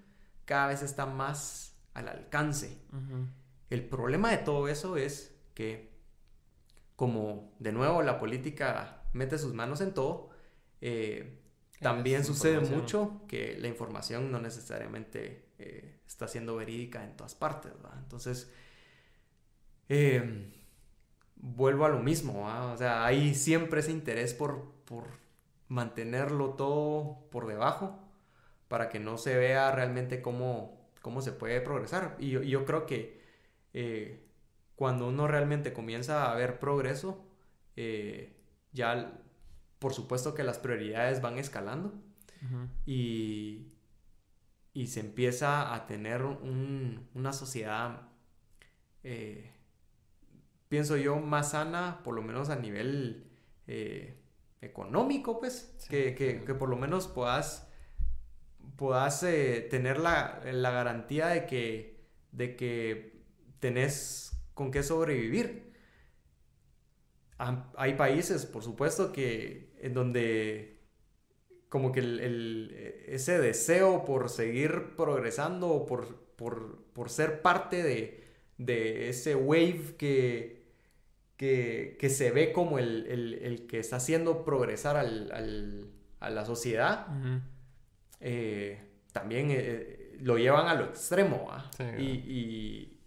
[0.45, 2.79] cada vez está más al alcance.
[3.69, 5.91] El problema de todo eso es que,
[6.97, 10.31] como de nuevo la política mete sus manos en todo,
[10.81, 11.40] eh,
[11.81, 17.73] también sucede mucho que la información no necesariamente eh, está siendo verídica en todas partes,
[17.73, 17.99] ¿verdad?
[17.99, 18.53] Entonces,
[19.89, 20.53] em,
[21.37, 24.79] vuelvo a lo mismo, O sea, hay siempre ese interés por,
[25.69, 27.97] mantenerlo todo por debajo
[28.67, 32.17] para que no se vea realmente cómo, cómo se puede progresar.
[32.19, 33.23] Y yo, creo que
[33.73, 34.27] eh,
[34.75, 37.25] cuando uno realmente comienza a ver progreso,
[37.77, 38.37] eh,
[38.73, 39.21] ya
[39.81, 41.95] por supuesto que las prioridades van escalando
[42.87, 43.73] y,
[44.73, 48.09] y, se empieza a tener una sociedad,
[49.03, 49.51] eh,
[50.69, 53.31] pienso yo, más sana, por lo menos a nivel
[53.67, 54.23] eh,
[54.61, 57.69] económico, pues, que, por lo menos puedas,
[58.77, 63.23] puedas eh, tener la, la, garantía de que, de que
[63.61, 65.71] tenés con qué sobrevivir.
[67.77, 70.79] Hay países, por supuesto, que en donde
[71.69, 72.75] como que el,
[73.07, 77.83] ese deseo por seguir progresando o por, por, ser parte
[78.59, 80.65] de, ese wave que,
[81.37, 87.07] que, se ve como el, que está haciendo progresar a la sociedad,
[88.21, 88.81] eh,
[89.13, 91.51] también eh, lo llevan a lo extremo.
[91.99, 93.01] y,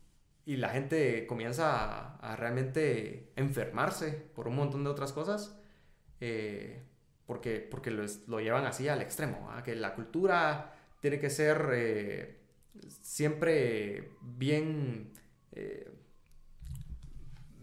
[0.45, 5.57] y la gente comienza a, realmente enfermarse por un montón de otras cosas
[6.25, 6.81] eh,
[7.25, 12.37] porque, porque lo, llevan así al extremo, que la cultura tiene que ser eh,
[12.87, 15.11] siempre bien,
[15.51, 15.91] eh,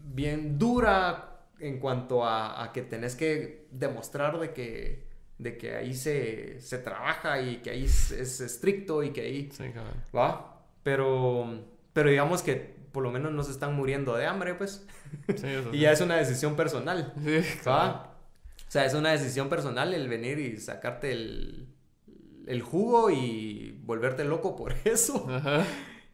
[0.03, 5.07] bien dura en cuanto a, que tenés que demostrar de que,
[5.39, 9.49] de que ahí se, trabaja y que ahí es, estricto y que ahí...
[10.15, 10.67] ¿Va?
[10.83, 12.55] Pero pero digamos que
[12.91, 14.85] por lo menos no se están muriendo de hambre, pues.
[15.71, 17.13] y ya es una decisión personal.
[17.65, 18.10] O
[18.71, 21.67] sea, es una decisión personal el venir y sacarte el,
[22.47, 25.27] el jugo y volverte loco por eso.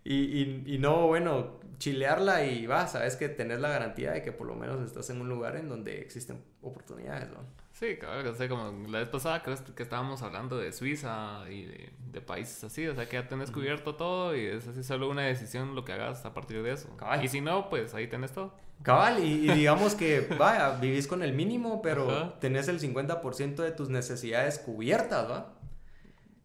[0.04, 4.48] Y, y, no, bueno, chilearla y va, sabes que tenés la garantía de que por
[4.48, 7.40] lo menos estás en un lugar en donde existen oportunidades, ¿no?
[7.74, 11.66] Sí, claro, o sea, como la vez pasada creo que estábamos hablando de Suiza y
[11.66, 15.22] de, países así, o sea, que ya tenés cubierto todo y es así solo una
[15.22, 16.90] decisión lo que hagas a partir de eso.
[17.22, 18.56] Y si no, pues ahí tenés todo.
[18.84, 23.90] Cabal, y, digamos que, vaya, vivís con el mínimo, pero tenés el 50% de tus
[23.90, 25.54] necesidades cubiertas, ¿va?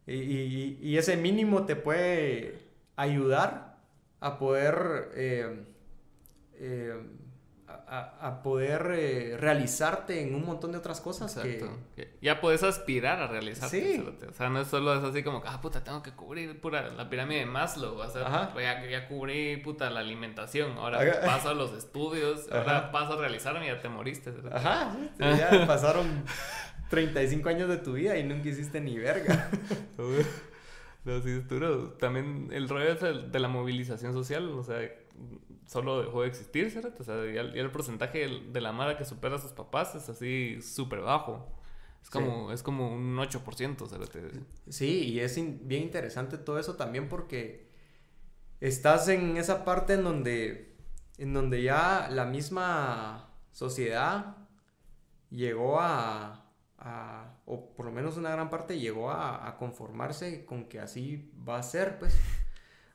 [0.05, 2.59] Y, y, ese mínimo te puede
[2.95, 3.77] ayudar
[4.19, 5.11] a poder...
[5.15, 5.65] Eh,
[6.55, 7.01] eh,
[7.95, 11.35] a, poder eh, realizarte en un montón de otras cosas.
[11.37, 11.77] Exacto.
[12.21, 13.97] Ya puedes aspirar a realizarte.
[13.97, 14.05] Sí.
[14.27, 17.09] O sea, no es solo es así como, ah, puta, tengo que cubrir pura, la
[17.09, 17.97] pirámide de Maslow.
[17.97, 20.77] O sea, ya, ya, cubrí, puta, la alimentación.
[20.77, 22.51] Ahora paso a los estudios.
[22.51, 24.33] Ahora paso a realizarme y ya te moriste.
[24.51, 24.97] Ajá.
[25.19, 26.23] Ya pasaron
[26.89, 29.51] 35 años de tu vida y nunca hiciste ni verga.
[31.05, 31.91] no, sí, es duro.
[31.91, 34.79] También el rollo de la movilización social, o sea
[35.65, 36.93] solo dejó de existir, ¿cierto?
[36.99, 40.61] O sea, ya, el porcentaje de la mara que supera a sus papás es así
[40.61, 41.47] súper bajo.
[42.01, 44.19] Es como, es como un 8%, ¿cierto?
[44.67, 47.69] Sí, y es bien interesante todo eso también porque
[48.59, 50.75] estás en esa parte en donde,
[51.17, 54.35] en donde ya la misma sociedad
[55.29, 60.65] llegó a, a o por lo menos una gran parte llegó a, a conformarse con
[60.65, 62.17] que así va a ser, pues,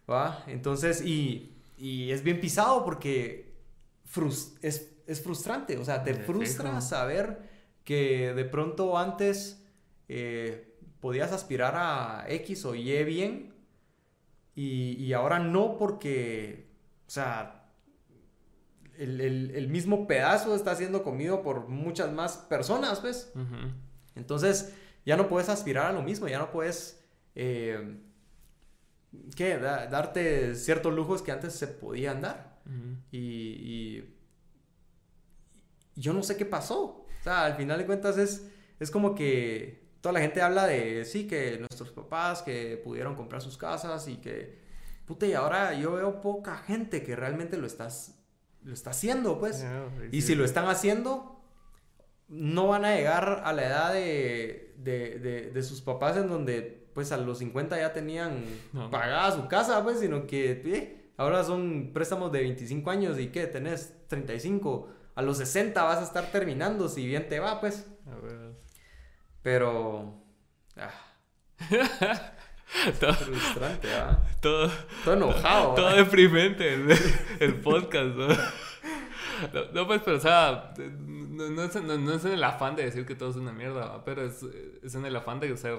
[0.09, 0.45] ¿va?
[0.47, 3.55] Entonces, y y es bien pisado porque
[4.63, 7.39] es, es, frustrante, o sea, te frustra saber
[7.85, 9.65] que de pronto antes
[10.09, 13.55] eh, podías aspirar a X o Y bien
[14.55, 16.69] y, y ahora no porque,
[17.07, 17.71] o sea,
[18.99, 23.33] el, el, el, mismo pedazo está siendo comido por muchas más personas, pues.
[24.17, 24.75] Entonces,
[25.07, 27.01] ya no puedes aspirar a lo mismo, ya no puedes
[27.37, 28.01] eh,
[29.37, 29.59] ¿qué?
[29.59, 32.61] darte ciertos lujos que antes se podían dar.
[33.11, 34.03] y,
[35.95, 37.07] yo no sé qué pasó.
[37.21, 38.49] O sea, al final de cuentas es,
[38.79, 43.43] es como que toda la gente habla de, sí, que nuestros papás que pudieron comprar
[43.43, 44.61] sus casas y que,
[45.07, 48.23] puta, y ahora yo veo poca gente que realmente lo, estás,
[48.63, 49.65] lo está haciendo, pues.
[50.13, 51.43] y si lo están haciendo,
[52.29, 57.13] no van a llegar a la edad de, de, de sus papás en donde pues
[57.13, 58.45] a los 50 ya tenían
[58.91, 63.47] pagada su casa, pues, sino que eh, ahora son préstamos de 25 años y que
[63.47, 67.87] tenés 35, a los 60 vas a estar terminando si bien te va, pues.
[68.05, 68.51] A ver.
[69.43, 70.25] Pero...
[70.77, 70.91] Ah.
[72.99, 74.19] todo, frustrante, ¿ah?
[74.41, 74.69] Todo,
[75.05, 75.75] todo enojado.
[75.75, 76.75] Todo, deprimente
[77.39, 78.27] el, podcast, ¿no?
[79.75, 79.87] ¿No?
[79.87, 83.31] pues, pero o sea, no, es, no, es, en el afán de decir que todo
[83.31, 84.43] es una mierda, pero es,
[84.83, 85.79] es en el afán de ser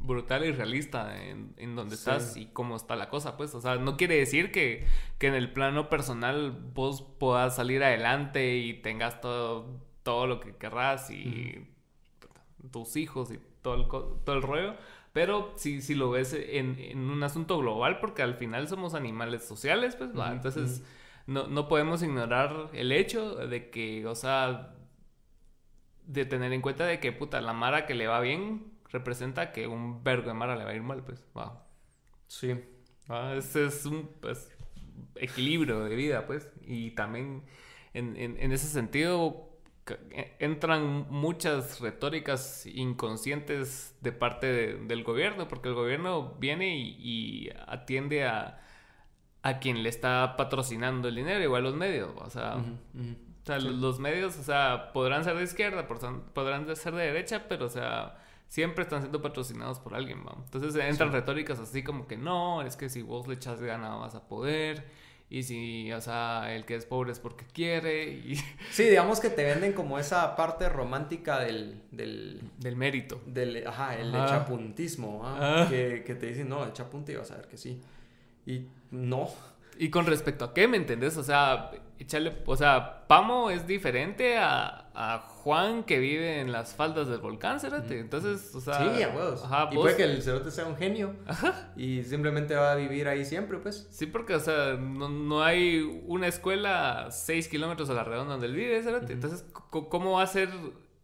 [0.00, 3.54] brutal y realista en, en donde estás y cómo está la cosa, pues.
[3.54, 4.86] O sea, no quiere decir que,
[5.18, 10.56] que, en el plano personal vos puedas salir adelante y tengas todo, todo lo que
[10.56, 11.68] querrás y
[12.70, 14.74] tus hijos y todo el, todo el rollo.
[15.12, 19.44] Pero si, si lo ves en, en, un asunto global, porque al final somos animales
[19.44, 20.32] sociales, pues, ¿va?
[20.32, 20.82] Entonces,
[21.26, 24.74] no, no podemos ignorar el hecho de que, o sea,
[26.06, 29.66] de tener en cuenta de que, puta, la Mara que le va bien representa que
[29.66, 31.24] un vergo de Mara le va a ir mal, pues.
[31.34, 31.52] Wow.
[32.26, 32.54] Sí.
[33.36, 34.50] ese es un pues,
[35.16, 36.48] equilibrio de vida, pues.
[36.62, 37.42] Y también
[37.94, 39.50] en, en, ese sentido
[40.10, 48.24] e, entran muchas retóricas inconscientes de parte del gobierno, porque el gobierno viene y, atiende
[48.24, 48.60] a,
[49.42, 53.98] a, quien le está patrocinando el dinero, igual los medios, o sea, o sea los
[53.98, 58.82] medios, o sea, podrán ser de izquierda, podrán ser de derecha, pero, o sea, siempre
[58.82, 60.42] están siendo patrocinados por alguien, ¿no?
[60.44, 64.14] Entonces entran retóricas así como que no, es que si vos le echas gana vas
[64.14, 64.84] a poder.
[65.32, 68.10] Y si, o sea, el que es pobre es porque quiere.
[68.10, 68.36] Y...
[68.70, 71.80] Sí, digamos que te venden como esa parte romántica del...
[71.90, 73.22] Del, del mérito.
[73.24, 75.22] Del, ajá, el echapuntismo.
[75.24, 75.66] ¿ah?
[75.70, 77.80] Que, que, te dicen, no, echapunte y vas a ver que sí.
[78.46, 79.28] Y no.
[79.78, 81.16] Y con respecto a qué, ¿me entendés?
[81.16, 86.74] O sea, echarle, o sea, Pamo es diferente a, a Juan que vive en las
[86.74, 87.98] faldas del volcán, Cerote.
[87.98, 88.74] Entonces, o sea.
[88.74, 89.42] Sí, a huevos.
[89.44, 91.16] Ajá, y puede que el Cerote sea un genio.
[91.26, 91.72] Ajá.
[91.76, 93.88] Y simplemente va a vivir ahí siempre, pues.
[93.90, 98.32] Sí, porque, o sea, no, no hay una escuela a 6 kilómetros a la redonda
[98.32, 99.12] donde él vive, Cerote.
[99.12, 100.50] Entonces, ¿cómo va a ser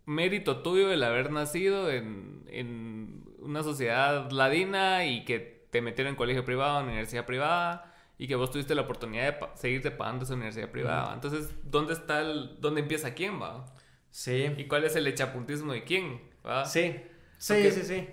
[0.04, 6.16] mérito tuyo el haber nacido en, en una sociedad ladina y que te metieron en
[6.16, 7.94] colegio privado, en universidad privada?
[8.18, 11.14] y que vos tuviste la oportunidad de seguirte pagando esa universidad privada.
[11.14, 13.64] Entonces, ¿dónde está el, dónde empieza quién, va?
[14.10, 14.52] Sí.
[14.56, 16.20] ¿Y cuál es el echapuntismo de quién?
[16.44, 16.64] ¿va?
[16.64, 16.96] Sí.
[17.38, 18.08] Sí, sí, sí.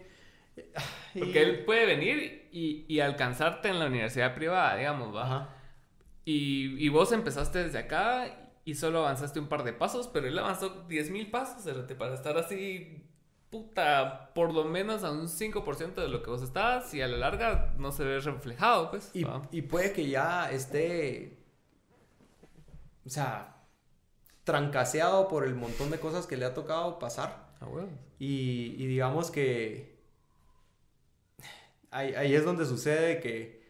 [1.18, 5.24] Porque él puede venir y, y, alcanzarte en la universidad privada, digamos, ¿va?
[5.24, 5.50] Ajá.
[6.24, 10.38] Y, y vos empezaste desde acá y solo avanzaste un par de pasos, pero él
[10.38, 11.66] avanzó 10.000 pasos,
[11.98, 13.05] para estar así
[13.56, 17.16] puta, por lo menos a un 5% de lo que vos estabas y a la
[17.16, 19.12] larga no se ve reflejado, pues.
[19.14, 21.38] Y, y puede que ya esté,
[23.06, 23.56] o sea,
[24.44, 27.46] trancaseado por el montón de cosas que le ha tocado pasar.
[27.62, 27.88] Ah, bueno.
[28.20, 29.98] y, y, digamos que
[31.92, 33.64] ahí, ahí, es donde sucede que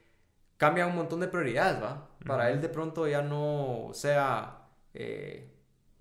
[0.58, 2.10] cambia un montón de prioridades, ¿va?
[2.26, 5.54] Para él de pronto ya no sea eh,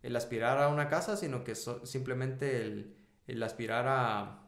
[0.02, 4.40] el aspirar a una casa, sino que simplemente el el aspirar a,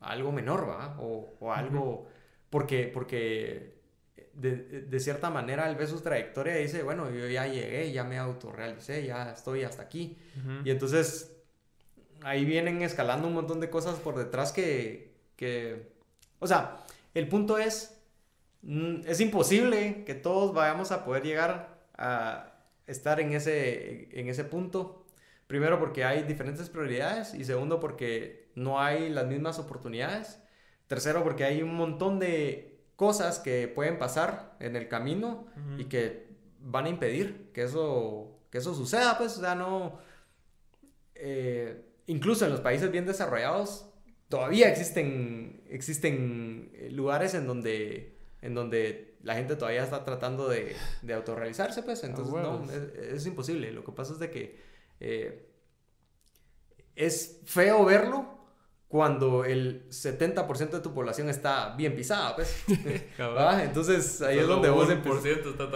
[0.00, 0.96] algo menor, ¿va?
[0.98, 2.08] O, o algo,
[2.48, 3.80] porque, porque
[4.34, 8.18] de, cierta manera él ve su trayectoria y dice, bueno, yo ya llegué, ya me
[8.18, 10.16] autorrealicé, ya estoy hasta aquí.
[10.64, 11.36] Y entonces
[12.22, 15.92] ahí vienen escalando un montón de cosas por detrás que, que,
[16.38, 16.84] o sea,
[17.14, 17.98] el punto es,
[18.62, 22.52] mm, es imposible que todos vayamos a poder llegar a
[22.86, 24.99] estar en ese, en ese punto
[25.50, 30.38] Primero porque hay diferentes prioridades y segundo porque no hay las mismas oportunidades.
[30.86, 36.28] Tercero porque hay un montón de cosas que pueden pasar en el camino y que
[36.60, 39.98] van a impedir que eso, que eso suceda, pues, o sea, no...
[41.16, 43.90] Eh, incluso en los países bien desarrollados
[44.28, 51.12] todavía existen, existen lugares en donde, en donde la gente todavía está tratando de, de
[51.12, 53.72] autorrealizarse, pues, entonces no, es imposible.
[53.72, 54.69] Lo que pasa es de que
[55.00, 55.50] eh,
[56.94, 58.38] es feo verlo
[58.90, 62.64] cuando el 70% de tu población está bien pisada, pues.
[63.62, 64.90] Entonces ahí es donde vos...
[64.90, 65.68] está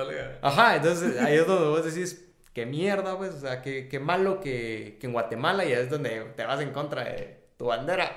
[0.43, 4.41] Ajá, entonces ahí es donde vos decís, qué mierda, pues, o sea, qué, qué malo
[4.41, 8.17] que, que, en Guatemala ya es donde te vas en contra de tu bandera.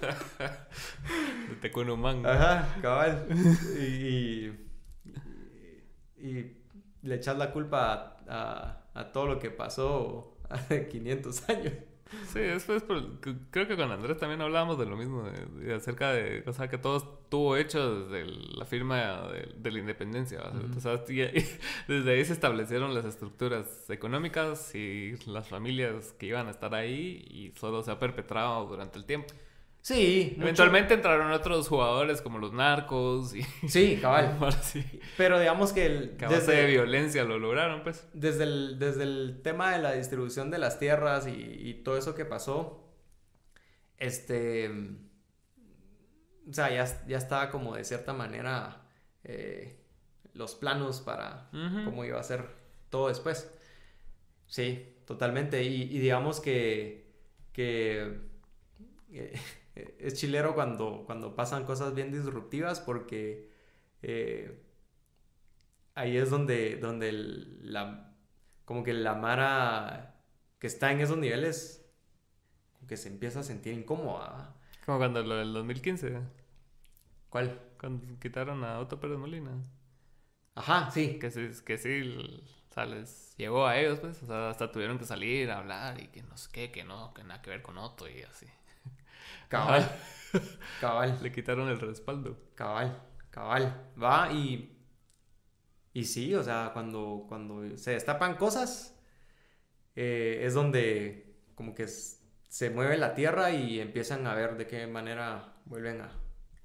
[1.48, 2.26] de Tecunumán.
[2.26, 3.26] Ajá, cabal.
[3.78, 4.52] Y,
[6.16, 6.56] y,
[7.02, 11.72] le echas la culpa a a todo lo que pasó hace 500 años.
[12.32, 12.82] Sí, después
[13.50, 16.78] creo que con Andrés también hablábamos de lo mismo, de, acerca de, o sea, que
[16.78, 18.24] todo estuvo hecho desde
[18.56, 20.40] la firma de, la independencia.
[20.74, 26.50] o sea, desde ahí se establecieron las estructuras económicas y las familias que iban a
[26.50, 29.34] estar ahí y solo se ha perpetrado durante el tiempo.
[29.88, 30.36] Sí.
[30.38, 33.42] Eventualmente entraron otros jugadores como los narcos y...
[33.66, 34.36] Sí, cabal.
[35.16, 36.18] Pero digamos que el...
[36.18, 38.06] desde de violencia lo lograron, pues.
[38.12, 42.26] Desde el, desde el tema de la distribución de las tierras y, todo eso que
[42.26, 42.86] pasó,
[43.96, 44.70] este...
[46.46, 48.82] O sea, ya, ya estaba como de cierta manera
[49.24, 49.80] eh,
[50.34, 52.44] los planos para cómo iba a ser
[52.90, 53.50] todo después.
[54.48, 55.62] Sí, totalmente.
[55.62, 57.10] Y, digamos que...
[57.54, 58.20] que
[59.14, 59.40] eh,
[59.98, 63.50] es chilero cuando, cuando pasan cosas bien disruptivas porque
[64.02, 64.62] eh,
[65.94, 68.14] ahí es donde, donde la,
[68.64, 70.14] como que la Mara
[70.58, 71.84] que está en esos niveles
[72.86, 74.54] que se empieza a sentir incómoda.
[74.84, 76.20] Como cuando lo del 2015.
[77.28, 77.60] ¿Cuál?
[77.78, 79.50] Cuando quitaron a Otto Pérez Molina.
[80.54, 81.18] Ajá, sí.
[81.18, 82.42] Que sí, que sí,
[83.36, 86.36] llegó a ellos, pues, o sea, hasta tuvieron que salir a hablar y que no
[86.36, 88.46] sé qué, que no, que nada que ver con Otto y así.
[89.48, 89.90] Cabal.
[90.80, 91.18] cabal.
[91.22, 92.38] Le quitaron el respaldo.
[92.54, 93.02] Cabal.
[93.30, 93.92] Cabal.
[94.00, 94.74] Va y.
[95.92, 98.96] Y sí, o sea, cuando, cuando se destapan cosas,
[99.96, 104.86] eh, es donde como que se mueve la tierra y empiezan a ver de qué
[104.86, 106.12] manera vuelven a.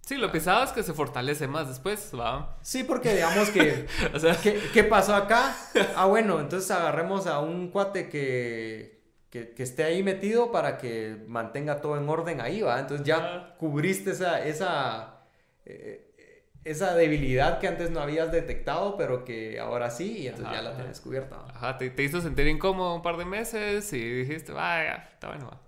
[0.02, 2.58] Sí, lo pesado es que se fortalece más después, va.
[2.62, 3.88] Sí, porque digamos que.
[4.14, 5.56] o sea, ¿qué, ¿qué pasó acá?
[5.96, 8.93] Ah, bueno, entonces agarremos a un cuate que
[9.34, 12.80] que, esté ahí metido para que mantenga todo en orden ahí, ¿va?
[12.80, 15.24] Entonces ya cubriste esa, esa,
[15.66, 20.62] eh, esa debilidad que antes no habías detectado, pero que ahora sí, y entonces ya
[20.62, 21.46] la tienes cubierta.
[21.50, 25.60] Ajá, te, hizo sentir incómodo un par de meses y dijiste, vaya, está bueno, va.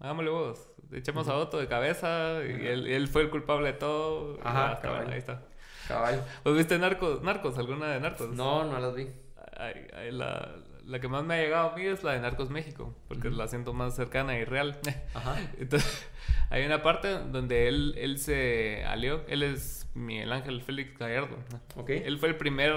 [0.00, 0.68] Hagámosle vos.
[0.90, 4.38] Echemos a Otto de cabeza y él, fue el culpable de todo.
[4.42, 5.10] Ajá, cabal.
[5.10, 5.42] ahí está.
[5.86, 6.24] Cabal.
[6.44, 8.30] ¿Vos viste Narcos, Narcos, alguna de Narcos?
[8.30, 9.08] No, no las vi.
[10.10, 10.48] la,
[10.86, 13.48] la que más me ha llegado a mí es la de Narcos México, porque la
[13.48, 14.78] siento más cercana y real.
[15.14, 15.36] Ajá.
[15.58, 16.08] Entonces,
[16.50, 21.36] hay una parte donde él, él se alió, él es Miguel Ángel Félix Gallardo.
[21.76, 21.90] Ok.
[21.90, 22.74] Él fue el primer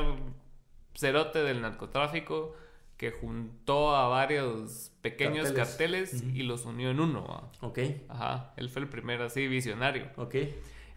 [0.93, 2.55] cerote del narcotráfico
[2.97, 7.51] que juntó a varios pequeños carteles, y los unió en uno.
[7.61, 7.79] Ok.
[8.07, 10.09] Ajá, él fue el primer así visionario.
[10.15, 10.35] Ok.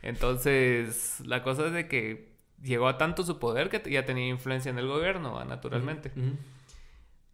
[0.02, 2.28] Entonces, la cosa es de que
[2.62, 6.12] llegó a tanto su poder que ya tenía influencia en el gobierno, naturalmente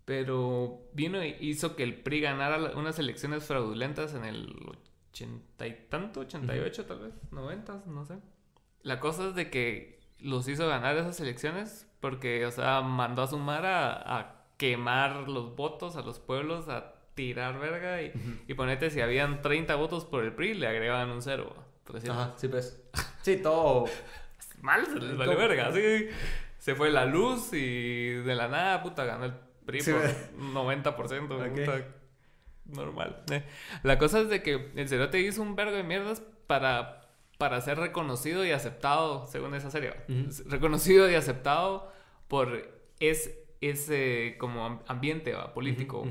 [0.05, 4.55] pero vino e hizo que el PRI ganara unas elecciones fraudulentas en el
[5.10, 8.18] ochenta y tanto, 88 tal vez, 90, no sé.
[8.82, 13.26] La cosa es de que los hizo ganar esas elecciones porque, o sea, mandó a
[13.26, 18.12] Sumar a, a quemar los votos a los pueblos, a tirar verga y,
[18.47, 21.55] y ponete si habían 30 votos por el PRI, le agregaban un cero.
[22.10, 22.82] Ajá, sí, pues.
[23.22, 23.86] Sí, todo.
[24.60, 25.68] Mal, se les vale verga.
[25.68, 26.09] Así
[26.59, 29.35] se fue la luz y de la nada, puta, ganó el
[29.65, 30.03] PRI por
[30.55, 31.28] 90%.
[31.28, 31.86] Puta,
[32.66, 33.23] normal.
[33.31, 33.43] Eh,
[33.82, 37.09] la cosa es de que el cerote hizo un vergo de mierdas para,
[37.39, 39.95] para ser reconocido y aceptado, según esa serie.
[40.47, 41.93] Reconocido y aceptado
[42.28, 42.70] por
[43.01, 46.07] ese, ese como ambiente político.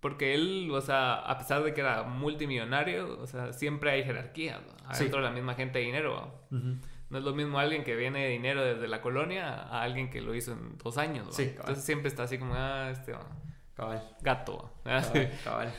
[0.00, 4.60] Porque él, o sea, a pesar de que era multimillonario, o sea, siempre hay jerarquía,
[4.66, 4.88] ¿no?
[4.88, 6.42] Adentro de la misma gente de dinero,
[7.12, 10.22] No es lo mismo alguien que viene de dinero desde la colonia a alguien que
[10.22, 11.44] lo hizo en dos años, ¿no?
[11.44, 13.12] Entonces siempre está así como, ah, este,
[14.22, 14.72] gato,
[15.44, 15.74] cabal,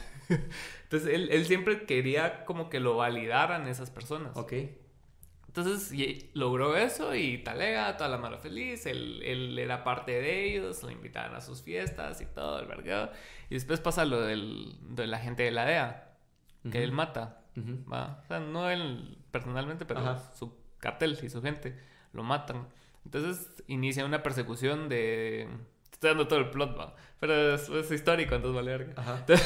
[0.83, 4.37] Entonces él, él, siempre quería como que lo validaran esas personas.
[4.37, 4.53] Ok.
[5.47, 5.91] Entonces
[6.35, 10.91] logró eso y talega, toda la mala feliz, él, él, era parte de ellos, lo
[10.91, 13.11] invitaban a sus fiestas y todo, el vergado.
[13.49, 16.15] Y después pasa lo del, de la gente de la DEA,
[16.71, 17.41] que él mata,
[17.91, 18.19] ¿va?
[18.23, 21.79] O sea, no él personalmente, pero su cartel y su gente
[22.11, 22.67] lo matan.
[23.05, 25.47] Entonces inicia una persecución de...
[25.91, 26.95] Estoy dando todo el plot, ¿va?
[27.19, 29.25] Pero es, histórico, entonces vale verga.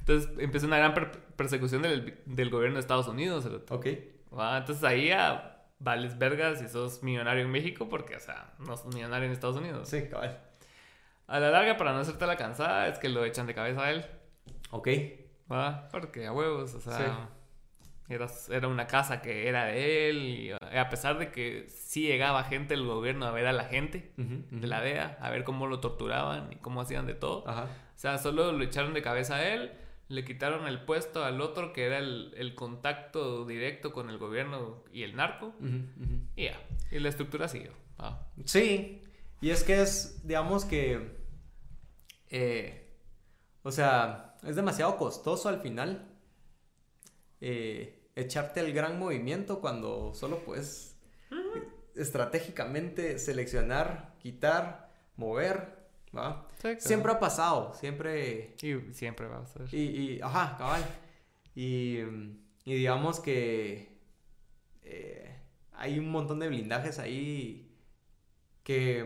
[0.00, 0.94] Entonces, empieza una gran
[1.34, 3.44] persecución del, del, gobierno de Estados Unidos.
[3.70, 3.86] Ok.
[4.30, 8.94] Entonces ahí a vales vergas y sos millonario en México porque, o sea, no sos
[8.94, 9.88] millonario en Estados Unidos.
[9.88, 10.40] Sí, cabal.
[11.26, 13.90] A la larga, para no hacerte la cansada, es que lo echan de cabeza a
[13.90, 14.06] él.
[14.70, 14.88] Ok.
[15.50, 15.88] ¿Va?
[15.90, 17.30] Porque a huevos, o sea,
[18.08, 22.44] era, era, una casa que era de él y a pesar de que sí llegaba
[22.44, 25.80] gente del gobierno a ver a la gente de la DEA, a ver cómo lo
[25.80, 27.48] torturaban y cómo hacían de todo.
[27.48, 27.64] Ajá.
[27.64, 29.72] O sea, solo lo echaron de cabeza a él
[30.08, 35.02] le quitaron el puesto al otro que era el, contacto directo con el gobierno y
[35.02, 35.54] el narco.
[36.36, 36.60] Y ya,
[36.90, 37.72] y la estructura siguió.
[37.98, 38.28] Ah.
[38.44, 39.02] Sí,
[39.40, 41.16] y es que es, digamos que,
[42.30, 42.94] eh,
[43.62, 46.08] o sea, es demasiado costoso al final
[47.40, 50.96] eh, echarte el gran movimiento cuando solo puedes
[51.94, 55.76] estratégicamente seleccionar, quitar, mover
[56.78, 58.56] Siempre ha pasado, siempre...
[58.62, 59.72] Y siempre va a ser.
[59.72, 60.84] Y, ajá, cabal.
[61.54, 61.98] Y,
[62.64, 64.00] y digamos que
[64.82, 65.36] eh,
[65.72, 67.74] hay un montón de blindajes ahí
[68.62, 69.04] que,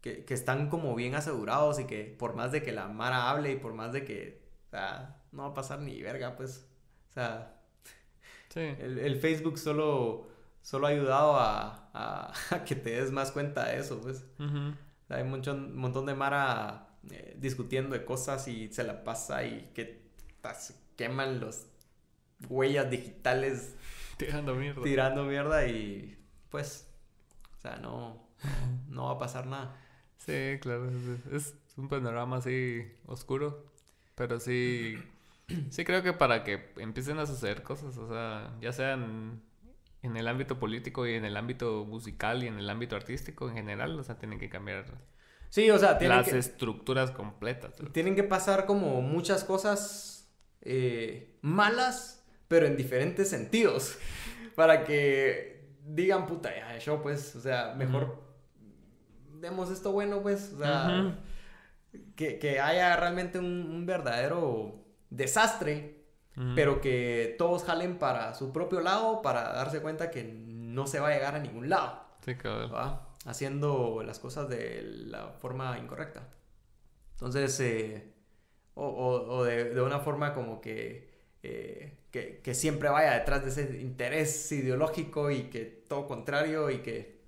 [0.00, 3.52] que, que, están como bien asegurados y que por más de que la Mara hable
[3.52, 6.68] y por más de que, o sea, no va a pasar ni verga, pues,
[7.10, 7.52] o sea...
[8.56, 10.26] El, el, Facebook solo,
[10.62, 14.24] solo ha ayudado a, a, que te des más cuenta de eso, pues.
[15.08, 20.06] Hay un montón de Mara eh, discutiendo de cosas y se la pasa y que
[20.96, 21.66] queman los
[22.48, 23.76] huellas digitales.
[24.16, 24.82] Tirando mierda.
[24.82, 26.18] Tirando mierda y
[26.50, 26.88] pues,
[27.58, 28.28] o sea, no,
[28.88, 29.76] no va a pasar nada.
[30.18, 30.90] Sí, claro,
[31.32, 33.70] es, un panorama así oscuro,
[34.14, 34.96] pero sí,
[35.70, 39.42] sí creo que para que empiecen a suceder cosas, o sea, ya sean
[40.02, 43.54] en el ámbito político y en el ámbito musical y en el ámbito artístico en
[43.54, 44.84] general, o sea, tienen que cambiar.
[45.50, 47.74] Sí, o sea, las estructuras completas.
[47.92, 50.30] Tienen que pasar como muchas cosas
[50.62, 53.98] eh, malas, pero en diferentes sentidos,
[54.54, 58.22] para que digan, puta, ya, yo pues, o sea, mejor
[59.40, 61.18] demos esto bueno, pues, o sea,
[62.16, 65.96] que, que, haya realmente un, un verdadero desastre
[66.54, 71.08] pero que todos jalen para su propio lado para darse cuenta que no se va
[71.08, 72.04] a llegar a ningún lado.
[72.24, 73.00] Sí, claro.
[73.24, 76.28] Haciendo las cosas de la forma incorrecta.
[77.12, 78.12] Entonces, eh,
[78.74, 81.10] o, o, de, de, una forma como que,
[81.42, 86.80] eh, que, que, siempre vaya detrás de ese interés ideológico y que todo contrario y
[86.80, 87.22] que...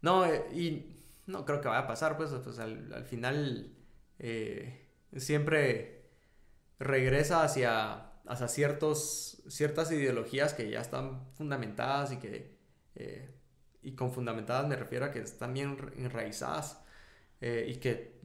[0.00, 3.74] No, eh, y no creo que vaya a pasar, pues, pues al, al final
[5.16, 5.93] siempre
[6.78, 12.54] regresa hacia, hacia ciertos, ciertas ideologías que ya están fundamentadas y que...
[12.94, 13.30] Eh,
[13.82, 16.82] y con fundamentadas me refiero a que están bien enraizadas
[17.40, 18.18] eh, y que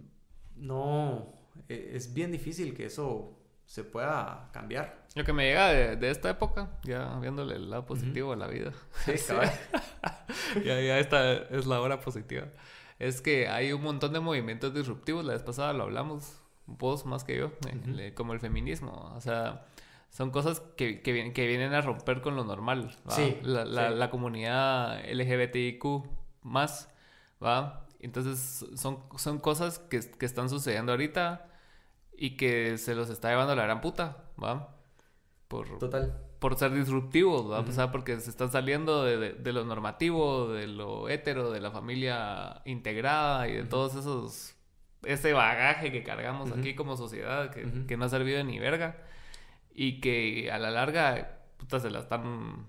[0.56, 1.34] no...
[1.68, 5.06] E, es bien difícil que eso se pueda cambiar.
[5.16, 8.72] Lo que me llega de, esta época, ya viéndole el lado positivo a la vida.
[9.06, 9.12] Sí,
[10.66, 12.48] ya, ya esta es la hora positiva.
[12.98, 15.24] Es que hay un montón de movimientos disruptivos.
[15.26, 16.39] La vez pasada lo hablamos
[16.78, 17.52] vos más que yo,
[18.16, 19.12] como el feminismo.
[19.16, 19.66] O sea,
[20.10, 22.96] son cosas que, que, que vienen a romper con lo normal.
[23.10, 25.84] Sí, la, la, comunidad LGBTIQ
[26.44, 26.90] más,
[27.44, 27.86] ¿va?
[28.00, 31.48] Entonces son, son cosas que, que, están sucediendo ahorita
[32.18, 34.76] y que se los está llevando la gran puta, ¿va?
[35.48, 36.16] Por, Total.
[36.40, 37.68] por ser disruptivos, ¿verdad?
[37.68, 41.72] O sea, porque se están saliendo de, de, lo normativo, de lo hetero, de la
[41.72, 44.56] familia integrada y de todos esos
[45.04, 48.98] ese bagaje que cargamos aquí como sociedad que, que, no ha servido ni verga
[49.74, 52.66] y que a la larga puta, se la están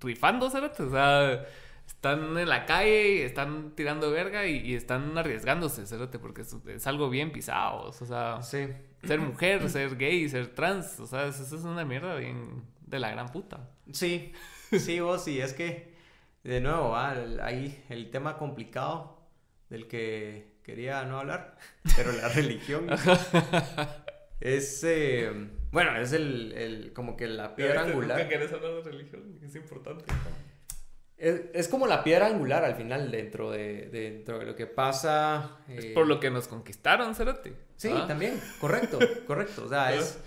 [0.00, 0.78] rifando, ¿sabes?
[0.80, 1.44] O sea,
[1.86, 6.08] están en la calle y están tirando verga y, están arriesgándose, ¿sabes?
[6.20, 8.80] Porque es, algo bien pisado, o sea, ser
[9.20, 13.28] mujer, ser gay, ser trans, o sea, eso es una mierda bien de la gran
[13.30, 13.68] puta.
[13.92, 14.32] Sí,
[14.72, 15.94] sí, vos, sí, es que,
[16.44, 19.18] de nuevo, ahí el tema complicado
[19.70, 21.56] del que quería no hablar,
[21.96, 22.88] pero la religión
[24.38, 25.30] es, eh,
[25.70, 28.18] bueno, es el, el, como que la piedra angular.
[28.18, 30.04] Nunca querés hablar de religión, es importante.
[31.16, 35.56] Es, es, como la piedra angular al final dentro de, dentro de lo que pasa.
[35.68, 37.50] Es por lo que nos conquistaron, Cerati.
[37.76, 38.06] Sí, ¿Ah?
[38.06, 39.64] también, correcto, correcto.
[39.64, 40.20] O sea, es...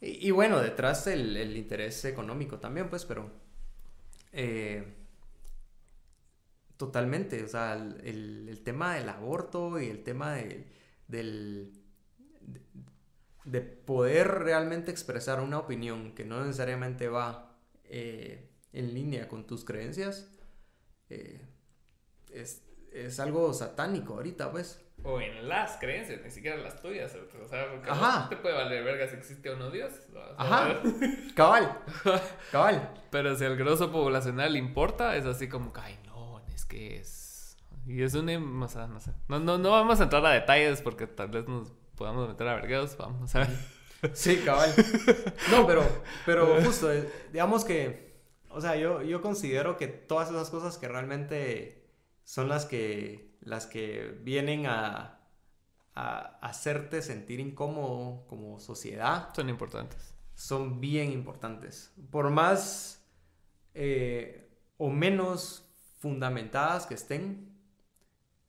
[0.00, 3.28] Y, bueno, detrás el, el, interés económico también, pues, pero...
[4.32, 4.84] Eh,
[6.76, 10.66] Totalmente, o sea, el, tema del aborto y el tema de,
[11.06, 11.72] del,
[13.44, 19.64] de, poder realmente expresar una opinión que no necesariamente va eh, en línea con tus
[19.64, 20.28] creencias,
[21.10, 21.40] eh,
[22.32, 24.84] es, es, algo satánico ahorita, pues.
[25.04, 27.14] O en las creencias, ni siquiera las tuyas.
[27.14, 29.92] O sea, porque no te puede valer verga si existe o no Dios.
[30.36, 30.82] Ajá.
[31.36, 31.78] cabal.
[32.50, 32.90] Cabal.
[33.10, 35.98] Pero si al grosso poblacional importa, es así como, ay,
[36.74, 37.56] que es.
[37.86, 38.26] Y es un.
[38.26, 38.80] No sé.
[39.28, 42.54] No, no, no vamos a entrar a detalles porque tal vez nos podamos meter a
[42.56, 42.96] vergueos.
[42.96, 43.50] Vamos a ver.
[44.12, 44.70] Sí, cabal.
[45.50, 45.82] No, pero,
[46.26, 48.12] pero justo, eh, digamos que.
[48.50, 51.88] O sea, yo, yo considero que todas esas cosas que realmente
[52.22, 55.20] son las que, las que vienen a,
[55.94, 59.30] a hacerte sentir incómodo como sociedad.
[59.34, 60.14] Son importantes.
[60.34, 61.92] Son bien importantes.
[62.10, 63.04] Por más
[63.74, 65.63] eh, o menos
[66.04, 67.48] fundamentadas que estén,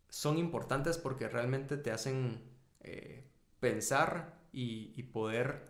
[0.10, 2.44] son importantes porque realmente te hacen
[2.82, 5.70] eh, pensar y, poder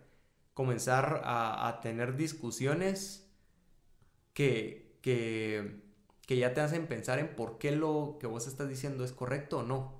[0.56, 3.32] comenzar a, tener discusiones
[4.34, 5.80] que, que,
[6.28, 9.64] ya te hacen pensar en por qué lo que vos estás diciendo es correcto o
[9.64, 10.00] no.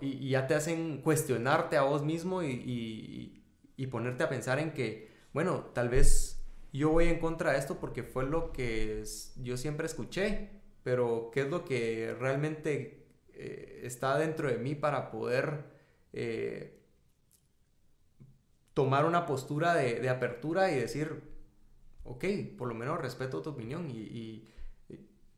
[0.00, 3.44] y, ya te hacen cuestionarte a vos mismo y,
[3.76, 7.78] y ponerte a pensar en que, bueno, tal vez yo voy en contra de esto
[7.78, 9.04] porque fue lo que
[9.36, 15.10] yo siempre escuché pero qué es lo que realmente eh, está dentro de mí para
[15.10, 15.64] poder
[16.12, 16.78] eh,
[18.74, 21.22] tomar una postura de, apertura y decir,
[22.04, 22.24] ok,
[22.56, 24.48] por lo menos respeto tu opinión y,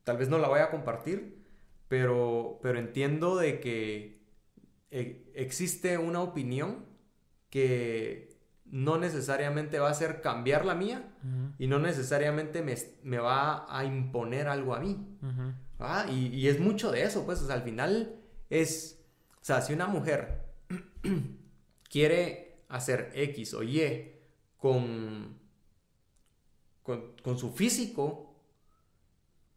[0.04, 1.42] tal vez no la voy a compartir,
[1.88, 4.18] pero, pero entiendo de que
[4.90, 6.84] eh, existe una opinión
[7.48, 8.33] que
[8.74, 11.08] no necesariamente va a hacer cambiar la mía
[11.60, 15.16] y no necesariamente me, va a imponer algo a mí.
[15.78, 18.16] Ah, y, es mucho de eso, pues, al final
[18.50, 18.98] es,
[19.40, 20.42] o sea, si una mujer
[21.88, 24.10] quiere hacer X o Y
[24.58, 25.38] con,
[26.82, 28.34] con, su físico,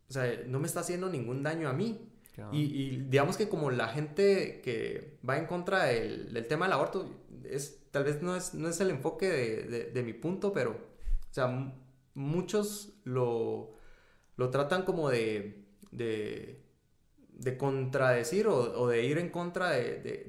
[0.08, 2.08] o sea, no me está haciendo ningún daño a mí.
[2.52, 7.10] Y, digamos que como la gente que va en contra del, del tema del aborto,
[7.44, 9.28] es tal vez no es, no es el enfoque
[9.94, 11.74] de, mi punto, pero, o sea,
[12.14, 13.74] muchos lo,
[14.36, 20.26] lo tratan como de, de, contradecir o, de ir en contra de,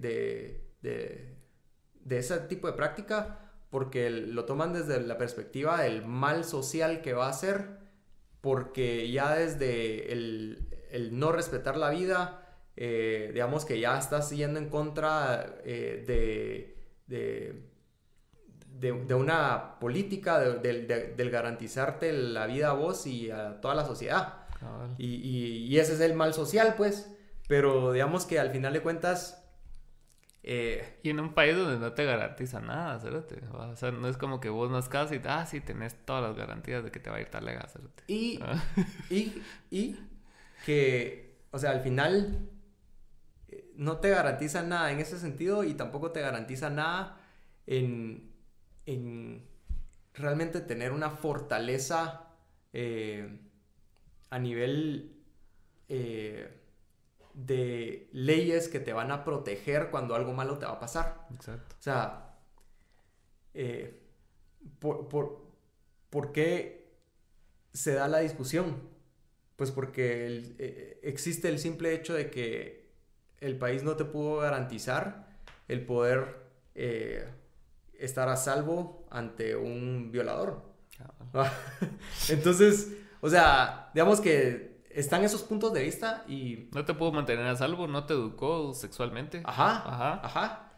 [0.81, 7.13] de, ese tipo de práctica porque lo toman desde la perspectiva del mal social que
[7.13, 7.79] va a hacer,
[8.41, 14.71] porque ya desde el, no respetar la vida, eh, digamos que ya estás yendo en
[14.71, 16.78] contra eh, de
[17.09, 17.69] de,
[18.79, 24.35] de, una política del garantizarte la vida a vos y a toda la sociedad.
[24.99, 25.07] Y,
[25.69, 27.11] y, ese es el mal social, pues.
[27.49, 29.45] Pero digamos que al final de cuentas...
[30.43, 33.01] Eh, y en un país donde no te garantiza nada,
[33.53, 36.85] O sea, no es como que vos nazcas y, ah, sí, tenés todas las garantías
[36.85, 37.67] de que te va a ir tal lega,
[38.07, 38.41] Y,
[39.11, 39.97] y, y
[40.65, 42.49] que, o sea, al final
[43.79, 47.21] no te garantiza nada en ese sentido y tampoco te garantiza nada
[47.65, 48.29] en,
[50.15, 52.27] realmente tener una fortaleza
[52.73, 53.39] eh,
[54.31, 55.23] a nivel
[55.89, 56.61] eh,
[57.35, 61.29] de leyes que te van a proteger cuando algo malo te va a pasar.
[61.33, 61.77] Exacto.
[61.79, 62.37] O sea,
[63.55, 64.03] eh,
[64.81, 66.97] por, qué
[67.73, 68.89] se da la discusión?
[69.55, 72.78] Pues porque existe el simple hecho de que
[73.41, 75.27] el país no te pudo garantizar
[75.69, 77.29] el poder eh,
[77.99, 80.63] estar a salvo ante un violador.
[82.29, 86.69] Entonces, o sea, digamos que están esos puntos de vista y...
[86.73, 89.43] No te puedo mantener a salvo, no te educó sexualmente.
[89.45, 90.73] Ajá, ajá, ajá.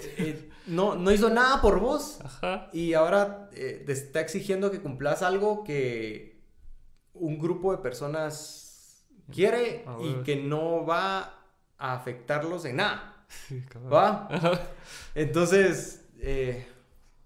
[0.00, 2.20] Eh, eh, no, no hizo nada por vos.
[2.24, 2.68] Ajá.
[2.72, 6.40] Y ahora eh, te está exigiendo que cumplas algo que
[7.14, 11.37] un grupo de personas quiere ah, y que no va
[11.78, 13.26] a afectarlos en nada.
[13.92, 14.28] ¿Va?
[15.14, 16.04] Entonces,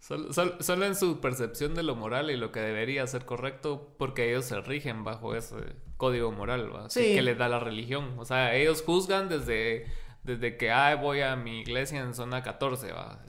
[0.03, 4.45] Solo, en su percepción de lo moral y lo que debería ser correcto, porque ellos
[4.45, 5.55] se rigen bajo ese
[5.97, 8.17] código moral que les da la religión.
[8.19, 9.87] O sea, ellos juzgan desde,
[10.25, 12.91] desde que ah, voy a mi iglesia en zona 14.
[12.93, 13.21] ¿va?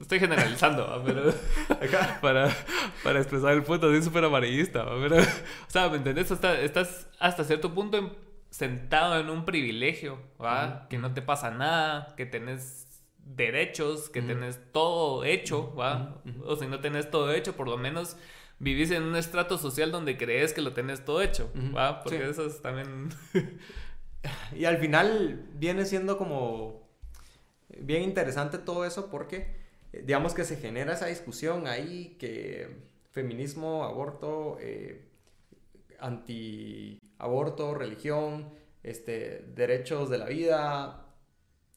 [0.00, 1.34] estoy generalizando, pero
[2.22, 2.48] para,
[3.02, 4.84] para expresar el punto, soy súper amarillista.
[4.84, 6.30] Pero, o sea, ¿me entendés?
[6.30, 8.12] estás hasta cierto punto
[8.54, 10.86] sentado en un privilegio, ¿va?
[10.88, 16.22] que no te pasa nada, que tenés derechos, que tenés todo hecho, ¿va?
[16.44, 18.16] O si no tenés todo hecho, por lo menos
[18.60, 22.00] vivís en un estrato social donde crees que lo tenés todo hecho, ¿va?
[22.04, 23.08] Porque eso es también...
[24.56, 26.88] y al final viene siendo como
[27.76, 29.56] bien interesante todo eso porque
[29.92, 32.68] eh, digamos que se genera esa discusión ahí que
[33.10, 35.08] feminismo, aborto, eh,
[37.18, 41.04] anti-aborto, religión, este, derechos de la vida,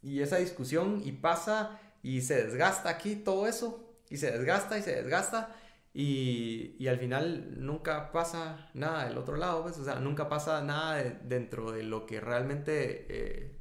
[0.01, 4.81] y esa discusión y pasa y se desgasta aquí todo eso y se desgasta y
[4.81, 5.55] se desgasta
[5.93, 10.61] y, y al final nunca pasa nada del otro lado, pues, o sea, nunca pasa
[10.61, 13.57] nada dentro de lo que realmente eh,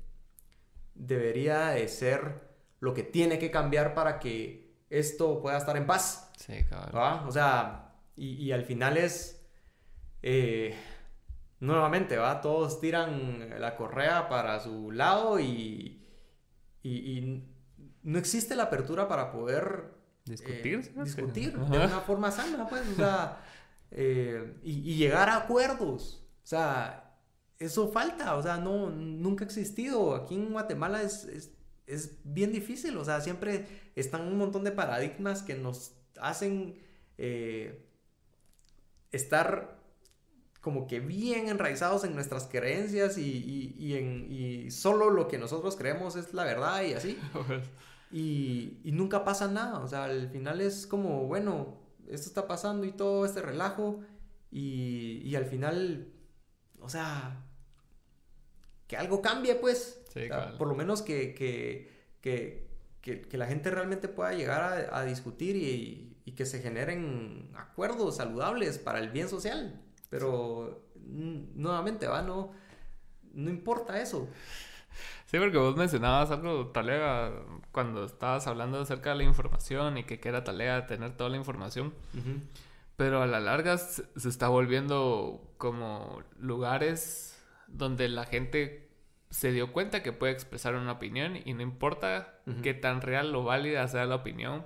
[0.94, 2.42] debería de ser
[2.80, 6.30] lo que tiene que cambiar para que esto pueda estar en paz.
[6.36, 7.26] Sí, claro.
[7.26, 9.42] O sea, y, y, al final es...
[10.22, 10.74] Eh,
[11.60, 12.40] nuevamente, ¿va?
[12.40, 16.02] Todos tiran la correa para su lado y,
[16.82, 17.42] y,
[18.02, 19.90] no existe la apertura para poder
[20.24, 23.40] discutir, eh, discutir de una forma sana, pues, o sea,
[23.90, 26.22] eh, y, llegar a acuerdos.
[26.44, 27.18] O sea,
[27.58, 30.14] eso falta, o sea, no, nunca ha existido.
[30.14, 31.50] Aquí en Guatemala es,
[31.86, 33.66] es, bien difícil, o sea, siempre
[33.96, 36.78] están un montón de paradigmas que nos hacen
[37.18, 37.84] eh,
[39.10, 39.76] estar
[40.66, 46.34] como que bien enraizados en nuestras creencias y, en, solo lo que nosotros creemos es
[46.34, 47.16] la verdad y así.
[48.10, 51.78] y, nunca pasa nada, o sea, al final es como, bueno,
[52.08, 54.00] esto está pasando y todo este relajo
[54.50, 56.08] y, al final,
[56.80, 57.44] o sea,
[58.88, 60.02] que algo cambie pues,
[60.58, 61.32] por lo menos que,
[62.20, 62.66] que,
[63.36, 68.98] la gente realmente pueda llegar a, discutir y, y que se generen acuerdos saludables para
[68.98, 69.85] el bien social.
[70.08, 72.52] Pero nuevamente, va, no,
[73.32, 74.28] no importa eso.
[75.26, 77.32] Sí, porque vos mencionabas algo, Talega,
[77.72, 81.36] cuando estabas hablando acerca de la información y que, que era Talega tener toda la
[81.36, 81.92] información.
[82.96, 88.88] Pero a la larga se, está volviendo como lugares donde la gente
[89.28, 93.42] se dio cuenta que puede expresar una opinión y no importa qué tan real o
[93.42, 94.64] válida sea la opinión,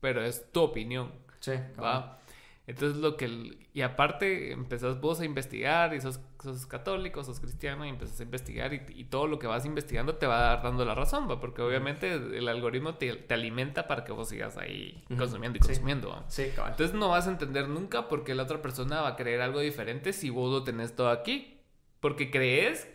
[0.00, 1.12] pero es tu opinión.
[1.40, 1.52] Sí.
[1.80, 2.17] ¿va?
[2.68, 3.56] Entonces lo que...
[3.72, 8.24] Y aparte empezás vos a investigar y sos, sos católico, sos cristiano y empezás a
[8.24, 11.40] investigar y, todo lo que vas investigando te va dando la razón, ¿va?
[11.40, 16.22] porque obviamente el algoritmo te, alimenta para que vos sigas ahí consumiendo y consumiendo.
[16.28, 19.40] Sí, Entonces no vas a entender nunca por qué la otra persona va a creer
[19.40, 21.58] algo diferente si vos lo tenés todo aquí.
[22.00, 22.86] Porque crees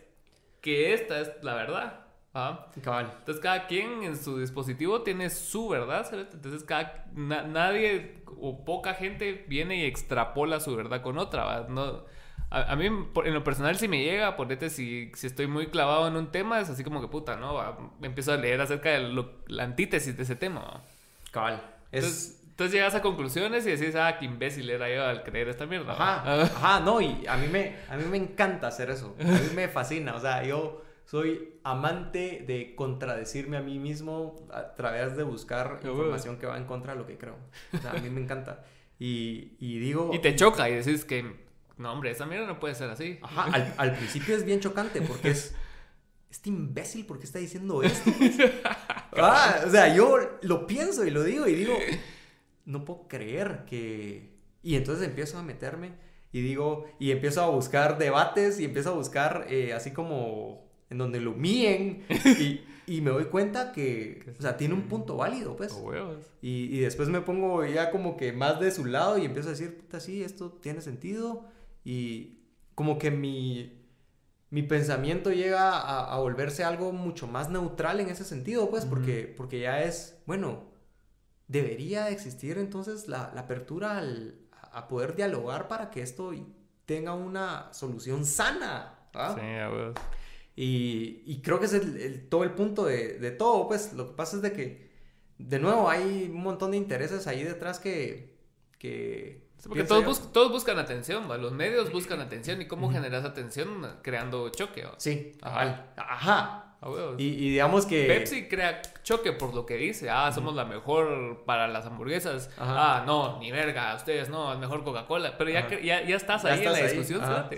[0.60, 2.03] que esta es la verdad.
[2.34, 2.66] ¿Ah?
[2.74, 9.44] Entonces cada quien en su dispositivo tiene su verdad, Entonces cada, nadie o poca gente
[9.48, 12.02] viene y extrapola su verdad con otra, No,
[12.50, 16.16] a, mí en lo personal si me llega, ponete si, si estoy muy clavado en
[16.16, 17.90] un tema, es así como que puta, ¿no?
[18.02, 20.82] Empiezo a leer acerca de la antítesis de ese tema.
[21.30, 21.62] Cabal.
[21.92, 25.66] Entonces, entonces llegas a conclusiones y decís, ah, qué imbécil era yo al creer esta
[25.66, 25.92] mierda.
[25.92, 29.16] Ajá, ajá, no, y a mí, me, a mí me encanta hacer eso.
[29.20, 34.74] A mí me fascina, o sea, yo soy amante de contradecirme a mí mismo a
[34.74, 37.36] través de buscar información que va en contra de lo que creo.
[37.72, 38.64] O sea, a mí me encanta.
[38.98, 40.10] Y, y digo...
[40.14, 41.44] Y te choca y decís que,
[41.76, 43.18] no, hombre, esa mierda no puede ser así.
[43.22, 45.54] Ajá, al, principio es bien chocante porque es...
[46.30, 48.10] Este imbécil, ¿por qué está diciendo esto?
[49.18, 51.76] ah, o sea, yo lo pienso y lo digo y digo,
[52.64, 54.34] no puedo creer que...
[54.62, 55.92] Y entonces empiezo a meterme
[56.32, 60.63] y digo, y empiezo a buscar debates y empiezo a buscar eh, así como
[60.94, 65.16] en donde lo humillen y, y, me doy cuenta que, o sea, tiene un punto
[65.16, 65.76] válido, pues.
[66.40, 69.52] Y, y, después me pongo ya como que más de su lado y empiezo a
[69.52, 71.44] decir, puta, sí, esto tiene sentido
[71.84, 72.38] y
[72.74, 73.84] como que mi,
[74.50, 79.34] mi pensamiento llega a, a volverse algo mucho más neutral en ese sentido, pues, porque,
[79.36, 80.72] porque ya es, bueno,
[81.48, 84.02] debería existir entonces la, apertura
[84.72, 86.32] a poder dialogar para que esto
[86.86, 88.94] tenga una solución sana.
[89.12, 89.68] Sí, a
[90.56, 94.14] y, y, creo que es el, todo el punto de, de, todo, pues lo que
[94.14, 94.88] pasa es de que,
[95.38, 98.36] de nuevo, hay un montón de intereses ahí detrás que...
[98.78, 104.50] que porque todos, todos, buscan atención, los medios buscan atención y cómo generas atención creando
[104.50, 104.86] choque.
[104.98, 105.86] Sí, ajá.
[105.96, 106.64] ajá.
[107.16, 108.04] Y, y, digamos que...
[108.06, 110.10] Pepsi crea choque por lo que dice.
[110.10, 112.50] Ah, somos la mejor para las hamburguesas.
[112.58, 115.36] Ah, no, ni verga, ustedes no, es mejor Coca-Cola.
[115.38, 117.56] Pero ya, ya, ya, estás ahí en la discusión, sí,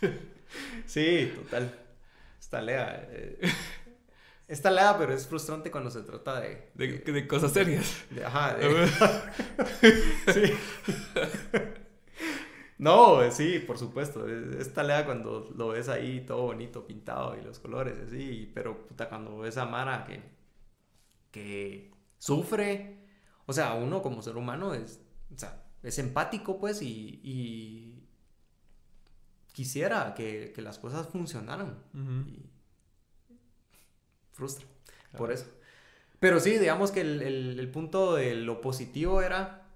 [0.00, 0.08] sí,
[1.36, 1.78] total.
[2.38, 3.08] Está lea.
[3.10, 3.40] Eh,
[4.48, 6.70] está lea, pero es frustrante cuando se trata de...
[6.74, 8.04] De, de cosas serias.
[8.24, 8.56] ajá.
[10.32, 10.52] sí.
[12.82, 14.26] No, sí, por supuesto.
[14.28, 18.50] Es talea cuando lo ves ahí todo bonito, pintado y los colores, así.
[18.52, 20.20] Pero puta, cuando ves a Mara que,
[21.30, 22.98] que sufre.
[23.46, 25.00] O sea, uno como ser humano es,
[25.32, 27.20] o sea, es empático, pues, y,
[29.52, 31.78] quisiera que, las cosas funcionaran.
[32.26, 32.50] y
[34.32, 34.66] frustra,
[35.16, 35.46] por eso.
[36.18, 39.66] Pero sí, digamos que el, el, punto de lo positivo era,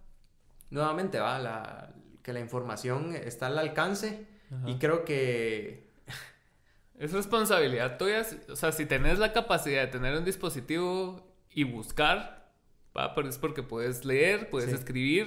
[0.70, 4.26] nuevamente, va, la, que la información está al alcance
[4.66, 5.86] y creo que...
[6.98, 12.50] Es responsabilidad tuya, o sea, si tenés la capacidad de tener un dispositivo y buscar,
[12.96, 13.14] ¿va?
[13.14, 15.26] Pero es porque puedes leer, puedes escribir,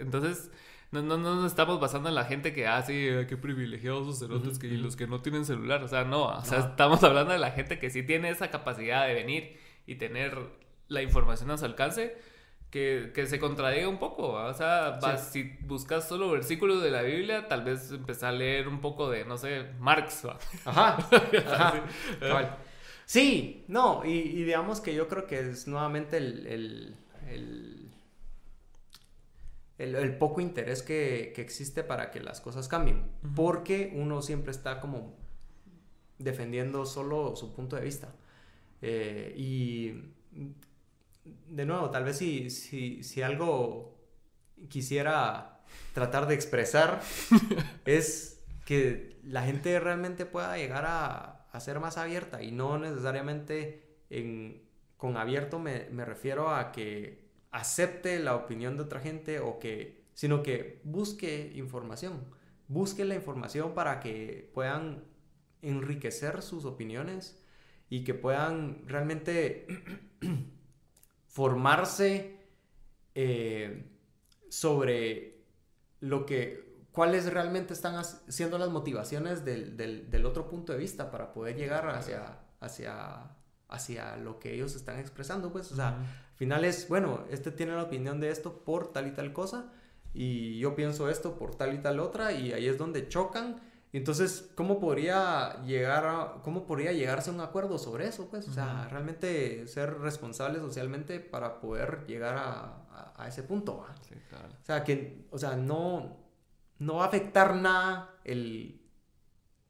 [0.00, 0.50] entonces
[0.90, 4.18] no, no, no, nos estamos basando en la gente que, ah, sí, qué privilegiados los
[4.18, 7.32] cerotes que, y los que no tienen celular, o sea, no, o sea, estamos hablando
[7.32, 10.38] de la gente que sí tiene esa capacidad de venir y tener
[10.88, 12.16] la información a su alcance
[12.70, 14.32] que, que se contradiga un poco.
[14.32, 18.80] O sea, si buscas solo versículos de la Biblia, tal vez empezar a leer un
[18.80, 20.26] poco de, no sé, Marx.
[20.64, 20.98] Ajá.
[21.46, 22.58] Ajá.
[23.04, 26.96] sí, no, y, digamos que yo creo que es nuevamente el, el,
[27.28, 27.77] el,
[29.78, 33.04] el poco interés que, que, existe para que las cosas cambien.
[33.34, 35.16] Porque uno siempre está como
[36.18, 38.14] defendiendo solo su punto de vista.
[38.82, 39.92] Eh, y
[41.48, 43.96] de nuevo, tal vez si, si, si algo
[44.68, 45.60] quisiera
[45.94, 47.00] tratar de expresar
[47.84, 53.96] es que la gente realmente pueda llegar a, a ser más abierta y no necesariamente
[54.10, 54.62] en,
[54.96, 60.04] con abierto me, me, refiero a que acepte la opinión de otra gente o que,
[60.14, 62.24] sino que busque información,
[62.68, 65.04] busque la información para que puedan
[65.62, 67.42] enriquecer sus opiniones
[67.88, 69.66] y que puedan realmente
[71.26, 72.36] formarse
[73.14, 73.84] eh,
[74.48, 75.42] sobre
[76.00, 81.32] lo que, cuáles realmente están siendo las motivaciones del, del, otro punto de vista para
[81.32, 83.36] poder llegar hacia, hacia,
[83.68, 87.72] hacia lo que ellos están expresando, pues, o sea, al final es, bueno, este tiene
[87.72, 89.72] la opinión de esto por tal y tal cosa,
[90.14, 93.60] y yo pienso esto por tal y tal otra, y ahí es donde chocan,
[93.92, 98.28] entonces, ¿cómo podría llegar a, cómo podría llegarse a un acuerdo sobre eso?
[98.28, 103.86] Pues, o sea, realmente ser responsable socialmente para poder llegar a, a, ese punto.
[104.06, 104.48] Sí, claro.
[104.48, 106.18] O sea, que, o sea, no,
[106.78, 108.82] no va a afectar nada el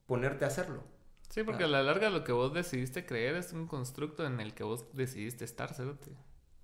[0.07, 0.83] ponerte a hacerlo.
[1.28, 4.55] Sí, porque a la larga lo que vos decidiste creer es un constructo en el
[4.55, 6.10] que vos decidiste estar, ¿cierto?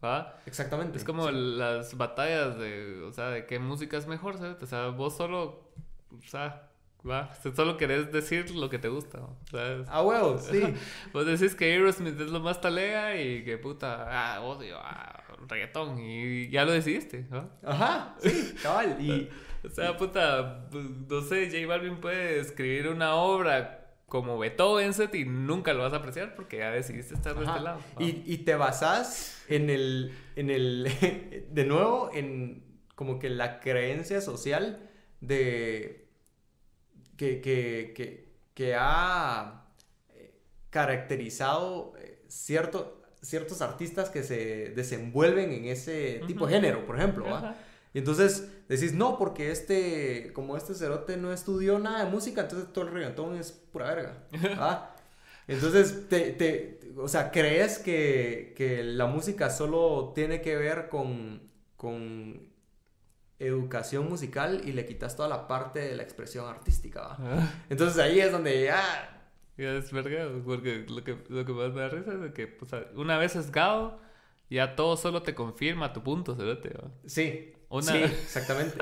[0.02, 0.38] ¿Va?
[0.46, 0.98] Exactamente.
[0.98, 4.62] Es como las batallas de, o sea, de qué música es mejor, ¿sabes?
[4.62, 5.70] O sea, vos solo,
[6.10, 6.70] o sea,
[7.06, 9.20] Va, solo querés decir lo que te gusta,
[9.50, 9.86] ¿sabes?
[9.90, 10.62] Ah, huevo, sí.
[11.12, 15.98] Vos decís que Aerosmith es lo más talea y que puta, ah, odio, ah, reggaetón
[15.98, 17.50] y ya lo decidiste, ¿no?
[17.62, 18.96] Ajá, sí, cabal.
[18.98, 19.28] Y,
[19.62, 25.24] o sea, puta, no sé, J Balvin puede escribir una obra como Beethoven set y
[25.24, 27.80] nunca lo vas a apreciar porque ya decidiste estar de este lado.
[27.98, 30.88] Y, y te basás en el, en el,
[31.50, 32.64] de nuevo, en
[32.94, 34.88] como que la creencia social
[35.20, 36.08] de
[37.16, 39.64] que, que, que, ha
[40.10, 40.40] eh,
[40.70, 47.26] caracterizado eh, cierto, ciertos artistas que se desenvuelven en ese tipo de género, por ejemplo.
[47.94, 52.72] Y entonces decís, no, porque este, como este cerote no estudió nada de música, entonces
[52.72, 54.26] todo el reggaetón es pura verga.
[55.46, 61.42] Entonces, te, te, o sea, crees que, que, la música solo tiene que ver con,
[61.76, 62.48] con
[63.38, 67.16] educación musical y le quitas toda la parte de la expresión artística.
[67.18, 67.52] Ah.
[67.68, 69.10] Entonces ahí es donde ya...
[69.56, 73.18] Es verga, porque lo que, lo que más me da risa es que pues, una
[73.18, 74.00] vez esgado,
[74.48, 76.58] ya todo solo te confirma tu punto, ¿sabes?
[77.06, 78.78] Sí, sí, exactamente.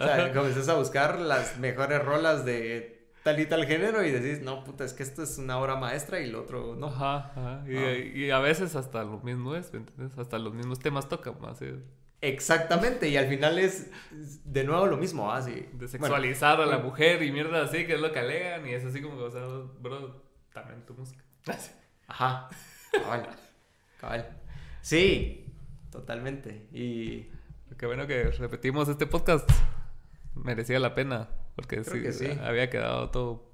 [0.00, 4.40] o sea, comienzas a buscar las mejores rolas de tal y tal género y decís,
[4.42, 6.86] no, puta, es que esto es una obra maestra y el otro no.
[6.88, 7.64] Ajá, ajá.
[7.68, 7.96] Y, Ah.
[7.98, 10.16] y a veces hasta lo mismo es, ¿me entiendes?
[10.18, 11.58] Hasta los mismos temas tocan más.
[11.58, 11.66] ¿sí?
[12.20, 13.90] Exactamente, y al final es
[14.44, 15.52] de nuevo lo mismo, así.
[15.52, 16.90] De Bueno, sexualizar a la bueno.
[16.90, 18.66] mujer y mierda así, que es lo que alegan.
[18.66, 19.42] Y es así como, o sea,
[19.80, 21.22] bro, también tu música.
[22.08, 22.48] Ajá,
[22.92, 23.28] cabal,
[24.00, 24.26] cabal.
[24.80, 25.46] Sí,
[25.92, 26.66] totalmente.
[26.72, 27.28] Y
[27.76, 29.48] Qué bueno que repetimos este podcast.
[30.34, 31.28] Merecía la pena.
[31.54, 32.26] Porque sí, que sí.
[32.42, 33.50] había quedado todo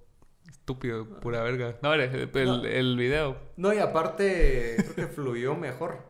[0.51, 1.77] estúpido, pura verga.
[1.83, 3.39] No, el, el, el video.
[3.57, 6.03] no, y aparte creo que fluyó mejor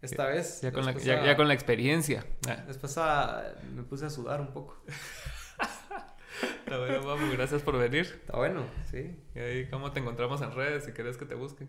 [0.00, 0.60] esta vez.
[0.62, 2.24] Ya con, la, ya, a- ya con la experiencia.
[2.48, 4.82] Ah, Después a- me puse a sudar un poco.
[6.64, 8.06] está bueno, vamos, gracias por venir.
[8.06, 9.16] Está bueno, sí.
[9.34, 11.68] Y ahí, ¿cómo te encontramos en redes si querés que te busquen?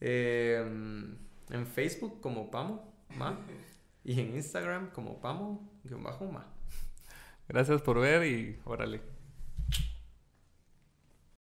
[0.00, 0.58] Eh,
[1.50, 3.38] en Facebook como Pamo, Ma.
[4.04, 6.46] Y en Instagram como Pamo, guion bajo, Ma.
[7.48, 9.00] Gracias por ver y órale.